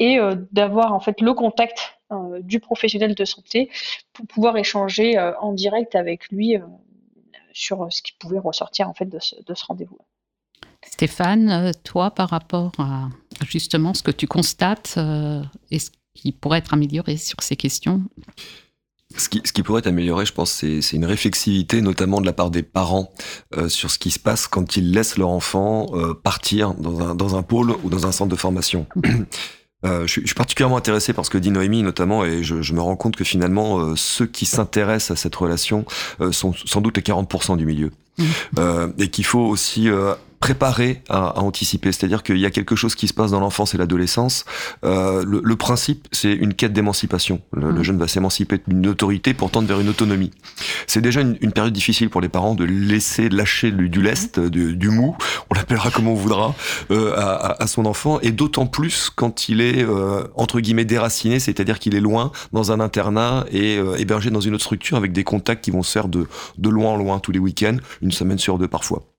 et 0.00 0.18
euh, 0.18 0.34
d'avoir 0.50 0.92
en 0.92 0.98
fait 0.98 1.20
le 1.20 1.32
contact 1.34 1.94
euh, 2.10 2.40
du 2.40 2.58
professionnel 2.58 3.14
de 3.14 3.24
santé 3.24 3.70
pour 4.12 4.26
pouvoir 4.26 4.56
échanger 4.56 5.16
euh, 5.16 5.32
en 5.38 5.52
direct 5.52 5.94
avec 5.94 6.28
lui 6.30 6.56
sur 7.52 7.86
ce 7.90 8.02
qui 8.02 8.12
pouvait 8.18 8.38
ressortir 8.38 8.88
en 8.88 8.94
fait 8.94 9.06
de 9.06 9.18
ce, 9.20 9.36
rendez-vous. 9.66 9.98
Stéphane, 10.82 11.72
toi, 11.84 12.10
par 12.10 12.30
rapport 12.30 12.72
à 12.78 13.08
justement 13.44 13.92
ce 13.92 14.02
que 14.02 14.10
tu 14.10 14.26
constates, 14.26 14.98
est-ce 15.70 15.90
qui 16.14 16.32
pourrait 16.32 16.58
être 16.58 16.72
amélioré 16.72 17.16
sur 17.16 17.42
ces 17.42 17.56
questions? 17.56 18.02
Ce 19.16 19.28
qui, 19.28 19.42
ce 19.44 19.52
qui, 19.52 19.64
pourrait 19.64 19.80
être 19.80 19.88
amélioré, 19.88 20.24
je 20.24 20.32
pense, 20.32 20.52
c'est 20.52 20.92
une 20.92 21.04
réflexivité, 21.04 21.82
notamment 21.82 22.20
de 22.20 22.26
la 22.26 22.32
part 22.32 22.52
des 22.52 22.62
parents, 22.62 23.12
sur 23.68 23.90
ce 23.90 23.98
qui 23.98 24.12
se 24.12 24.20
passe 24.20 24.46
quand 24.46 24.76
ils 24.76 24.92
laissent 24.92 25.18
leur 25.18 25.30
enfant 25.30 25.86
partir 26.22 26.74
dans 26.74 27.00
un, 27.00 27.14
dans 27.16 27.34
un 27.34 27.42
pôle 27.42 27.72
ou 27.82 27.90
dans 27.90 28.06
un 28.06 28.12
centre 28.12 28.30
de 28.30 28.36
formation. 28.36 28.86
Euh, 29.84 30.06
je, 30.06 30.12
suis, 30.12 30.20
je, 30.22 30.26
suis, 30.26 30.34
particulièrement 30.34 30.76
intéressé 30.76 31.12
par 31.12 31.24
ce 31.24 31.30
que 31.30 31.38
dit 31.38 31.50
Noémie 31.50 31.82
notamment, 31.82 32.24
et 32.24 32.42
je, 32.42 32.60
je 32.60 32.72
me 32.74 32.80
rends 32.80 32.96
compte 32.96 33.16
que 33.16 33.24
finalement, 33.24 33.78
euh, 33.78 33.96
ceux 33.96 34.26
qui 34.26 34.44
s'intéressent 34.44 35.18
à 35.18 35.20
cette 35.20 35.34
relation 35.34 35.84
euh, 36.20 36.32
sont 36.32 36.52
sans 36.52 36.80
doute 36.80 36.96
les 36.96 37.02
40% 37.02 37.56
du 37.56 37.64
milieu. 37.64 37.90
Mmh. 38.18 38.24
Euh, 38.58 38.88
et 38.98 39.08
qu'il 39.08 39.24
faut 39.24 39.40
aussi 39.40 39.88
préparer 40.40 41.02
à, 41.10 41.28
à 41.28 41.40
anticiper. 41.40 41.92
C'est-à-dire 41.92 42.22
qu'il 42.22 42.38
y 42.38 42.46
a 42.46 42.50
quelque 42.50 42.74
chose 42.74 42.94
qui 42.94 43.06
se 43.06 43.12
passe 43.12 43.30
dans 43.30 43.40
l'enfance 43.40 43.74
et 43.74 43.78
l'adolescence. 43.78 44.46
Euh, 44.84 45.22
le, 45.24 45.42
le, 45.44 45.56
principe, 45.56 46.08
c'est 46.12 46.32
une 46.32 46.54
quête 46.54 46.72
d'émancipation. 46.72 47.42
Le, 47.52 47.70
le, 47.70 47.82
jeune 47.82 47.98
va 47.98 48.08
s'émanciper 48.08 48.58
d'une 48.66 48.86
autorité 48.86 49.34
pour 49.34 49.50
tendre 49.50 49.68
vers 49.68 49.80
une 49.80 49.90
autonomie. 49.90 50.30
C'est 50.86 51.02
déjà 51.02 51.20
une, 51.20 51.36
une, 51.42 51.52
période 51.52 51.74
difficile 51.74 52.08
pour 52.08 52.22
les 52.22 52.30
parents 52.30 52.54
de 52.54 52.64
laisser 52.64 53.28
lâcher 53.28 53.70
du, 53.70 53.90
du 53.90 54.00
lest, 54.00 54.40
du, 54.40 54.76
du, 54.76 54.88
mou, 54.88 55.14
on 55.50 55.54
l'appellera 55.54 55.90
comme 55.90 56.08
on 56.08 56.14
voudra, 56.14 56.54
euh, 56.90 57.12
à, 57.16 57.62
à, 57.62 57.66
son 57.66 57.84
enfant, 57.84 58.18
et 58.20 58.32
d'autant 58.32 58.66
plus 58.66 59.10
quand 59.14 59.50
il 59.50 59.60
est 59.60 59.84
euh, 59.84 60.24
entre 60.36 60.60
guillemets 60.60 60.86
déraciné, 60.86 61.38
c'est-à-dire 61.38 61.78
qu'il 61.78 61.94
est 61.94 62.00
loin 62.00 62.32
dans 62.52 62.72
un 62.72 62.80
internat 62.80 63.44
et 63.50 63.76
euh, 63.76 63.96
hébergé 63.96 64.30
dans 64.30 64.40
une 64.40 64.54
autre 64.54 64.64
structure 64.64 64.96
avec 64.96 65.12
des 65.12 65.24
contacts 65.24 65.62
qui 65.62 65.70
vont 65.70 65.82
se 65.82 65.92
faire 65.92 66.08
de, 66.08 66.26
de 66.56 66.68
loin 66.70 66.92
en 66.92 66.96
loin 66.96 67.18
tous 67.18 67.32
les 67.32 67.38
week-ends, 67.38 67.76
une 68.00 68.12
semaine 68.12 68.38
sur 68.38 68.58
deux 68.58 68.68
parfois. 68.68 69.09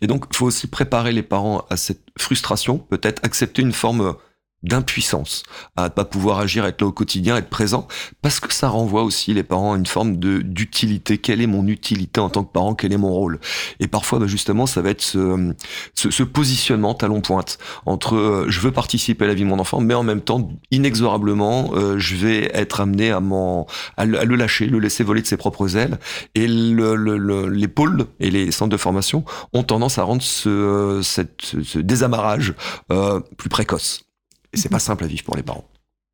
Et 0.00 0.06
donc, 0.06 0.24
il 0.30 0.36
faut 0.36 0.46
aussi 0.46 0.66
préparer 0.66 1.12
les 1.12 1.22
parents 1.22 1.64
à 1.70 1.76
cette 1.76 2.02
frustration, 2.18 2.78
peut-être 2.78 3.24
accepter 3.24 3.62
une 3.62 3.72
forme 3.72 4.14
d'impuissance 4.62 5.44
à 5.76 5.84
ne 5.84 5.88
pas 5.88 6.04
pouvoir 6.04 6.38
agir, 6.38 6.64
être 6.66 6.80
là 6.80 6.88
au 6.88 6.92
quotidien, 6.92 7.36
être 7.36 7.48
présent, 7.48 7.86
parce 8.22 8.40
que 8.40 8.52
ça 8.52 8.68
renvoie 8.68 9.02
aussi 9.02 9.32
les 9.34 9.42
parents 9.42 9.74
à 9.74 9.76
une 9.76 9.86
forme 9.86 10.16
de 10.16 10.38
d'utilité. 10.38 11.18
Quelle 11.18 11.40
est 11.40 11.46
mon 11.46 11.66
utilité 11.66 12.20
en 12.20 12.28
tant 12.28 12.44
que 12.44 12.52
parent? 12.52 12.74
Quel 12.74 12.92
est 12.92 12.98
mon 12.98 13.12
rôle? 13.12 13.38
Et 13.80 13.86
parfois, 13.86 14.18
bah, 14.18 14.26
justement, 14.26 14.66
ça 14.66 14.82
va 14.82 14.90
être 14.90 15.02
ce, 15.02 15.52
ce, 15.94 16.10
ce 16.10 16.22
positionnement 16.22 16.94
talon 16.94 17.20
pointe 17.20 17.58
entre 17.86 18.16
euh, 18.16 18.46
je 18.48 18.60
veux 18.60 18.72
participer 18.72 19.24
à 19.24 19.28
la 19.28 19.34
vie 19.34 19.42
de 19.42 19.48
mon 19.48 19.58
enfant, 19.58 19.80
mais 19.80 19.94
en 19.94 20.02
même 20.02 20.20
temps, 20.20 20.48
inexorablement, 20.70 21.70
euh, 21.74 21.98
je 21.98 22.16
vais 22.16 22.50
être 22.54 22.80
amené 22.80 23.10
à, 23.10 23.20
m'en, 23.20 23.66
à, 23.96 24.04
le, 24.04 24.36
lâcher, 24.36 24.66
le 24.66 24.78
laisser 24.78 25.04
voler 25.04 25.22
de 25.22 25.26
ses 25.26 25.36
propres 25.36 25.76
ailes. 25.76 25.98
Et 26.34 26.46
le, 26.48 26.94
le, 26.96 27.48
les 27.48 27.68
pôles 27.68 28.06
et 28.20 28.30
les 28.30 28.50
centres 28.50 28.70
de 28.70 28.76
formation 28.76 29.24
ont 29.52 29.62
tendance 29.62 29.98
à 29.98 30.02
rendre 30.02 30.22
ce, 30.22 31.00
cette, 31.02 31.42
ce 31.62 31.78
désamarrage 31.78 32.54
euh, 32.90 33.20
plus 33.36 33.48
précoce. 33.48 34.07
Et 34.52 34.56
c'est 34.56 34.68
pas 34.68 34.78
simple 34.78 35.04
à 35.04 35.06
vivre 35.06 35.24
pour 35.24 35.36
les 35.36 35.42
parents. 35.42 35.64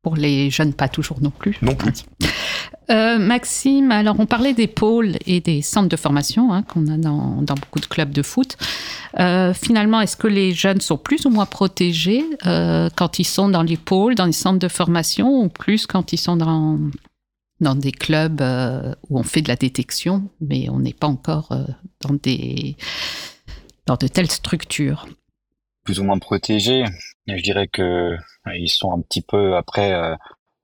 Pour 0.01 0.15
les 0.15 0.51
jeunes, 0.51 0.73
pas 0.73 0.87
toujours 0.87 1.21
non 1.21 1.31
plus. 1.31 1.57
Non 1.61 1.75
plus. 1.75 2.05
Euh, 2.91 3.17
Maxime, 3.17 3.91
alors 3.91 4.19
on 4.19 4.27
parlait 4.27 4.53
des 4.53 4.67
pôles 4.67 5.17
et 5.25 5.39
des 5.41 5.63
centres 5.63 5.89
de 5.89 5.95
formation 5.95 6.53
hein, 6.53 6.61
qu'on 6.61 6.85
a 6.87 6.97
dans, 6.97 7.41
dans, 7.41 7.55
beaucoup 7.55 7.79
de 7.79 7.87
clubs 7.87 8.11
de 8.11 8.21
foot. 8.21 8.57
Euh, 9.19 9.53
finalement, 9.55 10.01
est-ce 10.01 10.15
que 10.15 10.27
les 10.27 10.53
jeunes 10.53 10.81
sont 10.81 10.97
plus 10.97 11.25
ou 11.25 11.31
moins 11.31 11.47
protégés 11.47 12.23
euh, 12.45 12.89
quand 12.95 13.17
ils 13.17 13.25
sont 13.25 13.49
dans 13.49 13.63
les 13.63 13.77
pôles, 13.77 14.13
dans 14.13 14.27
les 14.27 14.31
centres 14.31 14.59
de 14.59 14.67
formation, 14.67 15.41
ou 15.41 15.49
plus 15.49 15.87
quand 15.87 16.13
ils 16.13 16.19
sont 16.19 16.37
dans, 16.37 16.79
dans 17.61 17.75
des 17.75 17.91
clubs 17.91 18.41
euh, 18.41 18.93
où 19.09 19.19
on 19.19 19.23
fait 19.23 19.41
de 19.41 19.47
la 19.47 19.55
détection, 19.55 20.29
mais 20.41 20.69
on 20.69 20.79
n'est 20.79 20.93
pas 20.93 21.07
encore 21.07 21.51
euh, 21.51 21.63
dans, 22.01 22.13
des, 22.13 22.75
dans 23.85 23.95
de 23.95 24.07
telles 24.07 24.31
structures? 24.31 25.07
Plus 25.83 25.99
ou 25.99 26.03
moins 26.03 26.19
protégés. 26.19 26.85
Je 27.27 27.41
dirais 27.41 27.67
que 27.67 28.15
ils 28.53 28.69
sont 28.69 28.91
un 28.91 29.01
petit 29.01 29.21
peu 29.21 29.55
après 29.55 29.93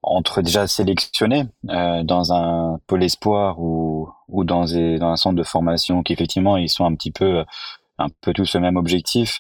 entre 0.04 0.42
déjà 0.42 0.68
sélectionnés 0.68 1.46
euh, 1.70 2.04
dans 2.04 2.34
un 2.34 2.80
pôle 2.88 3.04
espoir 3.04 3.60
ou, 3.60 4.10
ou 4.28 4.44
dans, 4.44 4.76
un 4.76 5.16
centre 5.16 5.36
de 5.36 5.44
formation 5.44 6.02
qui 6.02 6.14
effectivement 6.14 6.58
ils 6.58 6.70
sont 6.70 6.86
un 6.86 6.96
petit 6.96 7.12
peu 7.12 7.44
un 7.98 8.08
peu 8.22 8.34
tous 8.34 8.56
le 8.56 8.62
même 8.62 8.78
objectif. 8.78 9.40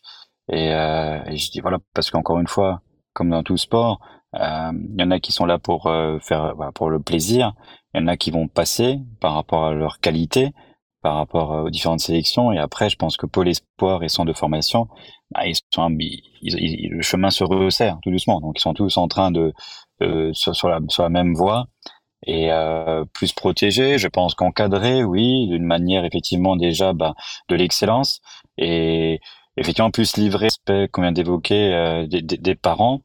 Et, 0.49 0.73
euh, 0.73 1.23
et 1.25 1.37
je 1.37 1.51
dis 1.51 1.59
voilà 1.61 1.79
parce 1.93 2.11
qu'encore 2.11 2.39
une 2.39 2.47
fois 2.47 2.81
comme 3.13 3.29
dans 3.29 3.43
tout 3.43 3.57
sport 3.57 3.99
euh, 4.35 4.71
il 4.73 4.99
y 4.99 5.03
en 5.03 5.11
a 5.11 5.19
qui 5.19 5.31
sont 5.31 5.45
là 5.45 5.59
pour 5.59 5.87
euh, 5.87 6.19
faire 6.19 6.55
bah, 6.55 6.71
pour 6.73 6.89
le 6.89 6.99
plaisir 6.99 7.53
il 7.93 8.01
y 8.01 8.03
en 8.03 8.07
a 8.07 8.17
qui 8.17 8.31
vont 8.31 8.47
passer 8.47 8.99
par 9.19 9.33
rapport 9.33 9.65
à 9.65 9.73
leur 9.73 9.99
qualité 9.99 10.51
par 11.01 11.15
rapport 11.15 11.65
aux 11.65 11.69
différentes 11.69 11.99
sélections. 11.99 12.51
Et 12.51 12.59
après 12.59 12.89
je 12.89 12.95
pense 12.95 13.17
que 13.17 13.25
pôle 13.25 13.49
espoir 13.49 14.03
et 14.03 14.09
centre 14.09 14.27
de 14.27 14.37
formation 14.37 14.87
bah, 15.31 15.45
ils 15.45 15.55
sont 15.73 15.89
ils, 15.99 16.21
ils, 16.41 16.89
le 16.89 17.01
chemin 17.01 17.29
se 17.29 17.43
resserre 17.43 17.99
tout 18.01 18.11
doucement. 18.11 18.41
Donc 18.41 18.57
ils 18.57 18.61
sont 18.61 18.73
tous 18.73 18.97
en 18.97 19.07
train 19.07 19.31
de 19.31 19.53
euh, 20.01 20.31
sur, 20.33 20.69
la, 20.69 20.79
sur 20.89 21.03
la 21.03 21.09
même 21.09 21.33
voie. 21.33 21.67
Et 22.27 22.51
euh, 22.51 23.03
plus 23.13 23.33
protégé, 23.33 23.97
je 23.97 24.07
pense 24.07 24.35
qu'encadré, 24.35 25.03
oui, 25.03 25.47
d'une 25.47 25.63
manière 25.65 26.05
effectivement 26.05 26.55
déjà 26.55 26.93
bah, 26.93 27.15
de 27.49 27.55
l'excellence. 27.55 28.21
Et 28.57 29.19
effectivement 29.57 29.91
plus 29.91 30.17
livré 30.17 30.45
respect 30.45 30.87
qu'on 30.91 31.01
vient 31.01 31.11
d'évoquer 31.11 31.73
euh, 31.73 32.07
des, 32.07 32.21
des, 32.21 32.37
des, 32.37 32.55
parents. 32.55 33.01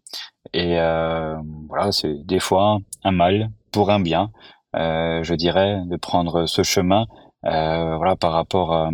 Et 0.53 0.79
euh, 0.79 1.37
voilà 1.69 1.93
c'est 1.93 2.15
des 2.25 2.41
fois 2.41 2.79
un 3.05 3.11
mal 3.13 3.51
pour 3.73 3.91
un 3.91 4.01
bien, 4.01 4.31
euh, 4.75 5.23
je 5.23 5.35
dirais, 5.35 5.81
de 5.87 5.97
prendre 5.97 6.47
ce 6.47 6.63
chemin 6.63 7.03
euh, 7.03 7.26
voilà 7.51 8.17
par 8.17 8.33
rapport 8.33 8.73
à, 8.75 8.91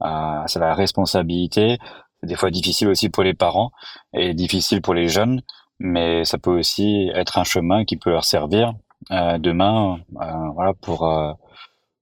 à, 0.00 0.44
à 0.44 0.58
la 0.58 0.74
responsabilité. 0.74 1.78
Des 2.22 2.34
fois 2.34 2.50
difficile 2.50 2.88
aussi 2.88 3.08
pour 3.10 3.22
les 3.22 3.34
parents 3.34 3.70
et 4.12 4.34
difficile 4.34 4.82
pour 4.82 4.94
les 4.94 5.08
jeunes 5.08 5.42
mais 5.78 6.24
ça 6.24 6.38
peut 6.38 6.56
aussi 6.58 7.10
être 7.14 7.38
un 7.38 7.44
chemin 7.44 7.84
qui 7.84 7.96
peut 7.96 8.10
leur 8.10 8.24
servir 8.24 8.74
euh, 9.10 9.38
demain, 9.38 9.98
euh, 10.20 10.50
voilà, 10.54 10.74
pour 10.74 11.06
euh, 11.06 11.32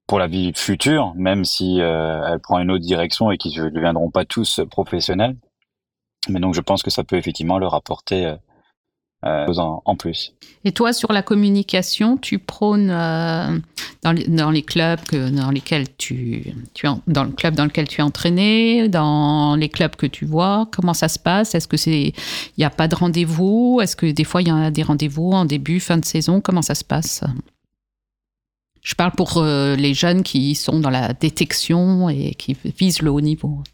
pour 0.06 0.18
la 0.18 0.28
vie 0.28 0.52
future, 0.54 1.12
même 1.16 1.44
si 1.44 1.80
euh, 1.80 2.22
elle 2.28 2.40
prend 2.40 2.60
une 2.60 2.70
autre 2.70 2.84
direction 2.84 3.30
et 3.30 3.38
qu'ils 3.38 3.60
ne 3.62 3.70
deviendront 3.70 4.10
pas 4.10 4.24
tous 4.24 4.60
professionnels. 4.70 5.36
Mais 6.28 6.40
donc, 6.40 6.54
je 6.54 6.60
pense 6.60 6.82
que 6.82 6.90
ça 6.90 7.04
peut 7.04 7.16
effectivement 7.16 7.58
leur 7.58 7.74
apporter 7.74 8.34
euh, 9.26 9.54
en, 9.56 9.82
en, 9.84 9.96
plus. 9.96 10.32
Et 10.64 10.72
toi, 10.72 10.92
sur 10.92 11.12
la 11.12 11.22
communication, 11.22 12.16
tu 12.16 12.38
prônes 12.38 12.90
euh, 12.90 13.58
dans, 14.02 14.12
les, 14.12 14.26
dans, 14.26 14.50
les, 14.50 14.62
clubs 14.62 15.00
que, 15.00 15.30
dans 15.30 15.50
lesquels 15.50 15.86
tu, 15.96 16.54
tu 16.74 16.86
en, 16.86 17.00
dans 17.06 17.24
le 17.24 17.30
club 17.30 17.54
dans 17.54 17.64
lequel 17.64 17.88
tu 17.88 18.00
es 18.00 18.04
entraîné, 18.04 18.88
dans 18.88 19.56
les 19.56 19.68
clubs 19.68 19.96
que 19.96 20.06
tu 20.06 20.24
vois, 20.24 20.68
comment 20.72 20.94
ça 20.94 21.08
se 21.08 21.18
passe? 21.18 21.54
Est-ce 21.54 21.68
que 21.68 21.76
c'est 21.76 22.00
il 22.08 22.14
n'y 22.58 22.64
a 22.64 22.70
pas 22.70 22.88
de 22.88 22.94
rendez-vous? 22.94 23.80
Est-ce 23.82 23.96
que 23.96 24.06
des 24.06 24.24
fois 24.24 24.42
il 24.42 24.48
y 24.48 24.50
a 24.50 24.70
des 24.70 24.82
rendez-vous 24.82 25.32
en 25.32 25.44
début, 25.44 25.80
fin 25.80 25.98
de 25.98 26.04
saison? 26.04 26.40
Comment 26.40 26.62
ça 26.62 26.74
se 26.74 26.84
passe? 26.84 27.24
Je 28.82 28.94
parle 28.94 29.12
pour 29.12 29.38
euh, 29.38 29.74
les 29.74 29.94
jeunes 29.94 30.22
qui 30.22 30.54
sont 30.54 30.78
dans 30.78 30.90
la 30.90 31.12
détection 31.12 32.08
et 32.08 32.34
qui 32.34 32.56
visent 32.78 33.02
le 33.02 33.10
haut 33.10 33.20
niveau. 33.20 33.64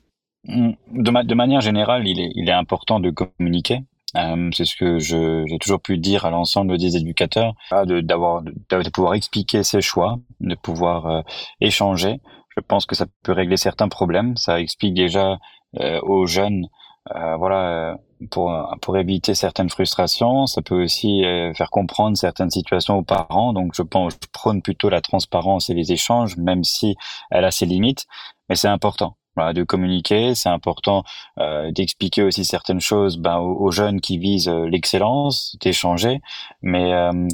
De, 0.48 1.11
ma, 1.11 1.22
de 1.22 1.34
manière 1.34 1.61
générale, 1.61 2.09
il 2.09 2.18
est, 2.18 2.32
il 2.34 2.48
est 2.48 2.53
important 2.53 2.98
de 2.98 3.11
communiquer 3.11 3.82
euh, 4.17 4.51
c'est 4.53 4.65
ce 4.65 4.77
que 4.77 4.99
j'ai 4.99 5.59
toujours 5.59 5.81
pu 5.81 5.99
dire 5.99 6.25
à 6.25 6.31
l'ensemble 6.31 6.79
des 6.79 6.97
éducateurs, 6.97 7.55
de, 7.87 8.01
d'avoir, 8.01 8.43
de, 8.43 8.91
pouvoir 8.91 9.15
expliquer 9.15 9.63
ses 9.63 9.81
choix, 9.81 10.19
de 10.41 10.55
pouvoir 10.55 11.07
euh, 11.07 11.23
échanger. 11.61 12.21
Je 12.57 12.61
pense 12.61 12.87
que 12.87 12.95
ça 12.95 13.07
peut 13.23 13.33
régler 13.33 13.57
certains 13.57 13.89
problèmes. 13.89 14.37
Ça 14.37 14.61
explique 14.61 14.95
déjà 14.95 15.39
euh, 15.81 16.01
aux 16.03 16.27
jeunes, 16.27 16.67
euh, 17.15 17.37
voilà, 17.37 17.97
pour 18.31 18.53
pour 18.83 18.97
éviter 18.99 19.35
certaines 19.35 19.71
frustrations. 19.71 20.47
Ça 20.47 20.61
peut 20.63 20.83
aussi 20.85 21.25
euh, 21.25 21.55
faire 21.55 21.71
comprendre 21.71 22.17
certaines 22.17 22.51
situations 22.51 22.99
aux 22.99 23.03
parents. 23.03 23.53
Donc, 23.55 23.73
je 23.75 23.83
pense, 23.83 24.13
je 24.15 24.29
prône 24.33 24.61
plutôt 24.63 24.91
la 24.91 25.01
transparence 25.01 25.71
et 25.71 25.75
les 25.75 25.93
échanges, 25.93 26.37
même 26.37 26.65
si 26.65 26.97
elle 27.31 27.45
a 27.45 27.51
ses 27.51 27.67
limites. 27.67 28.07
Mais 28.49 28.57
c'est 28.57 28.69
important 28.69 29.17
voilà, 29.37 29.53
de 29.53 29.64
communiquer. 29.64 30.35
C'est 30.35 30.49
important 30.49 31.05
euh, 31.39 31.70
d'expliquer 31.70 32.22
aussi 32.22 32.45
certaines 32.45 32.80
choses 32.80 33.18
ben, 33.18 33.39
aux, 33.39 33.57
aux, 33.57 33.70
jeunes 33.70 34.01
qui 34.01 34.18
visent 34.18 34.49
euh, 34.49 34.66
l'excellence, 34.66 35.57
d'échanger. 35.61 36.20
Mais 36.62 36.93
euh, 36.93 37.28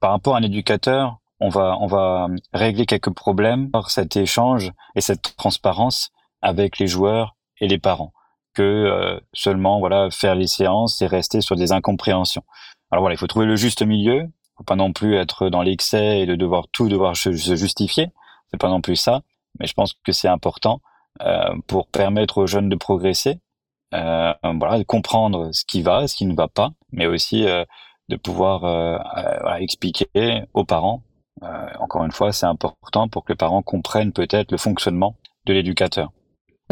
par 0.00 0.10
rapport 0.10 0.34
à 0.34 0.38
un 0.38 0.42
éducateur, 0.42 1.18
on 1.40 1.48
va, 1.48 1.76
on 1.80 1.86
va 1.86 2.28
régler 2.52 2.86
quelques 2.86 3.10
problèmes 3.10 3.70
par 3.70 3.90
cet 3.90 4.16
échange 4.16 4.72
et 4.94 5.00
cette 5.00 5.36
transparence 5.36 6.10
avec 6.42 6.78
les 6.78 6.86
joueurs 6.86 7.36
et 7.60 7.68
les 7.68 7.78
parents 7.78 8.12
que 8.56 8.62
euh, 8.62 9.20
seulement 9.34 9.78
voilà 9.78 10.10
faire 10.10 10.34
les 10.34 10.46
séances 10.46 11.02
et 11.02 11.06
rester 11.06 11.42
sur 11.42 11.56
des 11.56 11.72
incompréhensions. 11.72 12.42
Alors 12.90 13.02
voilà, 13.02 13.14
il 13.14 13.18
faut 13.18 13.26
trouver 13.26 13.46
le 13.46 13.56
juste 13.56 13.82
milieu. 13.82 14.22
Il 14.22 14.56
faut 14.56 14.64
pas 14.64 14.76
non 14.76 14.92
plus 14.94 15.16
être 15.16 15.50
dans 15.50 15.60
l'excès 15.60 16.20
et 16.20 16.26
de 16.26 16.34
devoir 16.34 16.64
tout 16.72 16.88
devoir 16.88 17.14
se, 17.16 17.32
justifier. 17.32 18.08
C'est 18.50 18.58
pas 18.58 18.70
non 18.70 18.80
plus 18.80 18.96
ça. 18.96 19.20
Mais 19.60 19.66
je 19.66 19.74
pense 19.74 19.92
que 19.92 20.12
c'est 20.12 20.28
important 20.28 20.80
euh, 20.80 20.85
pour 21.66 21.88
permettre 21.88 22.38
aux 22.38 22.46
jeunes 22.46 22.68
de 22.68 22.76
progresser, 22.76 23.38
euh, 23.94 24.32
voilà, 24.42 24.78
de 24.78 24.84
comprendre 24.84 25.50
ce 25.52 25.64
qui 25.64 25.82
va, 25.82 26.06
ce 26.06 26.14
qui 26.14 26.26
ne 26.26 26.34
va 26.34 26.48
pas, 26.48 26.70
mais 26.92 27.06
aussi 27.06 27.46
euh, 27.46 27.64
de 28.08 28.16
pouvoir 28.16 28.64
expliquer 29.60 30.06
aux 30.54 30.64
parents. 30.64 31.02
encore 31.80 32.04
une 32.04 32.12
fois, 32.12 32.32
c'est 32.32 32.46
important 32.46 33.08
pour 33.08 33.24
que 33.24 33.32
les 33.32 33.36
parents 33.36 33.62
comprennent 33.62 34.12
peut-être 34.12 34.52
le 34.52 34.58
fonctionnement 34.58 35.16
de 35.46 35.52
l'éducateur. 35.52 36.10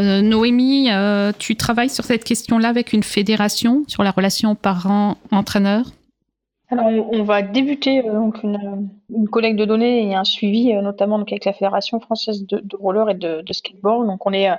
Euh, 0.01 0.23
Noémie, 0.23 0.91
euh, 0.91 1.33
tu 1.39 1.55
travailles 1.55 1.91
sur 1.91 2.05
cette 2.05 2.25
question-là 2.25 2.69
avec 2.69 2.93
une 2.93 3.05
fédération 3.05 3.85
sur 3.87 4.03
la 4.03 4.11
relation 4.11 4.55
parent-entraîneur? 4.57 5.87
Alors, 6.71 6.87
on, 6.87 7.23
va 7.25 7.43
débuter 7.43 8.07
euh, 8.07 8.13
donc 8.13 8.43
une, 8.43 9.29
collecte 9.31 9.59
de 9.59 9.67
données 9.67 10.09
et 10.09 10.15
un 10.15 10.25
suivi, 10.25 10.73
euh, 10.73 10.81
notamment 10.81 11.17
avec 11.21 11.45
la 11.45 11.53
Fédération 11.53 12.01
française 12.01 12.47
de, 12.47 12.59
de 12.59 12.77
roller 12.77 13.11
et 13.11 13.15
de, 13.15 13.45
skateboard. 13.53 14.07
Donc, 14.07 14.25
on 14.25 14.33
est 14.33 14.51
euh, 14.51 14.57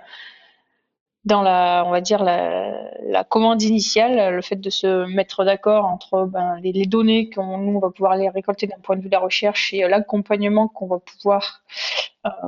dans 1.24 1.42
la, 1.42 1.84
on 1.88 1.90
va 1.90 2.02
dire 2.02 2.24
la, 2.24 3.24
commande 3.24 3.64
initiale, 3.64 4.36
le 4.36 4.42
fait 4.44 4.58
de 4.58 4.70
se 4.70 5.06
mettre 5.08 5.44
d'accord 5.44 5.86
entre 5.86 6.26
ben, 6.26 6.60
les, 6.62 6.86
données 6.86 7.32
qu'on 7.32 7.58
nous 7.58 7.78
on 7.78 7.80
va 7.80 7.90
pouvoir 7.90 8.16
les 8.16 8.30
récolter 8.30 8.68
d'un 8.68 8.78
point 8.84 8.96
de 8.96 9.02
vue 9.02 9.10
de 9.10 9.14
la 9.14 9.20
recherche 9.20 9.74
et 9.74 9.88
l'accompagnement 9.88 10.68
qu'on 10.68 10.86
va 10.86 11.00
pouvoir 11.00 11.64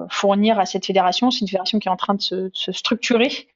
fournir 0.09 0.59
à 0.59 0.67
cette 0.67 0.85
fédération. 0.85 1.31
C'est 1.31 1.41
une 1.41 1.47
fédération 1.47 1.79
qui 1.79 1.87
est 1.87 1.91
en 1.91 1.97
train 1.97 2.13
de 2.13 2.21
se 2.21 2.71
structurer 2.71 3.47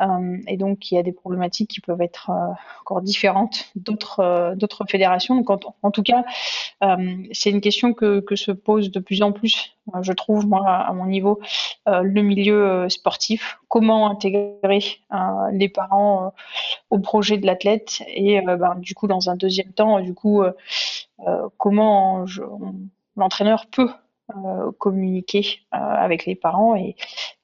euh, 0.00 0.38
et 0.46 0.56
donc, 0.56 0.90
il 0.90 0.96
y 0.96 0.98
a 0.98 1.02
des 1.02 1.12
problématiques 1.12 1.70
qui 1.70 1.80
peuvent 1.80 2.02
être 2.02 2.30
euh, 2.30 2.52
encore 2.82 3.00
différentes 3.00 3.66
d'autres 3.76 4.20
euh, 4.20 4.54
d'autres 4.54 4.84
fédérations. 4.88 5.36
Donc, 5.36 5.50
en, 5.82 5.90
tout 5.90 6.02
cas, 6.02 6.24
c'est 7.32 7.50
une 7.50 7.60
question 7.60 7.94
que, 7.94 8.22
se 8.34 8.52
pose 8.52 8.90
de 8.90 9.00
plus 9.00 9.22
en 9.22 9.32
plus, 9.32 9.76
je 10.02 10.12
trouve, 10.12 10.46
moi, 10.46 10.68
à 10.68 10.92
mon 10.92 11.06
niveau, 11.06 11.40
le 11.86 12.22
milieu 12.22 12.88
sportif. 12.88 13.58
Comment 13.68 14.10
intégrer 14.10 15.00
les 15.52 15.68
parents 15.68 16.34
au 16.90 16.98
projet 16.98 17.38
de 17.38 17.46
l'athlète 17.46 18.02
et, 18.08 18.40
ben, 18.42 18.74
du 18.76 18.94
coup, 18.94 19.06
dans 19.06 19.30
un 19.30 19.36
deuxième 19.36 19.72
temps, 19.72 20.00
du 20.00 20.12
coup, 20.12 20.42
comment 21.56 22.24
l'entraîneur 23.16 23.66
peut 23.66 23.90
communiquer 24.78 25.60
avec 25.70 26.26
les 26.26 26.34
parents 26.34 26.74
et, 26.74 26.96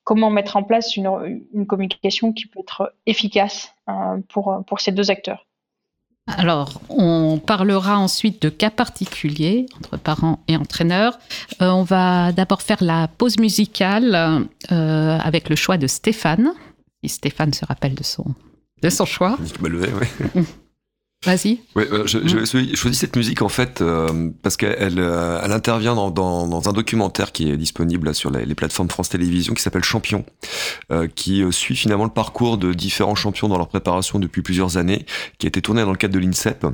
comment 0.05 0.31
mettre 0.31 0.57
en 0.57 0.63
place 0.63 0.97
une, 0.97 1.43
une 1.55 1.67
communication 1.67 2.33
qui 2.33 2.47
peut 2.47 2.61
être 2.61 2.95
efficace 3.07 3.73
euh, 3.89 4.21
pour, 4.29 4.63
pour 4.67 4.81
ces 4.81 4.93
deux 4.93 5.11
acteurs. 5.11 5.47
Alors, 6.29 6.81
on 6.89 7.41
parlera 7.45 7.99
ensuite 7.99 8.41
de 8.43 8.49
cas 8.49 8.71
particuliers 8.71 9.67
entre 9.77 9.97
parents 9.97 10.39
et 10.47 10.57
entraîneurs. 10.57 11.19
Euh, 11.61 11.69
on 11.71 11.83
va 11.83 12.31
d'abord 12.31 12.63
faire 12.63 12.83
la 12.83 13.09
pause 13.09 13.39
musicale 13.39 14.47
euh, 14.71 15.19
avec 15.19 15.49
le 15.49 15.57
choix 15.57 15.79
de 15.79 15.89
Stéphane. 15.89 16.53
Si 17.03 17.09
Stéphane 17.09 17.53
se 17.53 17.65
rappelle 17.65 17.97
de 17.97 18.05
son, 18.05 18.25
de 18.83 18.89
son 18.89 19.05
choix. 19.05 19.37
Je 19.43 19.61
me 19.63 19.69
lever, 19.69 19.91
oui. 20.35 20.45
Vas-y. 21.25 21.61
Ouais, 21.77 21.87
euh, 21.93 22.05
je, 22.05 22.19
je, 22.27 22.45
je 22.45 22.75
choisis 22.75 22.99
cette 22.99 23.15
musique 23.15 23.43
en 23.43 23.49
fait 23.49 23.81
euh, 23.81 24.31
parce 24.43 24.57
qu'elle 24.57 24.75
elle, 24.77 24.99
euh, 24.99 25.41
elle 25.45 25.53
intervient 25.53 25.95
dans, 25.95 26.11
dans, 26.11 26.49
dans, 26.49 26.69
un 26.69 26.73
documentaire 26.73 27.31
qui 27.31 27.49
est 27.49 27.57
disponible 27.57 28.13
sur 28.13 28.33
les, 28.33 28.45
les, 28.45 28.57
plateformes 28.57 28.91
France 28.91 29.11
Télévisions 29.11 29.55
qui 29.55 29.63
s'appelle 29.63 29.85
Champion, 29.85 30.25
euh, 30.91 31.07
qui 31.07 31.45
suit 31.53 31.77
finalement 31.77 32.05
le 32.05 32.11
parcours 32.11 32.59
de 32.59 32.73
différents 32.73 33.15
champions 33.15 33.49
dans 33.49 33.57
leur 33.57 33.69
préparation 33.69 34.19
depuis 34.19 34.43
plusieurs 34.43 34.79
années, 34.79 35.07
qui 35.39 35.47
a 35.47 35.49
été 35.49 35.63
tourné 35.63 35.83
dans 35.83 35.93
le 35.93 35.97
cadre 35.97 36.13
de 36.13 36.19
l'INSEP. 36.19 36.67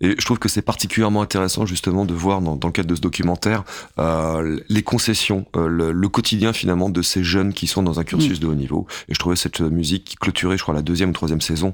Et 0.00 0.14
je 0.18 0.24
trouve 0.24 0.38
que 0.38 0.48
c'est 0.48 0.62
particulièrement 0.62 1.20
intéressant 1.20 1.66
justement 1.66 2.06
de 2.06 2.14
voir 2.14 2.40
dans, 2.40 2.56
dans 2.56 2.68
le 2.68 2.72
cadre 2.72 2.88
de 2.88 2.94
ce 2.94 3.02
documentaire 3.02 3.64
les 3.98 4.82
concessions, 4.82 5.44
le, 5.54 5.92
le, 5.92 6.08
quotidien 6.08 6.52
finalement 6.54 6.88
de 6.88 7.02
ces 7.02 7.22
jeunes 7.22 7.52
qui 7.52 7.66
sont 7.66 7.82
dans 7.82 8.00
un 8.00 8.04
cursus 8.04 8.38
mmh. 8.38 8.42
de 8.42 8.46
haut 8.46 8.54
niveau. 8.54 8.86
Et 9.08 9.14
je 9.14 9.18
trouvais 9.18 9.36
cette 9.36 9.60
musique 9.60 10.04
qui 10.04 10.16
clôturait, 10.16 10.56
je 10.56 10.62
crois, 10.62 10.74
la 10.74 10.82
deuxième 10.82 11.10
ou 11.10 11.12
troisième 11.12 11.40
saison 11.42 11.72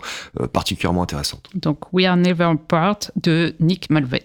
particulièrement 0.52 1.02
intéressante. 1.02 1.48
Donc, 1.54 1.92
We 1.92 2.06
Are 2.06 2.15
Never 2.16 2.46
Apart 2.46 3.10
de 3.14 3.54
Nick 3.58 3.90
Mulvey. 3.90 4.22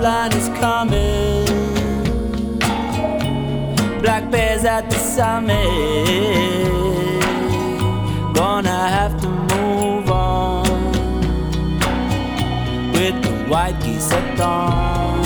line 0.00 0.32
is 0.32 0.48
coming. 0.58 1.44
Black 4.00 4.30
bears 4.30 4.64
at 4.64 4.88
the 4.88 4.96
summit. 4.96 5.56
Gonna 8.34 8.88
have 8.96 9.20
to 9.20 9.28
move 9.28 10.10
on 10.10 10.64
with 12.94 13.22
the 13.22 13.46
white 13.48 13.78
geese 13.84 14.10
at 14.12 14.38
dawn. 14.38 15.20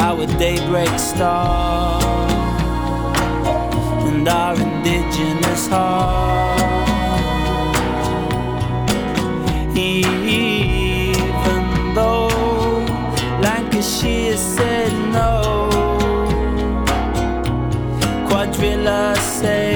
Our 0.00 0.26
daybreak 0.38 0.98
star 0.98 2.00
and 4.08 4.26
our 4.26 4.54
indigenous 4.54 5.68
heart. 5.68 6.56
say 19.42 19.75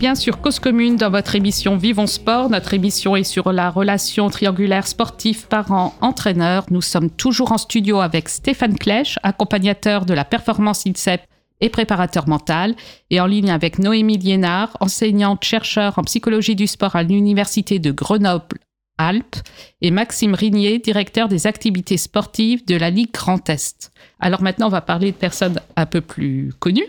bien 0.00 0.14
sur 0.14 0.40
Cause 0.40 0.60
Commune 0.60 0.96
dans 0.96 1.10
votre 1.10 1.34
émission 1.34 1.76
Vivons 1.76 2.06
Sport. 2.06 2.48
Notre 2.48 2.72
émission 2.72 3.16
est 3.16 3.22
sur 3.22 3.52
la 3.52 3.68
relation 3.68 4.30
triangulaire 4.30 4.86
sportif 4.86 5.44
parent-entraîneur. 5.44 6.64
Nous 6.70 6.80
sommes 6.80 7.10
toujours 7.10 7.52
en 7.52 7.58
studio 7.58 8.00
avec 8.00 8.30
Stéphane 8.30 8.78
Klech, 8.78 9.16
accompagnateur 9.22 10.06
de 10.06 10.14
la 10.14 10.24
performance 10.24 10.86
INSEP 10.86 11.20
et 11.60 11.68
préparateur 11.68 12.26
mental, 12.28 12.76
et 13.10 13.20
en 13.20 13.26
ligne 13.26 13.50
avec 13.50 13.78
Noémie 13.78 14.16
Liénard, 14.16 14.74
enseignante 14.80 15.44
chercheur 15.44 15.98
en 15.98 16.02
psychologie 16.04 16.56
du 16.56 16.66
sport 16.66 16.96
à 16.96 17.02
l'Université 17.02 17.78
de 17.78 17.92
Grenoble-Alpes, 17.92 19.36
et 19.82 19.90
Maxime 19.90 20.32
Rignier, 20.32 20.78
directeur 20.78 21.28
des 21.28 21.46
activités 21.46 21.98
sportives 21.98 22.64
de 22.64 22.76
la 22.76 22.88
Ligue 22.88 23.12
Grand 23.12 23.46
Est. 23.50 23.92
Alors 24.18 24.40
maintenant, 24.40 24.68
on 24.68 24.70
va 24.70 24.80
parler 24.80 25.12
de 25.12 25.16
personnes 25.16 25.60
un 25.76 25.84
peu 25.84 26.00
plus 26.00 26.54
connues. 26.58 26.88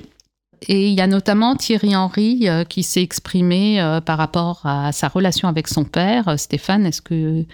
Et 0.67 0.89
il 0.89 0.93
y 0.93 1.01
a 1.01 1.07
notamment 1.07 1.55
Thierry 1.55 1.95
Henry 1.95 2.47
euh, 2.47 2.63
qui 2.63 2.83
s'est 2.83 3.01
exprimé 3.01 3.81
euh, 3.81 3.99
par 3.99 4.17
rapport 4.17 4.61
à 4.63 4.91
sa 4.91 5.07
relation 5.07 5.47
avec 5.47 5.67
son 5.67 5.85
père. 5.85 6.27
Euh, 6.27 6.37
Stéphane, 6.37 6.85
est-ce 6.85 7.01
que 7.01 7.45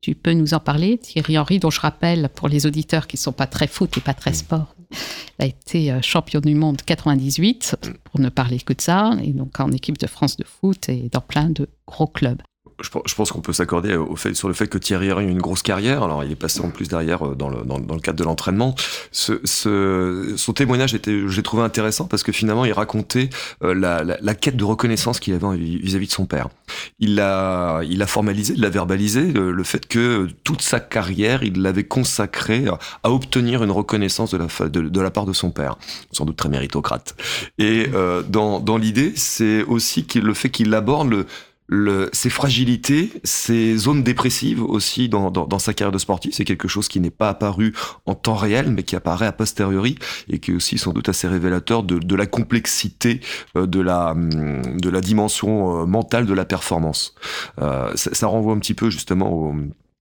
tu 0.00 0.14
peux 0.14 0.32
nous 0.32 0.54
en 0.54 0.60
parler? 0.60 0.98
Thierry 0.98 1.36
Henry, 1.36 1.58
dont 1.58 1.70
je 1.70 1.80
rappelle 1.80 2.28
pour 2.34 2.48
les 2.48 2.66
auditeurs 2.66 3.06
qui 3.06 3.16
ne 3.16 3.20
sont 3.20 3.32
pas 3.32 3.46
très 3.46 3.66
foot 3.66 3.96
et 3.98 4.00
pas 4.00 4.14
très 4.14 4.34
sport, 4.34 4.74
a 5.40 5.46
été 5.46 5.98
champion 6.02 6.40
du 6.40 6.54
monde 6.54 6.82
98, 6.82 7.76
pour 8.04 8.20
ne 8.20 8.28
parler 8.28 8.58
que 8.58 8.74
de 8.74 8.80
ça, 8.80 9.12
et 9.22 9.32
donc 9.32 9.58
en 9.58 9.72
équipe 9.72 9.98
de 9.98 10.06
France 10.06 10.36
de 10.36 10.44
foot 10.44 10.88
et 10.88 11.08
dans 11.10 11.22
plein 11.22 11.48
de 11.48 11.68
gros 11.86 12.06
clubs 12.06 12.42
je, 12.80 13.14
pense 13.14 13.32
qu'on 13.32 13.40
peut 13.40 13.52
s'accorder 13.52 13.96
sur 14.32 14.48
le 14.48 14.54
fait 14.54 14.66
que 14.66 14.78
Thierry 14.78 15.12
Henry 15.12 15.26
a 15.26 15.28
une 15.28 15.40
grosse 15.40 15.62
carrière. 15.62 16.02
Alors, 16.02 16.24
il 16.24 16.32
est 16.32 16.36
passé 16.36 16.60
en 16.60 16.70
plus 16.70 16.88
derrière 16.88 17.26
euh, 17.26 17.34
dans 17.34 17.48
le, 17.48 18.00
cadre 18.00 18.18
de 18.18 18.24
l'entraînement. 18.24 18.74
Son 19.12 20.52
témoignage 20.54 20.94
était, 20.94 21.22
je 21.26 21.36
l'ai 21.36 21.42
trouvé 21.42 21.62
intéressant 21.62 22.06
parce 22.06 22.22
que 22.22 22.32
finalement, 22.32 22.64
il 22.64 22.72
racontait 22.72 23.30
euh, 23.62 23.74
la, 23.74 24.02
la, 24.02 24.16
la, 24.20 24.34
quête 24.34 24.56
de 24.56 24.64
reconnaissance 24.64 25.20
qu'il 25.20 25.34
avait 25.34 25.56
vis-à-vis 25.56 26.06
de 26.06 26.12
son 26.12 26.26
père. 26.26 26.48
Il 26.98 27.20
a, 27.20 27.82
il 27.82 28.02
a 28.02 28.06
formalisé, 28.06 28.54
il 28.54 28.60
l'a 28.60 28.70
verbalisé, 28.70 29.32
le, 29.32 29.64
fait 29.64 29.86
que 29.86 30.28
toute 30.42 30.60
sa 30.60 30.80
carrière, 30.80 31.42
il 31.42 31.62
l'avait 31.62 31.84
consacré 31.84 32.64
à 33.02 33.10
obtenir 33.10 33.62
une 33.62 33.70
reconnaissance 33.70 34.32
de 34.32 34.38
la, 34.38 35.02
la 35.02 35.10
part 35.10 35.26
de 35.26 35.32
son 35.32 35.50
père, 35.50 35.76
sans 36.12 36.24
doute 36.24 36.36
très 36.36 36.48
méritocrate. 36.48 37.14
Et 37.58 37.86
euh, 37.94 38.22
dans 38.22 38.76
l'idée, 38.76 39.12
c'est 39.16 39.62
aussi 39.62 40.06
le 40.14 40.34
fait 40.34 40.50
qu'il 40.50 40.74
aborde 40.74 41.10
le 41.10 41.26
le, 41.66 42.10
ses 42.12 42.30
fragilités, 42.30 43.10
ses 43.24 43.76
zones 43.76 44.02
dépressives 44.02 44.62
aussi 44.62 45.08
dans, 45.08 45.30
dans, 45.30 45.46
dans 45.46 45.58
sa 45.58 45.72
carrière 45.72 45.92
de 45.92 45.98
sportif, 45.98 46.34
c'est 46.34 46.44
quelque 46.44 46.68
chose 46.68 46.88
qui 46.88 47.00
n'est 47.00 47.10
pas 47.10 47.30
apparu 47.30 47.74
en 48.06 48.14
temps 48.14 48.34
réel, 48.34 48.70
mais 48.70 48.82
qui 48.82 48.96
apparaît 48.96 49.26
a 49.26 49.32
posteriori 49.32 49.96
et 50.28 50.38
qui 50.38 50.50
est 50.50 50.54
aussi 50.54 50.76
sans 50.78 50.92
doute 50.92 51.08
assez 51.08 51.26
révélateur 51.26 51.82
de, 51.82 51.98
de 51.98 52.14
la 52.14 52.26
complexité 52.26 53.20
euh, 53.56 53.66
de 53.66 53.80
la, 53.80 54.12
hum, 54.12 54.78
de 54.78 54.90
la 54.90 55.00
dimension 55.00 55.82
euh, 55.82 55.86
mentale 55.86 56.26
de 56.26 56.34
la 56.34 56.44
performance. 56.44 57.14
Euh, 57.60 57.90
ça, 57.94 58.14
ça, 58.14 58.26
renvoie 58.26 58.54
un 58.54 58.58
petit 58.58 58.74
peu 58.74 58.90
justement 58.90 59.32
au 59.32 59.54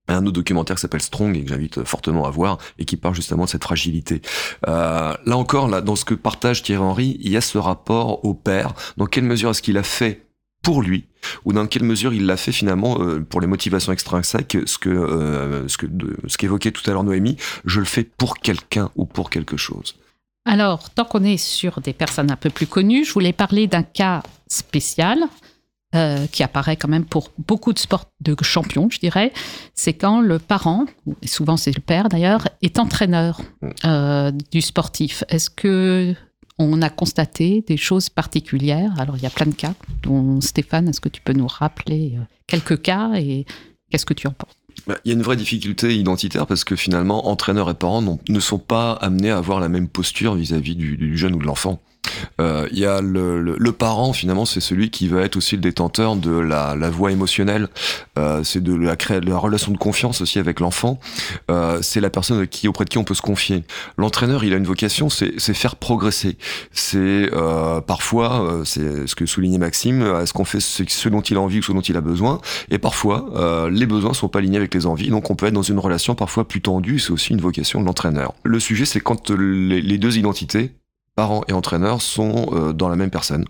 un 0.08 0.26
autre 0.26 0.34
documentaire 0.34 0.76
qui 0.76 0.82
s'appelle 0.82 1.02
Strong 1.02 1.38
et 1.38 1.44
que 1.44 1.50
j'invite 1.50 1.84
fortement 1.86 2.26
à 2.26 2.30
voir 2.30 2.58
et 2.78 2.86
qui 2.86 2.98
parle 2.98 3.16
justement 3.16 3.46
de 3.46 3.50
cette 3.50 3.64
fragilité. 3.64 4.22
Euh, 4.68 5.14
là 5.26 5.38
encore, 5.38 5.68
là, 5.68 5.82
dans 5.82 5.96
ce 5.96 6.06
que 6.06 6.14
partage 6.14 6.64
Thierry 6.64 6.84
Henry, 6.84 7.18
il 7.22 7.32
y 7.32 7.38
a 7.38 7.42
ce 7.42 7.58
rapport 7.58 8.24
au 8.26 8.34
père. 8.34 8.74
Dans 8.98 9.06
quelle 9.06 9.24
mesure 9.24 9.52
est-ce 9.52 9.62
qu'il 9.62 9.78
a 9.78 9.84
fait 9.84 10.26
pour 10.64 10.82
lui 10.82 11.06
ou 11.46 11.54
dans 11.54 11.68
quelle 11.68 11.84
mesure 11.84 12.14
il 12.14 12.26
l'a 12.26 12.38
fait 12.38 12.52
finalement 12.52 13.00
euh, 13.00 13.20
pour 13.20 13.42
les 13.42 13.48
motivations 13.48 13.92
extrinsèques 13.92 14.58
ce 14.66 14.80
que 14.80 14.90
euh, 14.90 15.68
ce 15.68 15.78
que 15.78 15.86
ce 16.26 16.38
qu'évoquait 16.38 16.72
tout 16.72 16.90
à 16.90 16.94
l'heure 16.94 17.04
Noémie 17.04 17.38
je 17.66 17.80
le 17.80 17.86
fais 17.86 18.04
pour 18.04 18.40
quelqu'un 18.40 18.90
ou 18.96 19.06
pour 19.06 19.30
quelque 19.30 19.58
chose 19.58 19.96
alors 20.46 20.90
tant 20.90 21.06
qu'on 21.06 21.24
est 21.24 21.38
sur 21.38 21.82
des 21.82 21.94
personnes 21.94 22.32
un 22.32 22.36
peu 22.36 22.50
plus 22.50 22.66
connues 22.66 23.06
je 23.06 23.14
voulais 23.14 23.34
parler 23.34 23.68
d'un 23.68 23.84
cas 23.84 24.24
spécial 24.48 25.20
euh, 25.96 26.26
qui 26.32 26.42
apparaît 26.42 26.78
quand 26.78 26.88
même 26.88 27.06
pour 27.06 27.30
beaucoup 27.38 27.72
de 27.72 27.78
sports 27.78 28.06
de 28.20 28.36
champions, 28.42 28.90
je 28.90 28.98
dirais, 28.98 29.32
c'est 29.76 29.94
quand 29.94 30.22
le 30.22 30.40
parent, 30.40 30.86
et 31.22 31.28
souvent 31.28 31.56
c'est 31.56 31.76
le 31.76 31.82
père 31.82 32.10
d'ailleurs, 32.10 32.48
est 32.64 32.80
entraîneur 32.80 33.42
mm. 33.62 34.32
du 34.52 34.62
sportif. 34.62 35.24
Est-ce 35.30 35.52
que 35.52 36.16
on 36.60 36.82
a 36.82 36.90
constaté 36.90 37.64
des 37.68 37.78
choses 37.78 38.10
particulières. 38.10 38.94
Alors, 39.00 39.18
il 39.18 39.24
y 39.24 39.26
a 39.26 39.30
plein 39.30 39.46
de 39.46 39.56
cas. 39.56 39.74
Dont, 40.02 40.42
Stéphane, 40.42 40.88
est-ce 40.88 41.02
que 41.02 41.10
tu 41.10 41.22
peux 41.22 41.34
nous 41.34 41.48
rappeler 41.48 42.16
euh, 42.18 42.24
quelques 42.48 42.82
cas 42.82 43.14
et 43.16 43.46
qu'est-ce 43.90 44.06
que 44.06 44.14
tu 44.14 44.28
en 44.28 44.32
penses? 44.32 44.56
Il 44.88 45.10
y 45.10 45.12
a 45.12 45.14
une 45.14 45.22
vraie 45.22 45.36
difficulté 45.36 45.96
identitaire 45.96 46.48
parce 46.48 46.64
que 46.64 46.76
finalement, 46.76 47.28
entraîneurs 47.28 47.70
et 47.70 47.74
parents 47.74 48.02
ne 48.02 48.40
sont 48.40 48.60
pas 48.60 48.94
amenés 48.94 49.32
à 49.32 49.38
avoir 49.38 49.60
la 49.60 49.70
même 49.70 49.88
posture 49.88 50.36
vis-à-vis 50.36 50.76
du, 50.76 51.18
jeune 51.18 51.36
ou 51.36 51.40
de 51.40 51.46
l'enfant. 51.46 51.82
Euh, 52.42 52.68
il 52.72 52.80
y 52.80 52.86
a 52.86 53.02
le, 53.02 53.72
parent 53.72 54.14
finalement 54.14 54.46
c'est 54.46 54.60
celui 54.60 54.92
qui 54.92 55.08
va 55.08 55.22
être 55.22 55.36
aussi 55.36 55.56
le 55.56 55.62
détenteur 55.62 56.16
de 56.16 56.32
la, 56.32 56.76
la 56.76 56.90
voie 56.90 57.12
émotionnelle. 57.12 57.68
Euh, 58.20 58.44
c'est 58.44 58.62
de 58.62 58.76
la 58.76 58.96
de 58.96 59.30
la 59.30 59.38
relation 59.38 59.72
de 59.72 59.78
confiance 59.78 60.22
aussi 60.22 60.38
avec 60.38 60.60
l'enfant. 60.60 61.00
Euh, 61.50 61.80
c'est 61.82 62.02
la 62.02 62.10
personne 62.10 62.46
auprès 62.68 62.86
de 62.86 62.90
qui 62.90 62.98
on 62.98 63.04
peut 63.04 63.14
se 63.14 63.22
confier. 63.22 63.64
L'entraîneur 63.98 64.44
il 64.44 64.54
a 64.54 64.58
une 64.58 64.66
vocation 64.66 65.10
c'est 65.10 65.40
faire 65.54 65.76
progresser. 65.76 66.38
C'est 66.72 67.30
parfois 67.88 68.62
c'est 68.66 69.08
ce 69.08 69.16
que 69.16 69.26
soulignait 69.26 69.58
Maxime 69.58 70.04
est-ce 70.22 70.34
qu'on 70.34 70.46
fait 70.46 70.60
ce, 70.60 71.10
dont 71.10 71.22
il 71.22 71.38
a 71.38 71.42
envie 71.42 71.60
ou 71.60 71.64
ce 71.64 71.72
dont 71.72 71.82
il 71.82 71.98
a 71.98 72.02
besoin. 72.02 72.42
Et 72.70 72.78
parfois 72.78 73.70
les 73.72 73.86
besoins 73.86 74.14
sont 74.14 74.28
pas 74.30 74.40
alignés 74.40 74.58
avec 74.58 74.73
les 74.74 74.86
envies. 74.86 75.10
Donc 75.10 75.30
on 75.30 75.36
peut 75.36 75.48
être 75.48 75.54
dans 75.54 75.62
une 75.62 75.80
relation 75.80 76.16
parfois 76.16 76.48
plus 76.48 76.62
tendue. 76.62 77.00
C'est 77.00 77.12
aussi 77.12 77.34
une 77.34 77.42
vocation 77.42 77.82
de 77.82 77.86
l'entraîneur. 77.86 78.34
Le 78.44 78.60
sujet 78.60 78.86
c'est 78.86 79.00
quand 79.00 79.30
les, 79.30 79.82
les 79.82 79.98
deux 79.98 80.18
identités 80.18 80.72
parents 81.16 81.44
et 81.48 81.54
entraîneurs 81.54 82.02
sont 82.02 82.50
euh, 82.54 82.74
dans 82.74 82.90
la 82.90 82.96
même 82.96 83.12
personne. 83.12 83.46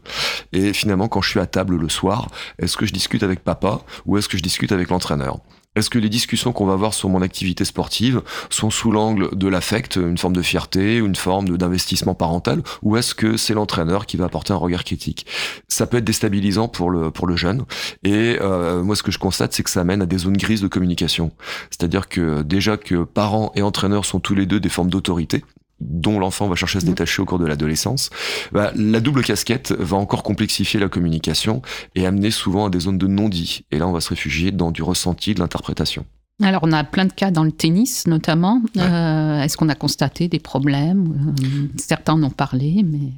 Et 0.51 0.73
finalement, 0.73 1.07
quand 1.07 1.21
je 1.21 1.29
suis 1.29 1.39
à 1.39 1.45
table 1.45 1.77
le 1.77 1.89
soir, 1.89 2.29
est-ce 2.59 2.77
que 2.77 2.85
je 2.85 2.93
discute 2.93 3.23
avec 3.23 3.43
papa 3.43 3.81
ou 4.05 4.17
est-ce 4.17 4.27
que 4.27 4.37
je 4.37 4.43
discute 4.43 4.71
avec 4.71 4.89
l'entraîneur? 4.89 5.39
Est-ce 5.75 5.89
que 5.89 5.99
les 5.99 6.09
discussions 6.09 6.53
qu'on 6.53 6.65
va 6.65 6.73
avoir 6.73 6.93
sur 6.93 7.09
mon 7.09 7.21
activité 7.21 7.65
sportive 7.65 8.21
sont 8.49 8.69
sous 8.69 8.91
l'angle 8.91 9.35
de 9.35 9.47
l'affect, 9.47 9.95
une 9.95 10.17
forme 10.17 10.35
de 10.35 10.41
fierté, 10.41 10.97
une 10.97 11.15
forme 11.15 11.57
d'investissement 11.57 12.15
parental, 12.15 12.61
ou 12.81 12.97
est-ce 12.97 13.15
que 13.15 13.37
c'est 13.37 13.53
l'entraîneur 13.53 14.05
qui 14.05 14.17
va 14.17 14.25
apporter 14.25 14.53
un 14.53 14.57
regard 14.57 14.83
critique? 14.83 15.25
Ça 15.67 15.87
peut 15.87 15.97
être 15.97 16.03
déstabilisant 16.03 16.67
pour 16.67 16.91
le 16.91 17.11
pour 17.11 17.27
le 17.27 17.35
jeune. 17.35 17.65
Et 18.03 18.37
euh, 18.41 18.83
moi, 18.83 18.95
ce 18.95 19.03
que 19.03 19.11
je 19.11 19.19
constate, 19.19 19.53
c'est 19.53 19.63
que 19.63 19.69
ça 19.69 19.83
mène 19.83 20.01
à 20.01 20.05
des 20.05 20.19
zones 20.19 20.37
grises 20.37 20.61
de 20.61 20.67
communication. 20.67 21.31
C'est-à-dire 21.69 22.07
que 22.07 22.41
déjà 22.41 22.77
que 22.77 23.03
parents 23.03 23.51
et 23.55 23.61
entraîneurs 23.61 24.05
sont 24.05 24.19
tous 24.19 24.35
les 24.35 24.45
deux 24.45 24.59
des 24.59 24.69
formes 24.69 24.89
d'autorité, 24.89 25.43
dont 25.89 26.19
l'enfant 26.19 26.47
va 26.47 26.55
chercher 26.55 26.77
à 26.77 26.81
se 26.81 26.85
détacher 26.85 27.21
au 27.21 27.25
cours 27.25 27.39
de 27.39 27.45
l'adolescence, 27.45 28.09
bah, 28.51 28.71
la 28.75 28.99
double 28.99 29.23
casquette 29.23 29.71
va 29.71 29.97
encore 29.97 30.23
complexifier 30.23 30.79
la 30.79 30.89
communication 30.89 31.61
et 31.95 32.05
amener 32.05 32.31
souvent 32.31 32.65
à 32.65 32.69
des 32.69 32.79
zones 32.79 32.97
de 32.97 33.07
non-dit. 33.07 33.65
Et 33.71 33.79
là, 33.79 33.87
on 33.87 33.91
va 33.91 34.01
se 34.01 34.09
réfugier 34.09 34.51
dans 34.51 34.71
du 34.71 34.83
ressenti, 34.83 35.33
de 35.33 35.39
l'interprétation. 35.39 36.05
Alors, 36.41 36.61
on 36.63 36.71
a 36.71 36.83
plein 36.83 37.05
de 37.05 37.13
cas 37.13 37.29
dans 37.29 37.43
le 37.43 37.51
tennis, 37.51 38.07
notamment. 38.07 38.61
Ouais. 38.75 38.81
Euh, 38.81 39.41
Est-ce 39.41 39.55
qu'on 39.55 39.69
a 39.69 39.75
constaté 39.75 40.27
des 40.27 40.39
problèmes 40.39 41.35
euh, 41.43 41.67
Certains 41.77 42.13
en 42.13 42.23
ont 42.23 42.31
parlé, 42.31 42.83
mais... 42.83 43.11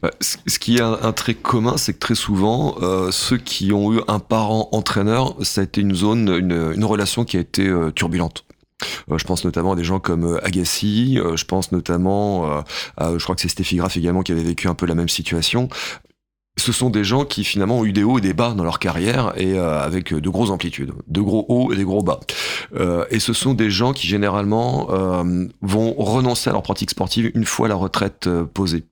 Bah, 0.00 0.10
ce 0.20 0.58
qui 0.58 0.76
est 0.76 0.80
un, 0.80 1.12
trait 1.12 1.34
commun, 1.34 1.76
c'est 1.76 1.92
que 1.94 1.98
très 1.98 2.14
souvent, 2.14 2.76
euh, 2.80 3.10
ceux 3.10 3.36
qui 3.36 3.72
ont 3.72 3.92
eu 3.92 4.00
un 4.06 4.20
parent 4.20 4.68
entraîneur, 4.72 5.34
ça 5.42 5.60
a 5.60 5.64
été 5.64 5.80
une 5.80 5.94
zone, 5.94 6.28
une, 6.28 6.72
une 6.74 6.84
relation 6.84 7.24
qui 7.24 7.36
a 7.36 7.40
été 7.40 7.70
turbulente. 7.96 8.44
Euh, 9.10 9.18
je 9.18 9.24
pense 9.24 9.44
notamment 9.44 9.72
à 9.72 9.76
des 9.76 9.84
gens 9.84 10.00
comme 10.00 10.24
euh, 10.24 10.46
Agassi, 10.46 11.18
euh, 11.18 11.36
je 11.36 11.44
pense 11.44 11.72
notamment 11.72 12.62
à, 12.96 13.16
je 13.16 13.22
crois 13.22 13.34
que 13.34 13.40
c'est 13.40 13.48
Steffi 13.48 13.76
Graf 13.76 13.96
également 13.96 14.22
qui 14.22 14.32
avait 14.32 14.42
vécu 14.42 14.68
un 14.68 14.74
peu 14.74 14.86
la 14.86 14.94
même 14.94 15.08
situation 15.08 15.68
ce 16.58 16.70
sont 16.70 16.90
des 16.90 17.02
gens 17.02 17.24
qui 17.24 17.44
finalement 17.44 17.78
ont 17.78 17.84
eu 17.84 17.92
des 17.92 18.04
hauts 18.04 18.18
et 18.18 18.20
des 18.20 18.34
bas 18.34 18.52
dans 18.54 18.64
leur 18.64 18.78
carrière 18.78 19.32
et 19.36 19.54
euh, 19.54 19.80
avec 19.80 20.12
de 20.12 20.28
grosses 20.28 20.50
amplitudes, 20.50 20.92
de 21.08 21.20
gros 21.20 21.46
hauts 21.48 21.72
et 21.72 21.76
des 21.76 21.84
gros 21.84 22.02
bas. 22.02 22.20
Euh, 22.74 23.04
et 23.10 23.20
ce 23.20 23.32
sont 23.32 23.54
des 23.54 23.70
gens 23.70 23.92
qui 23.92 24.06
généralement 24.06 24.88
euh, 24.90 25.46
vont 25.62 25.94
renoncer 25.94 26.50
à 26.50 26.52
leur 26.52 26.62
pratique 26.62 26.90
sportive 26.90 27.30
une 27.34 27.46
fois 27.46 27.68
la 27.68 27.74
retraite 27.74 28.26
euh, 28.26 28.44
posée. 28.44 28.84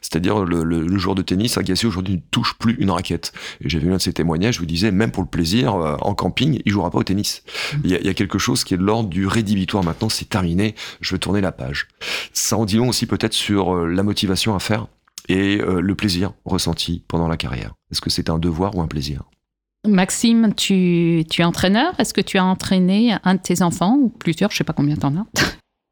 C'est-à-dire 0.00 0.44
le, 0.44 0.62
le, 0.62 0.86
le, 0.86 0.98
joueur 0.98 1.14
de 1.14 1.22
tennis, 1.22 1.58
Agassi 1.58 1.86
aujourd'hui 1.86 2.14
ne 2.14 2.20
touche 2.30 2.54
plus 2.58 2.76
une 2.78 2.90
raquette. 2.90 3.32
Et 3.60 3.68
j'avais 3.68 3.86
vu 3.86 3.92
un 3.92 3.96
de 3.96 4.02
ses 4.02 4.12
témoignages, 4.12 4.54
je 4.54 4.60
vous 4.60 4.66
disais, 4.66 4.90
même 4.90 5.10
pour 5.10 5.22
le 5.22 5.28
plaisir, 5.28 5.74
euh, 5.74 5.96
en 6.00 6.14
camping, 6.14 6.60
il 6.64 6.72
jouera 6.72 6.90
pas 6.90 6.98
au 6.98 7.02
tennis. 7.02 7.42
Il 7.84 7.90
y, 7.90 7.94
a, 7.94 7.98
il 7.98 8.06
y 8.06 8.08
a 8.08 8.14
quelque 8.14 8.38
chose 8.38 8.64
qui 8.64 8.74
est 8.74 8.76
de 8.76 8.84
l'ordre 8.84 9.08
du 9.08 9.26
rédhibitoire. 9.26 9.82
Maintenant, 9.82 10.08
c'est 10.08 10.28
terminé, 10.28 10.74
je 11.00 11.14
veux 11.14 11.18
tourner 11.18 11.40
la 11.40 11.52
page. 11.52 11.88
Ça 12.32 12.56
en 12.56 12.64
dit 12.64 12.76
long 12.76 12.88
aussi 12.88 13.06
peut-être 13.06 13.32
sur 13.32 13.74
euh, 13.74 13.86
la 13.86 14.02
motivation 14.02 14.54
à 14.54 14.58
faire 14.58 14.86
et 15.28 15.60
euh, 15.60 15.80
le 15.80 15.94
plaisir 15.94 16.32
ressenti 16.44 17.04
pendant 17.08 17.28
la 17.28 17.36
carrière. 17.36 17.74
Est-ce 17.90 18.00
que 18.00 18.10
c'est 18.10 18.30
un 18.30 18.38
devoir 18.38 18.76
ou 18.76 18.80
un 18.80 18.88
plaisir? 18.88 19.22
Maxime, 19.86 20.54
tu, 20.54 21.24
tu 21.30 21.42
es 21.42 21.44
entraîneur? 21.44 21.98
Est-ce 21.98 22.12
que 22.12 22.20
tu 22.20 22.38
as 22.38 22.44
entraîné 22.44 23.16
un 23.22 23.34
de 23.34 23.40
tes 23.40 23.62
enfants 23.62 23.96
ou 23.96 24.08
plusieurs? 24.08 24.50
Je 24.50 24.54
ne 24.54 24.58
sais 24.58 24.64
pas 24.64 24.72
combien 24.72 24.96
tu 24.96 25.06
en 25.06 25.16
as. 25.16 25.26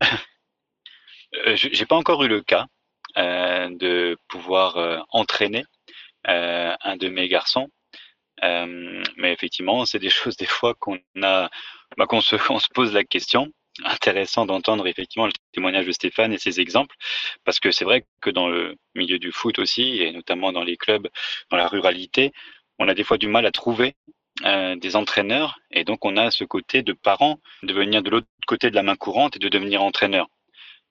euh, 1.47 1.57
J'ai 1.57 1.87
pas 1.87 1.97
encore 1.97 2.23
eu 2.25 2.29
le 2.29 2.43
cas 2.43 2.67
euh, 3.17 3.69
de 3.71 4.19
pouvoir 4.29 4.77
euh, 4.77 4.99
entraîner 5.11 5.65
euh, 6.29 6.75
un 6.83 6.97
de 6.97 7.09
mes 7.09 7.29
garçons. 7.29 7.69
Euh, 8.43 9.03
mais 9.17 9.33
effectivement, 9.33 9.85
c'est 9.87 9.99
des 9.99 10.11
choses 10.11 10.37
des 10.37 10.47
fois 10.47 10.75
qu'on 10.75 10.99
a, 11.23 11.51
bah, 11.97 12.07
qu'on 12.07 12.21
se, 12.21 12.37
on 12.51 12.59
se 12.59 12.69
pose 12.75 12.93
la 12.93 13.05
question. 13.05 13.53
Intéressant 13.85 14.47
d'entendre 14.47 14.87
effectivement 14.87 15.27
le 15.27 15.33
témoignage 15.53 15.87
de 15.87 15.93
Stéphane 15.93 16.33
et 16.33 16.39
ses 16.39 16.61
exemples, 16.61 16.95
parce 17.45 17.61
que 17.61 17.71
c'est 17.71 17.85
vrai 17.85 18.07
que 18.21 18.31
dans 18.31 18.49
le 18.49 18.77
milieu 18.95 19.19
du 19.19 19.33
foot 19.33 19.59
aussi, 19.59 20.01
et 20.03 20.13
notamment 20.13 20.53
dans 20.53 20.63
les 20.63 20.77
clubs, 20.77 21.09
dans 21.51 21.57
la 21.57 21.67
ruralité, 21.67 22.33
on 22.79 22.89
a 22.89 22.95
des 22.95 23.05
fois 23.05 23.19
du 23.19 23.29
mal 23.29 23.47
à 23.47 23.51
trouver 23.51 23.95
euh, 24.45 24.77
des 24.77 24.97
entraîneurs, 24.97 25.59
et 25.71 25.85
donc 25.85 26.05
on 26.05 26.17
a 26.17 26.31
ce 26.31 26.45
côté 26.45 26.83
de 26.83 26.93
parents 26.93 27.41
de 27.63 27.73
venir 27.73 28.03
de 28.03 28.11
l'autre 28.11 28.27
côté 28.47 28.71
de 28.71 28.75
la 28.75 28.83
main 28.83 28.97
courante 28.97 29.37
et 29.37 29.39
de 29.39 29.49
devenir 29.49 29.83
entraîneur. 29.83 30.29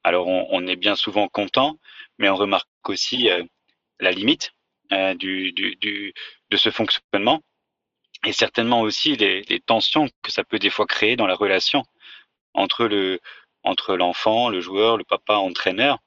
Alors 0.04 0.28
on, 0.28 0.68
est 0.68 0.76
bien 0.76 0.96
souvent 0.96 1.30
content, 1.30 1.78
mais 2.18 2.30
on 2.30 2.36
remarque 2.36 2.68
aussi 2.90 3.30
euh, 3.30 3.44
la 4.02 4.12
limite 4.12 4.52
euh, 4.92 5.14
du, 5.14 5.54
du, 5.54 6.14
de 6.50 6.58
ce 6.58 6.70
fonctionnement 6.72 7.42
et 8.26 8.34
certainement 8.34 8.82
aussi 8.82 9.16
les, 9.16 9.44
tensions 9.66 10.08
que 10.22 10.32
ça 10.32 10.44
peut 10.44 10.60
des 10.60 10.70
fois 10.70 10.86
créer 10.86 11.16
dans 11.16 11.28
la 11.28 11.36
relation 11.36 11.84
entre 12.54 12.86
le 12.86 13.20
entre 13.64 13.96
l'enfant, 13.96 14.50
le 14.50 14.60
joueur, 14.60 14.98
le 14.98 15.06
papa, 15.06 15.36
entraîneur. 15.36 16.00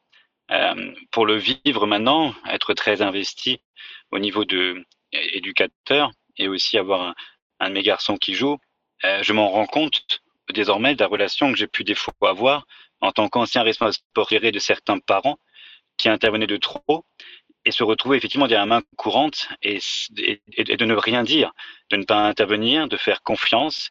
Euh, 0.51 0.95
pour 1.11 1.27
le 1.27 1.37
vivre 1.37 1.87
maintenant, 1.87 2.35
être 2.49 2.75
très 2.75 3.03
investi 3.03 3.61
au 4.11 4.19
niveau 4.19 4.45
de 4.45 4.85
éducateur 5.13 6.11
et 6.37 6.49
aussi 6.49 6.79
avoir 6.79 7.15
un, 7.61 7.69
de 7.69 7.75
mes 7.75 7.83
garçons 7.83 8.17
qui 8.17 8.35
joue, 8.35 8.59
euh, 9.05 9.23
je 9.23 9.33
m'en 9.33 9.49
rends 9.49 9.67
compte 9.67 10.21
désormais 10.53 10.95
de 10.95 11.01
la 11.01 11.09
relation 11.09 11.51
que 11.51 11.59
j'ai 11.59 11.67
pu 11.67 11.83
des 11.85 11.95
fois 11.95 12.15
avoir 12.23 12.67
en 13.01 13.13
tant 13.13 13.29
qu'ancien 13.29 13.63
responsable 13.63 13.95
sportif 13.95 14.41
de 14.41 14.59
certains 14.59 14.99
parents 14.99 15.39
qui 15.97 16.09
intervenaient 16.09 16.47
de 16.47 16.57
trop 16.57 17.05
et 17.65 17.73
se 17.73 17.83
retrouver 17.83 18.17
effectivement 18.17 18.47
derrière 18.47 18.67
la 18.67 18.77
main 18.77 18.83
courante 18.97 19.49
et, 19.63 19.81
et, 20.57 20.77
de 20.77 20.85
ne 20.85 20.95
rien 20.95 21.25
dire, 21.25 21.53
de 21.91 21.97
ne 21.97 22.05
pas 22.05 22.27
intervenir, 22.27 22.87
de 22.87 22.97
faire 22.97 23.23
confiance. 23.23 23.91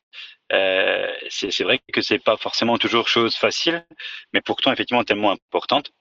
Euh, 0.51 1.11
c'est 1.29 1.63
vrai 1.63 1.79
que 1.91 2.01
c'est 2.01 2.19
pas 2.19 2.37
forcément 2.37 2.77
toujours 2.77 3.07
chose 3.07 3.35
facile, 3.35 3.85
mais 4.33 4.41
pourtant 4.41 4.71
effectivement 4.71 5.03
tellement 5.03 5.31
importante. 5.31 5.91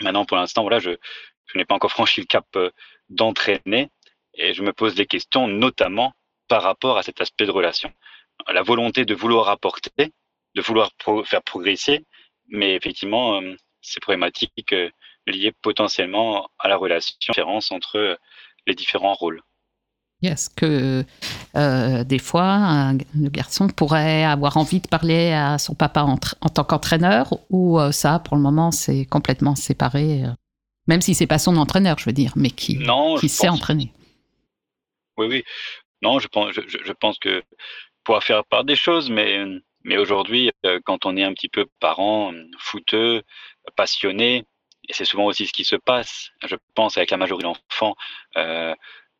Maintenant, 0.00 0.24
pour 0.24 0.36
l'instant, 0.36 0.62
voilà, 0.62 0.78
je, 0.78 0.90
je 1.46 1.58
n'ai 1.58 1.64
pas 1.64 1.74
encore 1.74 1.90
franchi 1.90 2.20
le 2.20 2.26
cap 2.26 2.46
euh, 2.56 2.70
d'entraîner 3.08 3.90
et 4.34 4.52
je 4.54 4.62
me 4.62 4.72
pose 4.72 4.94
des 4.94 5.06
questions, 5.06 5.48
notamment 5.48 6.12
par 6.48 6.62
rapport 6.62 6.98
à 6.98 7.02
cet 7.02 7.20
aspect 7.20 7.46
de 7.46 7.50
relation. 7.50 7.92
La 8.48 8.62
volonté 8.62 9.04
de 9.04 9.14
vouloir 9.14 9.48
apporter, 9.48 10.12
de 10.54 10.62
vouloir 10.62 10.90
faire 11.24 11.42
progresser, 11.42 12.06
mais 12.48 12.74
effectivement, 12.74 13.40
euh, 13.40 13.54
c'est 13.80 14.00
problématique 14.00 14.72
euh, 14.72 14.90
liées 15.26 15.52
potentiellement 15.62 16.48
à 16.58 16.68
la 16.68 16.76
relation, 16.76 17.14
différence 17.20 17.70
entre 17.72 18.18
les 18.66 18.74
différents 18.74 19.14
rôles. 19.14 19.42
Est-ce 20.22 20.50
que 20.50 21.04
euh, 21.56 22.04
des 22.04 22.18
fois, 22.18 22.42
un, 22.42 22.94
le 22.94 23.28
garçon 23.28 23.68
pourrait 23.68 24.24
avoir 24.24 24.56
envie 24.56 24.80
de 24.80 24.88
parler 24.88 25.32
à 25.32 25.58
son 25.58 25.74
papa 25.74 26.02
en, 26.02 26.18
en 26.40 26.48
tant 26.48 26.64
qu'entraîneur 26.64 27.34
ou 27.50 27.78
euh, 27.78 27.92
ça, 27.92 28.18
pour 28.18 28.36
le 28.36 28.42
moment, 28.42 28.72
c'est 28.72 29.04
complètement 29.04 29.54
séparé, 29.54 30.24
euh, 30.24 30.30
même 30.88 31.02
si 31.02 31.14
c'est 31.14 31.28
pas 31.28 31.38
son 31.38 31.56
entraîneur, 31.56 31.98
je 31.98 32.06
veux 32.06 32.12
dire, 32.12 32.32
mais 32.34 32.50
qui, 32.50 32.78
non, 32.78 33.16
qui 33.16 33.28
sait 33.28 33.46
pense... 33.46 33.58
entraîner? 33.58 33.92
Oui, 35.18 35.26
oui. 35.28 35.44
Non, 36.02 36.18
je 36.18 36.26
pense, 36.26 36.52
je, 36.52 36.78
je 36.84 36.92
pense 36.92 37.18
que 37.18 37.42
pouvoir 38.02 38.24
faire 38.24 38.44
part 38.44 38.64
des 38.64 38.76
choses, 38.76 39.10
mais, 39.10 39.44
mais 39.84 39.98
aujourd'hui, 39.98 40.50
quand 40.84 41.06
on 41.06 41.16
est 41.16 41.24
un 41.24 41.32
petit 41.32 41.48
peu 41.48 41.66
parent, 41.78 42.32
fouteux, 42.58 43.22
passionné, 43.76 44.44
et 44.88 44.92
c'est 44.92 45.04
souvent 45.04 45.26
aussi 45.26 45.46
ce 45.46 45.52
qui 45.52 45.64
se 45.64 45.76
passe, 45.76 46.30
je 46.46 46.56
pense, 46.74 46.96
avec 46.96 47.10
la 47.10 47.16
majorité 47.18 47.44
d'enfants, 47.44 47.94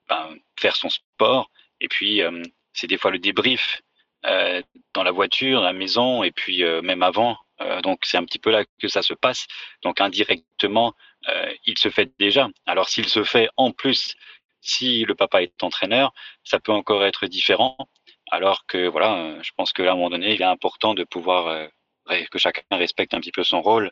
ben, 0.08 0.36
faire 0.58 0.76
son 0.76 0.88
sport. 0.88 1.50
Et 1.80 1.88
puis, 1.88 2.22
euh, 2.22 2.42
c'est 2.72 2.86
des 2.86 2.98
fois 2.98 3.10
le 3.10 3.18
débrief 3.18 3.80
euh, 4.26 4.62
dans 4.94 5.02
la 5.02 5.10
voiture, 5.10 5.60
à 5.60 5.64
la 5.64 5.72
maison, 5.72 6.22
et 6.22 6.32
puis 6.32 6.64
euh, 6.64 6.82
même 6.82 7.02
avant. 7.02 7.36
Donc, 7.82 8.04
c'est 8.04 8.16
un 8.16 8.24
petit 8.24 8.38
peu 8.38 8.50
là 8.52 8.64
que 8.80 8.86
ça 8.86 9.02
se 9.02 9.14
passe. 9.14 9.48
Donc, 9.82 10.00
indirectement, 10.00 10.94
il 11.66 11.76
se 11.76 11.88
fait 11.88 12.08
déjà. 12.16 12.48
Alors, 12.66 12.88
s'il 12.88 13.08
se 13.08 13.24
fait 13.24 13.48
en 13.56 13.72
plus, 13.72 14.14
si 14.60 15.04
le 15.04 15.16
papa 15.16 15.42
est 15.42 15.60
entraîneur, 15.64 16.12
ça 16.44 16.60
peut 16.60 16.70
encore 16.70 17.04
être 17.04 17.26
différent. 17.26 17.76
Alors 18.30 18.64
que, 18.66 18.86
voilà, 18.86 19.42
je 19.42 19.50
pense 19.56 19.72
que 19.72 19.82
là, 19.82 19.90
à 19.90 19.94
un 19.94 19.96
moment 19.96 20.10
donné, 20.10 20.34
il 20.34 20.40
est 20.40 20.44
important 20.44 20.94
de 20.94 21.02
pouvoir 21.02 21.68
que 22.30 22.38
chacun 22.38 22.62
respecte 22.70 23.12
un 23.12 23.18
petit 23.18 23.32
peu 23.32 23.42
son 23.42 23.60
rôle. 23.60 23.90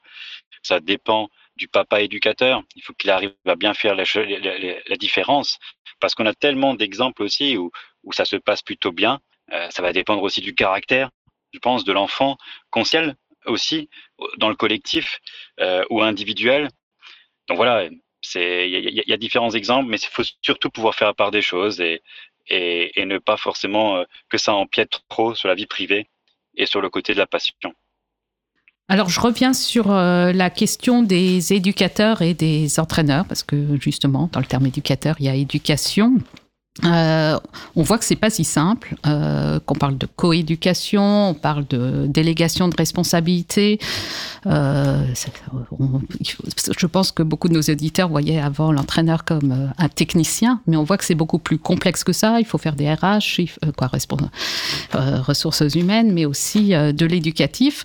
Ça 0.63 0.79
dépend 0.79 1.29
du 1.57 1.69
papa 1.69 2.01
éducateur. 2.03 2.63
Il 2.75 2.83
faut 2.83 2.93
qu'il 2.95 3.11
arrive 3.11 3.35
à 3.47 3.57
bien 3.57 3.75
faire 3.75 3.95
la, 3.95 4.05
la, 4.15 4.59
la 4.87 4.97
différence 4.97 5.59
parce 6.01 6.15
qu'on 6.15 6.27
a 6.27 6.35
tellement 6.35 6.75
d'exemples 6.75 7.23
aussi 7.23 7.57
où, 7.57 7.71
où, 8.05 8.13
ça 8.13 8.25
se 8.25 8.37
passe 8.37 8.63
plutôt 8.63 8.93
bien. 8.93 9.21
Euh, 9.53 9.69
ça 9.71 9.83
va 9.83 9.93
dépendre 9.93 10.23
aussi 10.23 10.41
du 10.41 10.55
caractère, 10.55 11.11
je 11.53 11.59
pense, 11.59 11.85
de 11.85 11.93
l'enfant 11.93 12.37
conscient 12.71 13.15
aussi 13.47 13.89
dans 14.39 14.49
le 14.49 14.57
collectif 14.57 15.21
euh, 15.61 15.85
ou 15.91 16.03
individuel. 16.03 16.69
Donc 17.49 17.57
voilà, 17.57 17.85
il 17.85 18.01
y, 18.35 19.09
y, 19.09 19.13
a 19.13 19.17
différents 19.17 19.53
exemples, 19.53 19.89
mais 19.89 19.99
il 19.99 20.09
faut 20.09 20.25
surtout 20.43 20.71
pouvoir 20.71 20.95
faire 20.95 21.15
part 21.15 21.31
des 21.31 21.43
choses 21.43 21.81
et, 21.81 22.03
et, 22.49 23.01
et 23.01 23.05
ne 23.05 23.19
pas 23.19 23.37
forcément 23.37 23.97
euh, 23.97 24.05
que 24.29 24.39
ça 24.39 24.55
empiète 24.55 25.01
trop 25.09 25.35
sur 25.35 25.49
la 25.49 25.55
vie 25.55 25.67
privée 25.67 26.09
et 26.57 26.67
sur 26.67 26.81
le 26.81 26.91
côté 26.91 27.13
de 27.15 27.19
la 27.19 27.27
passion. 27.27 27.55
Alors, 28.89 29.09
je 29.09 29.19
reviens 29.21 29.53
sur 29.53 29.91
euh, 29.91 30.33
la 30.33 30.49
question 30.49 31.03
des 31.03 31.53
éducateurs 31.53 32.23
et 32.23 32.35
des 32.35 32.79
entraîneurs, 32.79 33.25
parce 33.25 33.43
que 33.43 33.77
justement, 33.81 34.31
dans 34.33 34.39
le 34.39 34.47
terme 34.47 34.67
éducateur, 34.67 35.17
il 35.19 35.27
y 35.27 35.29
a 35.29 35.35
éducation. 35.35 36.19
Euh, 36.85 37.39
on 37.75 37.83
voit 37.83 37.99
que 37.99 38.05
c'est 38.05 38.17
pas 38.17 38.31
si 38.31 38.45
simple, 38.45 38.95
euh, 39.07 39.59
qu'on 39.65 39.75
parle 39.75 39.97
de 39.97 40.07
coéducation, 40.07 41.31
on 41.31 41.35
parle 41.35 41.67
de 41.69 42.07
délégation 42.07 42.69
de 42.69 42.77
responsabilité. 42.77 43.81
Euh, 44.47 45.07
je 46.79 46.87
pense 46.87 47.13
que 47.13 47.23
beaucoup 47.23 47.49
de 47.49 47.55
nos 47.55 47.63
auditeurs 47.63 48.09
voyaient 48.09 48.41
avant 48.41 48.73
l'entraîneur 48.73 49.25
comme 49.25 49.53
euh, 49.53 49.67
un 49.79 49.89
technicien, 49.89 50.61
mais 50.67 50.77
on 50.77 50.85
voit 50.85 50.99
que 50.99 51.05
c'est 51.05 51.15
beaucoup 51.15 51.39
plus 51.39 51.59
complexe 51.59 52.05
que 52.05 52.13
ça. 52.13 52.41
Il 52.41 52.47
faut 52.47 52.59
faire 52.59 52.77
des 52.77 52.93
RH, 52.93 53.41
euh, 53.65 53.73
quoi, 53.77 53.91
ressources 54.93 55.75
humaines, 55.75 56.13
mais 56.13 56.27
aussi 56.27 56.69
de 56.71 57.07
l'éducatif. 57.07 57.85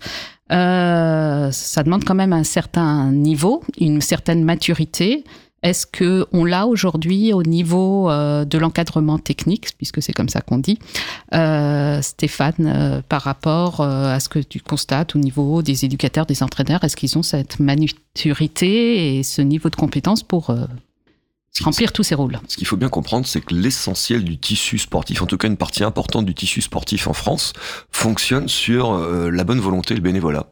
Euh, 0.52 1.52
ça 1.52 1.84
demande 1.84 2.04
quand 2.04 2.16
même 2.16 2.34
un 2.34 2.44
certain 2.44 3.12
niveau, 3.12 3.64
une 3.80 4.02
certaine 4.02 4.44
maturité. 4.44 5.24
Est-ce 5.64 5.86
que 5.86 6.26
on 6.32 6.44
l'a 6.44 6.66
aujourd'hui 6.66 7.34
au 7.34 7.44
niveau 7.44 8.10
euh, 8.10 8.46
de 8.46 8.58
l'encadrement 8.58 9.20
technique, 9.20 9.70
puisque 9.78 10.02
c'est 10.02 10.14
comme 10.14 10.30
ça 10.30 10.42
qu'on 10.42 10.58
dit, 10.58 10.80
euh, 11.36 12.02
Stéphane, 12.02 13.04
par 13.08 13.22
rapport 13.22 13.82
à 13.82 14.20
ce 14.20 14.28
que 14.28 14.40
tu 14.40 14.60
constates 14.60 15.16
au 15.16 15.20
niveau 15.20 15.62
des 15.62 15.86
éducateurs, 15.86 16.26
des 16.26 16.42
entraîneurs, 16.42 16.84
est-ce 16.84 16.96
qu'ils 16.96 17.18
ont 17.18 17.24
cette 17.24 17.60
maturité 17.60 19.18
et 19.18 19.24
ce 19.24 19.42
niveau 19.42 19.70
de 19.70 19.76
compétence 19.76 20.24
pour 20.24 20.54
remplir 21.60 21.92
tous 21.92 22.04
ces 22.04 22.16
rôles. 22.16 22.40
Ce 22.48 22.58
qu'il 22.58 22.68
faut 22.68 22.78
bien 22.78 22.90
comprendre, 22.90 23.26
c'est 23.28 23.42
que 23.42 23.54
l'essentiel 23.54 24.24
du 24.24 24.38
tissu 24.38 24.78
sportif, 24.78 25.22
en 25.22 25.26
tout 25.26 25.38
cas 25.38 25.48
une 25.48 25.58
partie 25.58 25.84
importante 25.84 26.26
du 26.26 26.34
tissu 26.34 26.62
sportif 26.62 27.08
en 27.08 27.14
France, 27.14 27.54
fonctionne 27.92 28.48
sur 28.48 28.94
euh, 28.94 29.30
la 29.30 29.44
bonne 29.44 29.60
volonté 29.60 29.94
et 29.94 29.98
le 29.98 30.04
bénévolat. 30.04 30.48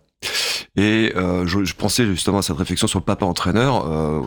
Et 0.75 1.13
euh, 1.15 1.47
je, 1.47 1.63
je, 1.63 1.73
pensais 1.73 2.05
justement 2.05 2.39
à 2.39 2.41
cette 2.41 2.57
réflexion 2.57 2.87
sur 2.87 2.99
le 2.99 3.05
papa 3.05 3.25
entraîneur, 3.25 3.87
euh, 3.87 4.21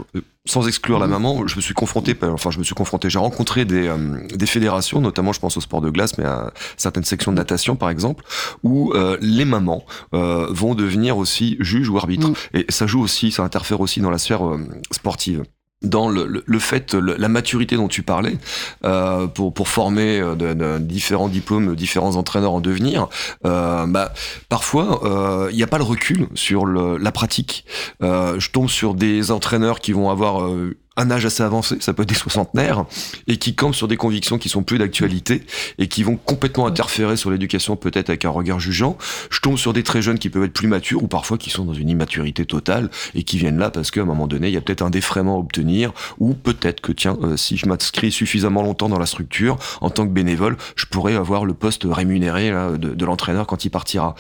sans 0.45 0.66
exclure 0.66 0.99
la 0.99 1.07
maman. 1.07 1.47
Je 1.47 1.57
me 1.57 1.61
suis 1.61 1.75
confronté, 1.75 2.16
enfin 2.23 2.51
je 2.51 2.59
me 2.59 2.64
suis 2.64 2.75
confronté, 2.75 3.09
j'ai 3.11 3.18
rencontré 3.18 3.64
des, 3.64 3.87
euh, 3.89 4.27
des 4.35 4.47
fédérations, 4.47 5.01
notamment 5.01 5.33
je 5.33 5.41
pense 5.41 5.57
au 5.57 5.61
sport 5.61 5.81
de 5.81 5.91
glace, 5.91 6.18
mais 6.18 6.25
à 6.25 6.53
certaines 6.77 7.05
sections 7.05 7.33
de 7.33 7.37
natation 7.37 7.77
par 7.77 7.91
exemple, 7.91 8.25
où 8.62 8.93
euh, 8.95 9.16
les 9.20 9.45
mamans 9.45 9.85
euh, 10.14 10.47
vont 10.51 10.75
devenir 10.75 11.16
aussi 11.16 11.57
juges 11.61 11.89
ou 11.89 11.97
arbitres. 11.97 12.31
Mmh. 12.31 12.35
Et 12.55 12.66
ça 12.68 12.87
joue 12.87 13.01
aussi, 13.01 13.31
ça 13.31 13.45
interfère 13.45 13.81
aussi 13.81 14.01
dans 14.01 14.11
la 14.11 14.18
sphère 14.18 14.43
sportive 14.91 15.45
dans 15.83 16.09
le, 16.09 16.43
le, 16.45 16.59
fait, 16.59 16.95
la 16.95 17.28
maturité 17.28 17.76
dont 17.76 17.89
tu 17.89 18.03
parlais, 18.03 18.37
euh, 18.85 19.26
pour, 19.26 19.53
pour 19.53 19.68
former 19.68 20.20
euh, 20.20 20.35
de, 20.35 20.78
différents 20.78 21.28
diplômes, 21.28 21.74
différents 21.74 22.16
entraîneurs 22.16 22.53
en 22.53 22.61
devenir, 22.61 23.09
euh, 23.47 23.87
bah, 23.87 24.12
parfois, 24.49 25.01
il 25.03 25.09
euh, 25.09 25.53
n'y 25.53 25.62
a 25.62 25.66
pas 25.66 25.78
le 25.78 25.85
recul 25.85 26.28
sur 26.35 26.66
la 26.66 27.12
pratique. 27.12 27.64
Euh, 28.03 28.39
je 28.39 28.51
tombe 28.51 28.68
sur 28.68 28.95
des 28.95 29.30
entraîneurs 29.30 29.80
qui 29.80 29.93
vont 29.93 30.11
avoir 30.11 30.43
euh, 30.43 30.76
un 30.97 31.11
âge 31.11 31.24
assez 31.24 31.43
avancé, 31.43 31.76
ça 31.80 31.93
peut 31.93 32.03
être 32.03 32.09
des 32.09 32.14
soixantenaires, 32.14 32.84
et 33.26 33.36
qui 33.36 33.55
campent 33.55 33.74
sur 33.74 33.88
des 33.88 33.97
convictions 33.97 34.38
qui 34.38 34.49
sont 34.49 34.62
plus 34.62 34.78
d'actualité 34.78 35.43
et 35.78 35.88
qui 35.88 36.03
vont 36.03 36.16
complètement 36.16 36.66
interférer 36.66 37.16
sur 37.16 37.30
l'éducation, 37.30 37.76
peut-être 37.76 38.11
avec 38.11 38.24
un 38.24 38.30
regard 38.30 38.61
jugeant. 38.61 38.97
Je 39.30 39.40
tombe 39.40 39.57
sur 39.57 39.72
des 39.72 39.82
très 39.82 40.03
jeunes 40.03 40.18
qui 40.18 40.28
peuvent 40.28 40.45
être 40.45 40.53
plus 40.53 40.68
matures 40.68 41.03
ou 41.03 41.09
parfois 41.09 41.38
qui 41.38 41.51
sont 41.51 41.64
dans 41.64 41.74
une 41.74 41.88
immaturité 41.88 42.45
totale 42.45 42.90
et 43.14 43.22
qui 43.22 43.38
viennent 43.38 43.59
là 43.59 43.70
parce 43.70 43.90
qu'à 43.90 44.03
un 44.03 44.05
moment 44.05 44.26
donné, 44.26 44.49
il 44.49 44.55
y 44.55 44.57
a 44.57 44.61
peut-être 44.61 44.82
un 44.82 44.90
défraiement 44.90 45.36
à 45.36 45.38
obtenir 45.38 45.93
ou 46.18 46.34
peut-être 46.34 46.80
que, 46.80 46.93
tiens, 46.93 47.16
euh, 47.22 47.36
si 47.36 47.57
je 47.57 47.66
m'inscris 47.66 48.12
suffisamment 48.12 48.62
longtemps 48.62 48.88
dans 48.88 48.99
la 48.99 49.07
structure, 49.07 49.59
en 49.80 49.90
tant 49.90 50.07
que 50.07 50.12
bénévole, 50.12 50.57
je 50.76 50.86
pourrais 50.86 51.14
avoir 51.14 51.45
le 51.45 51.55
poste 51.55 51.86
rémunéré 51.88 52.51
là, 52.51 52.72
de, 52.72 53.05
l'entraîneur 53.05 53.47
quand 53.47 53.64
il 53.64 53.70
partira. 53.70 54.14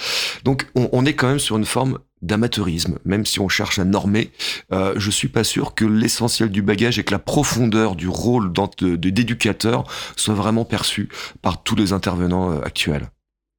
Donc, 0.44 0.66
on, 0.74 0.88
on 0.92 1.04
est 1.04 1.14
quand 1.14 1.28
même 1.28 1.38
sur 1.38 1.56
une 1.56 1.64
forme 1.64 1.98
d'amateurisme, 2.22 2.98
même 3.04 3.26
si 3.26 3.40
on 3.40 3.48
cherche 3.48 3.78
à 3.78 3.84
normer, 3.84 4.30
euh, 4.72 4.94
je 4.96 5.10
suis 5.10 5.28
pas 5.28 5.44
sûr 5.44 5.74
que 5.74 5.84
l'essentiel 5.84 6.50
du 6.50 6.62
bagage 6.62 6.98
et 6.98 7.04
que 7.04 7.12
la 7.12 7.18
profondeur 7.18 7.96
du 7.96 8.08
rôle 8.08 8.52
d'éducateur 8.52 9.84
soit 10.16 10.34
vraiment 10.34 10.64
perçue 10.64 11.08
par 11.42 11.62
tous 11.62 11.76
les 11.76 11.92
intervenants 11.92 12.52
euh, 12.52 12.60
actuels. 12.62 13.08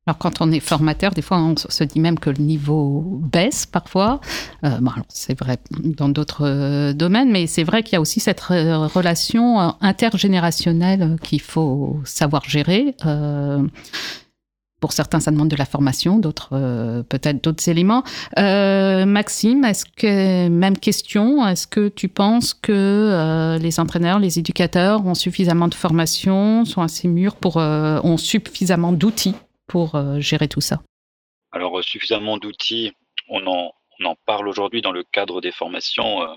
Alors 0.06 0.18
quand 0.18 0.42
on 0.42 0.52
est 0.52 0.60
formateur, 0.60 1.14
des 1.14 1.22
fois 1.22 1.40
on 1.40 1.56
se 1.56 1.84
dit 1.86 2.02
même 2.02 2.20
que 2.20 2.30
le 2.30 2.44
niveau 2.44 3.22
baisse 3.32 3.66
parfois. 3.66 4.20
Euh, 4.66 4.78
c'est 5.08 5.40
vrai 5.40 5.58
dans 5.72 6.10
d'autres 6.10 6.46
euh, 6.46 6.92
domaines, 6.92 7.32
mais 7.32 7.48
c'est 7.48 7.64
vrai 7.64 7.84
qu'il 7.84 7.94
y 7.94 7.96
a 7.96 8.02
aussi 8.02 8.20
cette 8.20 8.42
re- 8.42 8.88
relation 8.88 9.60
intergénérationnelle 9.80 11.16
qu'il 11.24 11.40
faut 11.40 12.02
savoir 12.04 12.44
gérer. 12.50 12.96
Pour 14.84 14.92
certains, 14.92 15.22
ça 15.22 15.32
demande 15.32 15.48
de 15.48 15.56
la 15.56 15.64
formation, 15.64 16.20
d'autres 16.20 16.50
euh, 16.52 17.04
peut-être 17.04 17.42
d'autres 17.42 17.70
éléments. 17.70 18.04
Euh, 18.38 19.06
Maxime, 19.06 19.66
même 20.02 20.78
question 20.78 21.48
Est-ce 21.48 21.68
que 21.68 21.88
tu 21.88 22.10
penses 22.10 22.54
que 22.54 22.74
euh, 22.74 23.58
les 23.60 23.80
entraîneurs, 23.80 24.20
les 24.20 24.40
éducateurs 24.40 25.06
ont 25.06 25.16
suffisamment 25.16 25.70
de 25.70 25.74
formation, 25.74 26.66
sont 26.66 26.82
assez 26.82 27.08
mûrs 27.08 27.38
pour 27.38 27.56
ont 27.56 28.18
suffisamment 28.18 28.92
d'outils 28.92 29.36
pour 29.68 29.96
gérer 30.20 30.50
tout 30.50 30.60
ça? 30.60 30.82
Alors, 31.54 31.82
suffisamment 31.82 32.38
d'outils, 32.38 32.92
on 33.30 33.48
en, 33.48 33.72
parle 34.26 34.50
aujourd'hui 34.50 34.82
dans 34.82 34.92
le 34.92 35.06
cadre 35.14 35.40
des 35.40 35.54
formations 35.54 36.28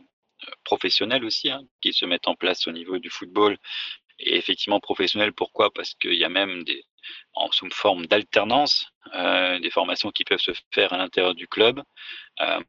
professionnelles 0.63 1.25
aussi, 1.25 1.51
hein, 1.51 1.63
qui 1.81 1.93
se 1.93 2.05
mettent 2.05 2.29
en 2.29 2.37
place 2.37 2.69
au 2.69 2.71
niveau 2.71 3.01
du 3.01 3.11
football. 3.11 3.57
Et 4.19 4.37
effectivement, 4.37 4.81
professionnelles, 4.81 5.33
pourquoi? 5.33 5.73
Parce 5.73 5.95
qu'il 5.95 6.15
y 6.15 6.25
a 6.25 6.29
même 6.29 6.65
des, 6.65 6.85
en 7.35 7.51
sous 7.53 7.69
forme 7.71 8.07
d'alternance, 8.07 8.87
euh, 9.15 9.59
des 9.61 9.71
formations 9.71 10.11
qui 10.11 10.25
peuvent 10.25 10.41
se 10.41 10.53
faire 10.73 10.93
à 10.93 10.99
l'intérieur 10.99 11.35
du 11.35 11.47
club. 11.47 11.83
Euh, 12.41 12.61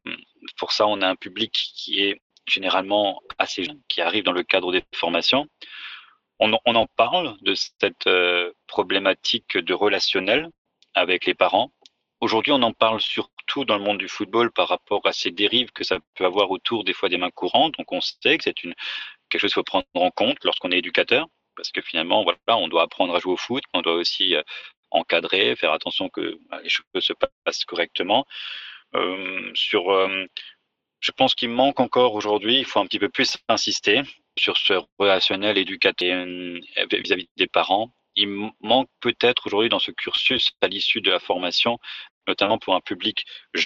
pour 0.57 0.71
ça, 0.71 0.87
on 0.87 1.01
a 1.01 1.07
un 1.07 1.15
public 1.15 1.51
qui 1.53 2.01
est 2.01 2.21
généralement 2.45 3.21
assez 3.37 3.63
jeune, 3.63 3.81
qui 3.87 4.01
arrive 4.01 4.23
dans 4.23 4.31
le 4.31 4.43
cadre 4.43 4.71
des 4.71 4.83
formations. 4.93 5.47
On 6.39 6.53
en 6.53 6.85
parle 6.95 7.35
de 7.41 7.55
cette 7.55 8.05
euh, 8.05 8.53
problématique 8.67 9.57
de 9.57 9.73
relationnel 9.73 10.49
avec 10.93 11.25
les 11.25 11.33
parents. 11.33 11.71
Aujourd'hui, 12.19 12.51
on 12.51 12.61
en 12.61 12.73
parle 12.73 13.01
surtout 13.01 13.65
dans 13.65 13.77
le 13.77 13.83
monde 13.83 13.97
du 13.97 14.07
football 14.07 14.51
par 14.51 14.67
rapport 14.67 15.01
à 15.05 15.13
ces 15.13 15.31
dérives 15.31 15.71
que 15.71 15.83
ça 15.83 15.97
peut 16.13 16.25
avoir 16.25 16.51
autour 16.51 16.83
des 16.83 16.93
fois 16.93 17.09
des 17.09 17.17
mains 17.17 17.31
courantes. 17.31 17.73
Donc, 17.77 17.91
on 17.91 18.01
sait 18.01 18.37
que 18.37 18.43
c'est 18.43 18.63
une 18.63 18.75
quelque 19.29 19.41
chose 19.41 19.51
qu'il 19.51 19.59
faut 19.59 19.63
prendre 19.63 19.85
en 19.95 20.11
compte 20.11 20.43
lorsqu'on 20.43 20.71
est 20.71 20.77
éducateur, 20.77 21.27
parce 21.57 21.71
que 21.71 21.81
finalement, 21.81 22.23
voilà, 22.23 22.37
on 22.57 22.67
doit 22.67 22.83
apprendre 22.83 23.15
à 23.15 23.19
jouer 23.19 23.33
au 23.33 23.37
foot, 23.37 23.63
on 23.73 23.81
doit 23.81 23.95
aussi 23.95 24.35
euh, 24.35 24.43
encadrer, 24.91 25.55
faire 25.55 25.73
attention 25.73 26.09
que 26.09 26.37
bah, 26.49 26.59
les 26.63 26.69
choses 26.69 26.85
se 26.99 27.13
passent 27.43 27.65
correctement. 27.65 28.25
Euh, 28.95 29.51
sur, 29.53 29.91
euh, 29.91 30.25
je 30.99 31.11
pense 31.11 31.35
qu'il 31.35 31.49
manque 31.49 31.79
encore 31.79 32.13
aujourd'hui, 32.15 32.57
il 32.59 32.65
faut 32.65 32.79
un 32.79 32.85
petit 32.85 32.99
peu 32.99 33.09
plus 33.09 33.37
insister 33.49 34.01
sur 34.37 34.57
ce 34.57 34.73
relationnel 34.97 35.57
éducateur 35.57 36.25
euh, 36.25 36.59
vis-à-vis 36.91 37.29
des 37.37 37.47
parents. 37.47 37.91
Il 38.15 38.51
manque 38.61 38.89
peut-être 38.99 39.47
aujourd'hui 39.47 39.69
dans 39.69 39.79
ce 39.79 39.91
cursus 39.91 40.51
à 40.61 40.67
l'issue 40.67 41.01
de 41.01 41.11
la 41.11 41.19
formation, 41.19 41.77
notamment 42.27 42.57
pour 42.57 42.75
un 42.75 42.81
public 42.81 43.25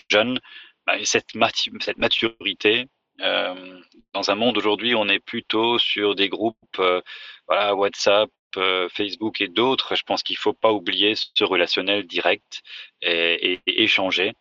jeune, 0.10 0.40
bah, 0.86 0.98
cette 1.04 1.36
maturité. 1.36 2.88
Euh, 3.22 3.82
dans 4.14 4.32
un 4.32 4.36
monde 4.36 4.58
aujourd'hui, 4.58 4.96
on 4.96 5.08
est 5.08 5.20
plutôt 5.20 5.80
sur 5.80 6.16
des 6.16 6.30
groupes, 6.30 6.58
euh, 6.80 7.02
WhatsApp, 7.48 8.30
euh, 8.58 8.90
Facebook 8.90 9.42
et 9.42 9.48
d'autres. 9.48 9.96
Je 9.96 10.04
pense 10.04 10.24
qu'il 10.24 10.38
faut 10.38 10.54
pas 10.54 10.72
oublier 10.72 11.14
ce 11.16 11.44
relationnel 11.44 12.06
direct 12.08 12.62
et, 13.02 13.60
échanger, 13.68 14.34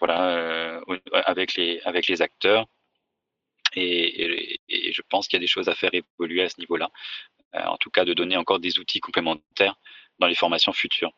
voilà, 0.00 0.80
avec 1.26 1.54
les 1.54 1.80
avec 1.84 2.06
les 2.06 2.22
acteurs. 2.22 2.66
Et, 3.74 4.58
je 4.68 5.02
pense 5.08 5.28
qu'il 5.28 5.38
y 5.38 5.40
a 5.40 5.44
des 5.44 5.46
choses 5.46 5.68
à 5.68 5.74
faire 5.74 5.90
évoluer 5.92 6.42
à 6.42 6.48
ce 6.48 6.58
niveau-là. 6.60 6.90
En 7.54 7.76
tout 7.76 7.90
cas, 7.90 8.04
de 8.04 8.14
donner 8.14 8.36
encore 8.36 8.60
des 8.60 8.78
outils 8.78 9.00
complémentaires 9.00 9.76
dans 10.18 10.26
les 10.26 10.34
formations 10.34 10.72
futures. 10.72 11.12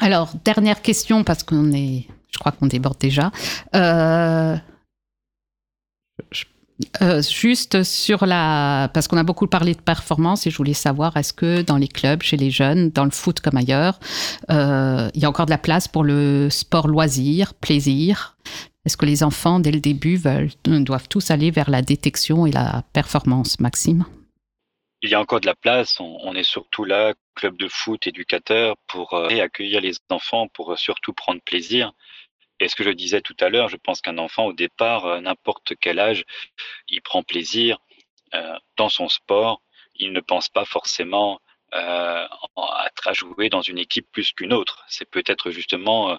Alors, 0.00 0.30
dernière 0.44 0.82
question, 0.82 1.24
parce 1.24 1.42
qu'on 1.42 1.72
est, 1.72 2.06
je 2.36 2.40
crois 2.40 2.52
qu'on 2.52 2.66
déborde 2.66 2.98
déjà. 2.98 3.32
Euh, 3.74 4.56
euh, 7.00 7.22
juste 7.22 7.84
sur 7.84 8.26
la, 8.26 8.90
parce 8.92 9.08
qu'on 9.08 9.16
a 9.16 9.22
beaucoup 9.22 9.46
parlé 9.46 9.74
de 9.74 9.80
performance 9.80 10.46
et 10.46 10.50
je 10.50 10.56
voulais 10.58 10.74
savoir, 10.74 11.16
est-ce 11.16 11.32
que 11.32 11.62
dans 11.62 11.78
les 11.78 11.88
clubs, 11.88 12.22
chez 12.22 12.36
les 12.36 12.50
jeunes, 12.50 12.90
dans 12.90 13.06
le 13.06 13.10
foot 13.10 13.40
comme 13.40 13.56
ailleurs, 13.56 13.98
euh, 14.50 15.08
il 15.14 15.22
y 15.22 15.24
a 15.24 15.28
encore 15.28 15.46
de 15.46 15.50
la 15.50 15.58
place 15.58 15.88
pour 15.88 16.04
le 16.04 16.50
sport 16.50 16.86
loisir, 16.86 17.54
plaisir? 17.54 18.36
Est-ce 18.84 18.98
que 18.98 19.06
les 19.06 19.22
enfants, 19.22 19.58
dès 19.58 19.72
le 19.72 19.80
début, 19.80 20.16
veulent, 20.16 20.50
doivent 20.64 21.08
tous 21.08 21.30
aller 21.30 21.50
vers 21.50 21.70
la 21.70 21.80
détection 21.80 22.44
et 22.44 22.52
la 22.52 22.84
performance, 22.92 23.58
Maxime? 23.58 24.04
Il 25.02 25.10
y 25.10 25.14
a 25.14 25.20
encore 25.20 25.40
de 25.40 25.46
la 25.46 25.54
place. 25.54 25.98
On, 25.98 26.34
est 26.34 26.42
surtout 26.42 26.84
là, 26.84 27.14
club 27.34 27.56
de 27.56 27.68
foot, 27.68 28.06
éducateur, 28.06 28.76
pour 28.86 29.14
euh, 29.14 29.28
accueillir 29.40 29.80
les 29.80 29.94
enfants, 30.10 30.46
pour 30.48 30.78
surtout 30.78 31.14
prendre 31.14 31.40
plaisir. 31.40 31.92
Et 32.60 32.68
ce 32.68 32.74
que 32.74 32.84
je 32.84 32.90
disais 32.90 33.20
tout 33.20 33.36
à 33.40 33.48
l'heure, 33.48 33.68
je 33.68 33.76
pense 33.76 34.00
qu'un 34.00 34.18
enfant, 34.18 34.46
au 34.46 34.52
départ, 34.52 35.06
euh, 35.06 35.20
n'importe 35.20 35.74
quel 35.80 35.98
âge, 35.98 36.24
il 36.88 37.02
prend 37.02 37.22
plaisir 37.22 37.78
euh, 38.34 38.58
dans 38.76 38.88
son 38.88 39.08
sport. 39.08 39.62
Il 39.94 40.12
ne 40.12 40.20
pense 40.20 40.48
pas 40.48 40.64
forcément 40.64 41.40
euh, 41.74 42.26
à, 42.56 43.12
jouer 43.12 43.48
dans 43.48 43.62
une 43.62 43.78
équipe 43.78 44.06
plus 44.10 44.32
qu'une 44.32 44.52
autre. 44.52 44.84
C'est 44.88 45.08
peut-être 45.08 45.50
justement 45.50 46.18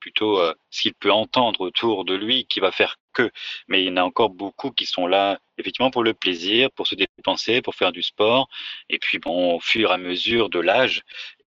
plutôt 0.00 0.40
ce 0.70 0.82
qu'il 0.82 0.94
peut 0.94 1.10
entendre 1.10 1.60
autour 1.62 2.04
de 2.04 2.14
lui 2.14 2.46
qui 2.46 2.60
va 2.60 2.70
faire 2.70 2.96
que. 3.12 3.30
Mais 3.66 3.82
il 3.82 3.88
y 3.88 3.90
en 3.90 3.96
a 3.96 4.04
encore 4.04 4.30
beaucoup 4.30 4.70
qui 4.70 4.86
sont 4.86 5.06
là 5.08 5.40
effectivement 5.58 5.90
pour 5.90 6.04
le 6.04 6.14
plaisir, 6.14 6.70
pour 6.70 6.86
se 6.86 6.94
dépenser, 6.94 7.60
pour 7.60 7.74
faire 7.74 7.90
du 7.90 8.02
sport. 8.02 8.48
Et 8.88 8.98
puis 8.98 9.18
bon, 9.18 9.56
au 9.56 9.60
fur 9.60 9.90
et 9.90 9.94
à 9.94 9.98
mesure 9.98 10.48
de 10.48 10.60
l'âge, 10.60 11.02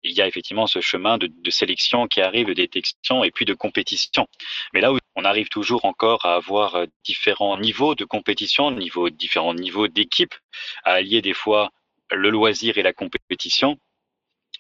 il 0.06 0.16
y 0.16 0.22
a 0.22 0.28
effectivement 0.28 0.68
ce 0.68 0.82
chemin 0.82 1.18
de, 1.18 1.30
sélection 1.50 2.08
qui 2.08 2.22
arrive, 2.22 2.48
de 2.48 2.54
détection 2.54 3.24
et 3.24 3.32
puis 3.32 3.46
de 3.46 3.54
compétition. 3.54 4.28
Mais 4.74 4.82
là 4.82 4.94
où 4.94 5.00
on 5.16 5.26
arrive 5.26 5.50
toujours 5.50 5.86
encore 5.86 6.26
à 6.26 6.36
avoir 6.36 6.76
euh, 6.76 6.86
différents 7.04 7.58
niveaux 7.58 7.96
de 7.96 8.06
compétition, 8.06 8.72
différents 9.12 9.54
niveaux 9.54 9.88
d'équipe, 9.88 10.36
à 10.84 10.94
allier 10.94 11.22
des 11.22 11.34
fois 11.34 11.72
le 12.12 12.30
loisir 12.30 12.78
et 12.78 12.84
la 12.84 12.94
compétition 12.94 13.80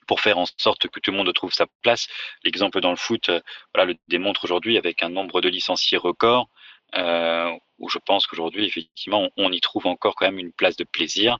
pour 0.08 0.22
faire 0.22 0.38
en 0.38 0.46
sorte 0.58 0.88
que 0.88 1.00
tout 1.00 1.12
le 1.12 1.18
monde 1.18 1.34
trouve 1.34 1.54
sa 1.54 1.68
place. 1.82 2.08
L'exemple 2.43 2.80
dans 2.82 2.91
le 2.91 2.96
foot, 2.96 3.30
euh, 3.30 3.39
voilà, 3.74 3.91
le 3.91 3.98
démontre 4.08 4.43
aujourd'hui 4.43 4.78
avec 4.78 5.04
un 5.04 5.10
nombre 5.10 5.41
de 5.41 5.50
licenciés 5.50 5.98
record, 5.98 6.50
euh, 6.98 7.52
où 7.80 7.89
je 7.89 8.00
pense 8.00 8.26
qu'aujourd'hui, 8.26 8.66
effectivement, 8.66 9.30
on, 9.38 9.52
y 9.52 9.60
trouve 9.60 9.88
encore 9.88 10.16
quand 10.16 10.26
même 10.26 10.39
une 10.39 10.52
place 10.52 10.78
de 10.78 10.84
plaisir. 10.84 11.39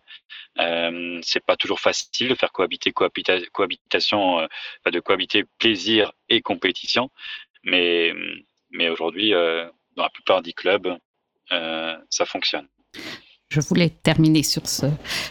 Euh, 0.60 1.20
c'est 1.24 1.44
pas 1.44 1.56
toujours 1.56 1.80
facile 1.80 2.30
de 2.30 2.36
faire 2.36 2.52
cohabiter 2.52 2.92
cohabita 2.92 3.40
cohabitation, 3.54 4.40
euh, 4.40 4.48
de 4.92 5.00
cohabiter 5.00 5.46
plaisir 5.60 6.12
et 6.30 6.42
compétition, 6.42 7.10
mais, 7.64 8.14
mais 8.72 8.90
aujourd'hui, 8.90 9.34
euh, 9.34 9.70
dans 9.96 10.04
la 10.04 10.10
plupart 10.10 10.42
des 10.42 10.54
clubs, 10.54 10.98
ça 11.50 12.26
fonctionne. 12.26 12.68
Je 13.50 13.62
voulais 13.62 13.90
terminer 13.90 14.44
sur 14.44 14.68
ce, 14.68 14.88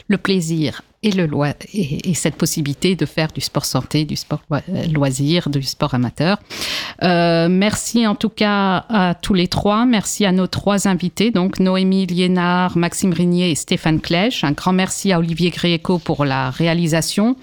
le 0.08 0.16
plaisir 0.16 0.82
et, 1.04 2.14
cette 2.14 2.36
possibilité 2.36 2.96
de 2.96 3.06
faire 3.06 3.28
du 3.32 3.40
sport 3.40 3.64
santé, 3.64 4.04
du 4.04 4.16
sport 4.16 4.40
loisir, 4.92 5.50
du 5.50 5.62
sport 5.62 5.94
amateur. 5.94 6.38
Euh, 7.02 7.48
merci 7.50 8.06
en 8.06 8.14
tout 8.14 8.28
cas 8.28 8.84
à 8.88 9.14
tous 9.14 9.34
les 9.34 9.48
trois. 9.48 9.84
Merci 9.84 10.24
à 10.24 10.32
nos 10.32 10.46
trois 10.46 10.88
invités, 10.88 11.30
donc 11.30 11.60
Noémie 11.60 12.06
Liénard, 12.06 12.76
Maxime 12.78 13.12
Rignier 13.12 13.50
et 13.50 13.54
Stéphane 13.54 14.00
Clèche. 14.00 14.44
Un 14.44 14.52
grand 14.52 14.72
merci 14.72 15.12
à 15.12 15.18
Olivier 15.18 15.50
Gréco 15.50 15.98
pour 15.98 16.24
la 16.24 16.50
réalisation. 16.50 17.36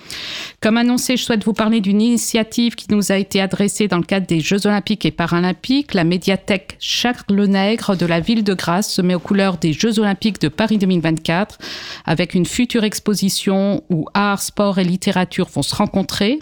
Comme 0.61 0.77
annoncé, 0.77 1.17
je 1.17 1.23
souhaite 1.23 1.43
vous 1.43 1.53
parler 1.53 1.81
d'une 1.81 2.01
initiative 2.01 2.75
qui 2.75 2.87
nous 2.89 3.11
a 3.11 3.17
été 3.17 3.41
adressée 3.41 3.87
dans 3.87 3.97
le 3.97 4.03
cadre 4.03 4.27
des 4.27 4.39
Jeux 4.39 4.65
Olympiques 4.65 5.05
et 5.05 5.11
Paralympiques. 5.11 5.93
La 5.93 6.03
médiathèque 6.03 6.77
Charles 6.79 7.45
Nègre 7.45 7.95
de 7.95 8.05
la 8.05 8.19
ville 8.19 8.43
de 8.43 8.53
Grasse 8.53 8.91
se 8.91 9.01
met 9.01 9.15
aux 9.15 9.19
couleurs 9.19 9.57
des 9.57 9.73
Jeux 9.73 9.99
Olympiques 9.99 10.41
de 10.41 10.47
Paris 10.47 10.77
2024 10.77 11.57
avec 12.05 12.33
une 12.33 12.45
future 12.45 12.83
exposition 12.83 13.50
où 13.51 14.05
art, 14.13 14.41
sport 14.41 14.79
et 14.79 14.83
littérature 14.83 15.47
vont 15.49 15.63
se 15.63 15.75
rencontrer. 15.75 16.39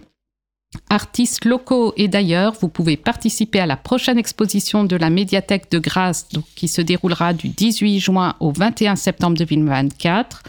Artistes 0.91 1.45
locaux 1.45 1.93
et 1.97 2.07
d'ailleurs, 2.07 2.53
vous 2.62 2.70
pouvez 2.70 2.95
participer 2.95 3.60
à 3.60 3.66
la 3.66 3.76
prochaine 3.76 4.20
exposition 4.20 4.84
de 4.84 4.95
la 4.95 5.10
médiathèque 5.10 5.72
de 5.72 5.80
Grasse 5.80 6.30
donc, 6.30 6.45
qui 6.55 6.68
se 6.68 6.82
déroulera 6.82 7.34
du 7.34 7.49
18 7.49 7.99
juin 7.99 8.36
au 8.39 8.51
21 8.51 8.95
septembre 8.95 9.36
2024. 9.36 10.43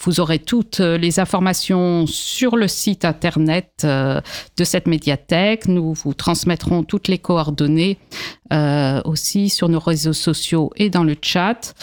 Vous 0.00 0.20
aurez 0.20 0.38
toutes 0.38 0.80
les 0.80 1.20
informations 1.20 2.06
sur 2.06 2.56
le 2.56 2.66
site 2.66 3.04
internet 3.04 3.70
euh, 3.84 4.20
de 4.56 4.64
cette 4.64 4.88
médiathèque. 4.88 5.68
Nous 5.68 5.92
vous 5.92 6.14
transmettrons 6.14 6.82
toutes 6.82 7.08
les 7.08 7.18
coordonnées 7.18 7.98
euh, 8.52 9.02
aussi 9.04 9.50
sur 9.50 9.68
nos 9.68 9.78
réseaux 9.78 10.14
sociaux 10.14 10.70
et 10.76 10.88
dans 10.88 11.04
le 11.04 11.14
chat. 11.20 11.74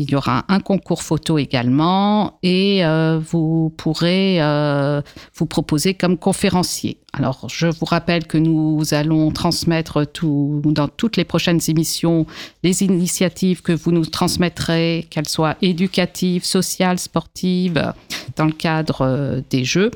Il 0.00 0.08
y 0.10 0.14
aura 0.14 0.44
un 0.48 0.60
concours 0.60 1.02
photo 1.02 1.38
également 1.38 2.38
et 2.44 2.84
euh, 2.84 3.18
vous 3.18 3.74
pourrez 3.76 4.40
euh, 4.40 5.02
vous 5.34 5.46
proposer 5.46 5.94
comme 5.94 6.16
conférencier. 6.16 6.98
Alors, 7.12 7.48
je 7.48 7.66
vous 7.66 7.84
rappelle 7.84 8.28
que 8.28 8.38
nous 8.38 8.82
allons 8.92 9.32
transmettre 9.32 10.06
dans 10.22 10.86
toutes 10.86 11.16
les 11.16 11.24
prochaines 11.24 11.60
émissions 11.66 12.26
les 12.62 12.84
initiatives 12.84 13.60
que 13.60 13.72
vous 13.72 13.90
nous 13.90 14.06
transmettrez, 14.06 15.08
qu'elles 15.10 15.28
soient 15.28 15.56
éducatives, 15.62 16.44
sociales, 16.44 17.00
sportives, 17.00 17.92
dans 18.36 18.46
le 18.46 18.52
cadre 18.52 19.42
des 19.50 19.64
Jeux. 19.64 19.90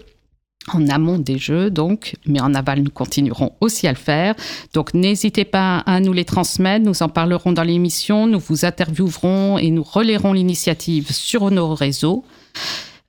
En 0.69 0.89
amont 0.89 1.19
des 1.19 1.39
jeux, 1.39 1.71
donc, 1.71 2.15
mais 2.27 2.41
en 2.41 2.55
aval, 2.55 2.81
nous 2.81 2.91
continuerons 2.91 3.53
aussi 3.61 3.87
à 3.87 3.93
le 3.93 3.99
faire. 3.99 4.35
Donc, 4.75 4.95
n'hésitez 4.95 5.45
pas 5.45 5.79
à 5.79 6.01
nous 6.01 6.13
les 6.13 6.25
transmettre. 6.25 6.85
Nous 6.85 7.03
en 7.03 7.09
parlerons 7.09 7.53
dans 7.53 7.63
l'émission. 7.63 8.27
Nous 8.27 8.39
vous 8.39 8.65
interviewerons 8.65 9.59
et 9.59 9.71
nous 9.71 9.83
relayerons 9.83 10.33
l'initiative 10.33 11.11
sur 11.11 11.51
nos 11.51 11.75
réseaux. 11.75 12.25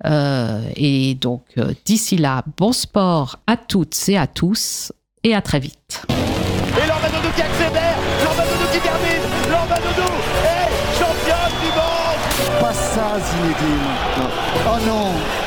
Euh, 0.06 0.62
et 0.76 1.16
donc, 1.16 1.44
euh, 1.58 1.74
d'ici 1.86 2.18
là, 2.18 2.44
bon 2.58 2.74
sport 2.74 3.40
à 3.48 3.56
toutes 3.56 3.98
et 4.10 4.18
à 4.18 4.28
tous, 4.28 4.92
et 5.24 5.34
à 5.34 5.42
très 5.42 5.60
vite. 5.60 6.06
Et 6.10 6.88
Lormanodo 6.88 7.30
qui 7.36 7.42
accélère, 7.42 7.98
Lormanodo 8.24 8.66
qui 8.74 8.80
termine, 8.80 9.24
Lormanodo 9.50 10.10
est 10.44 11.00
championne 11.00 11.54
du 11.62 11.70
monde 11.78 12.60
Pas 12.60 12.74
ça, 12.74 13.18
Zinedine. 13.20 14.28
Oh 14.66 14.86
non. 14.86 15.43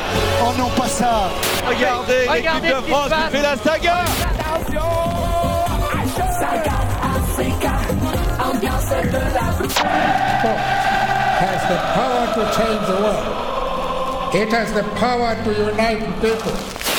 Oh 0.49 0.53
non, 0.57 0.69
pas 0.69 0.87
ça. 0.87 1.29
Regardez, 1.67 2.25
l'équipe 2.33 2.63
de 2.63 2.81
France 2.89 3.09
qui 3.09 3.35
fait 3.35 3.41
la 3.41 3.57
saga 3.57 4.05
Sport 9.77 10.57
has 11.39 11.61
the 11.67 11.77
power 11.93 12.23
to 12.33 12.41
change 12.55 12.81
the 12.87 12.97
world. 13.03 14.35
It 14.35 14.49
has 14.53 14.73
the 14.73 14.83
power 14.95 15.35
to 15.43 15.51
unite 15.71 16.01
people. 16.21 16.96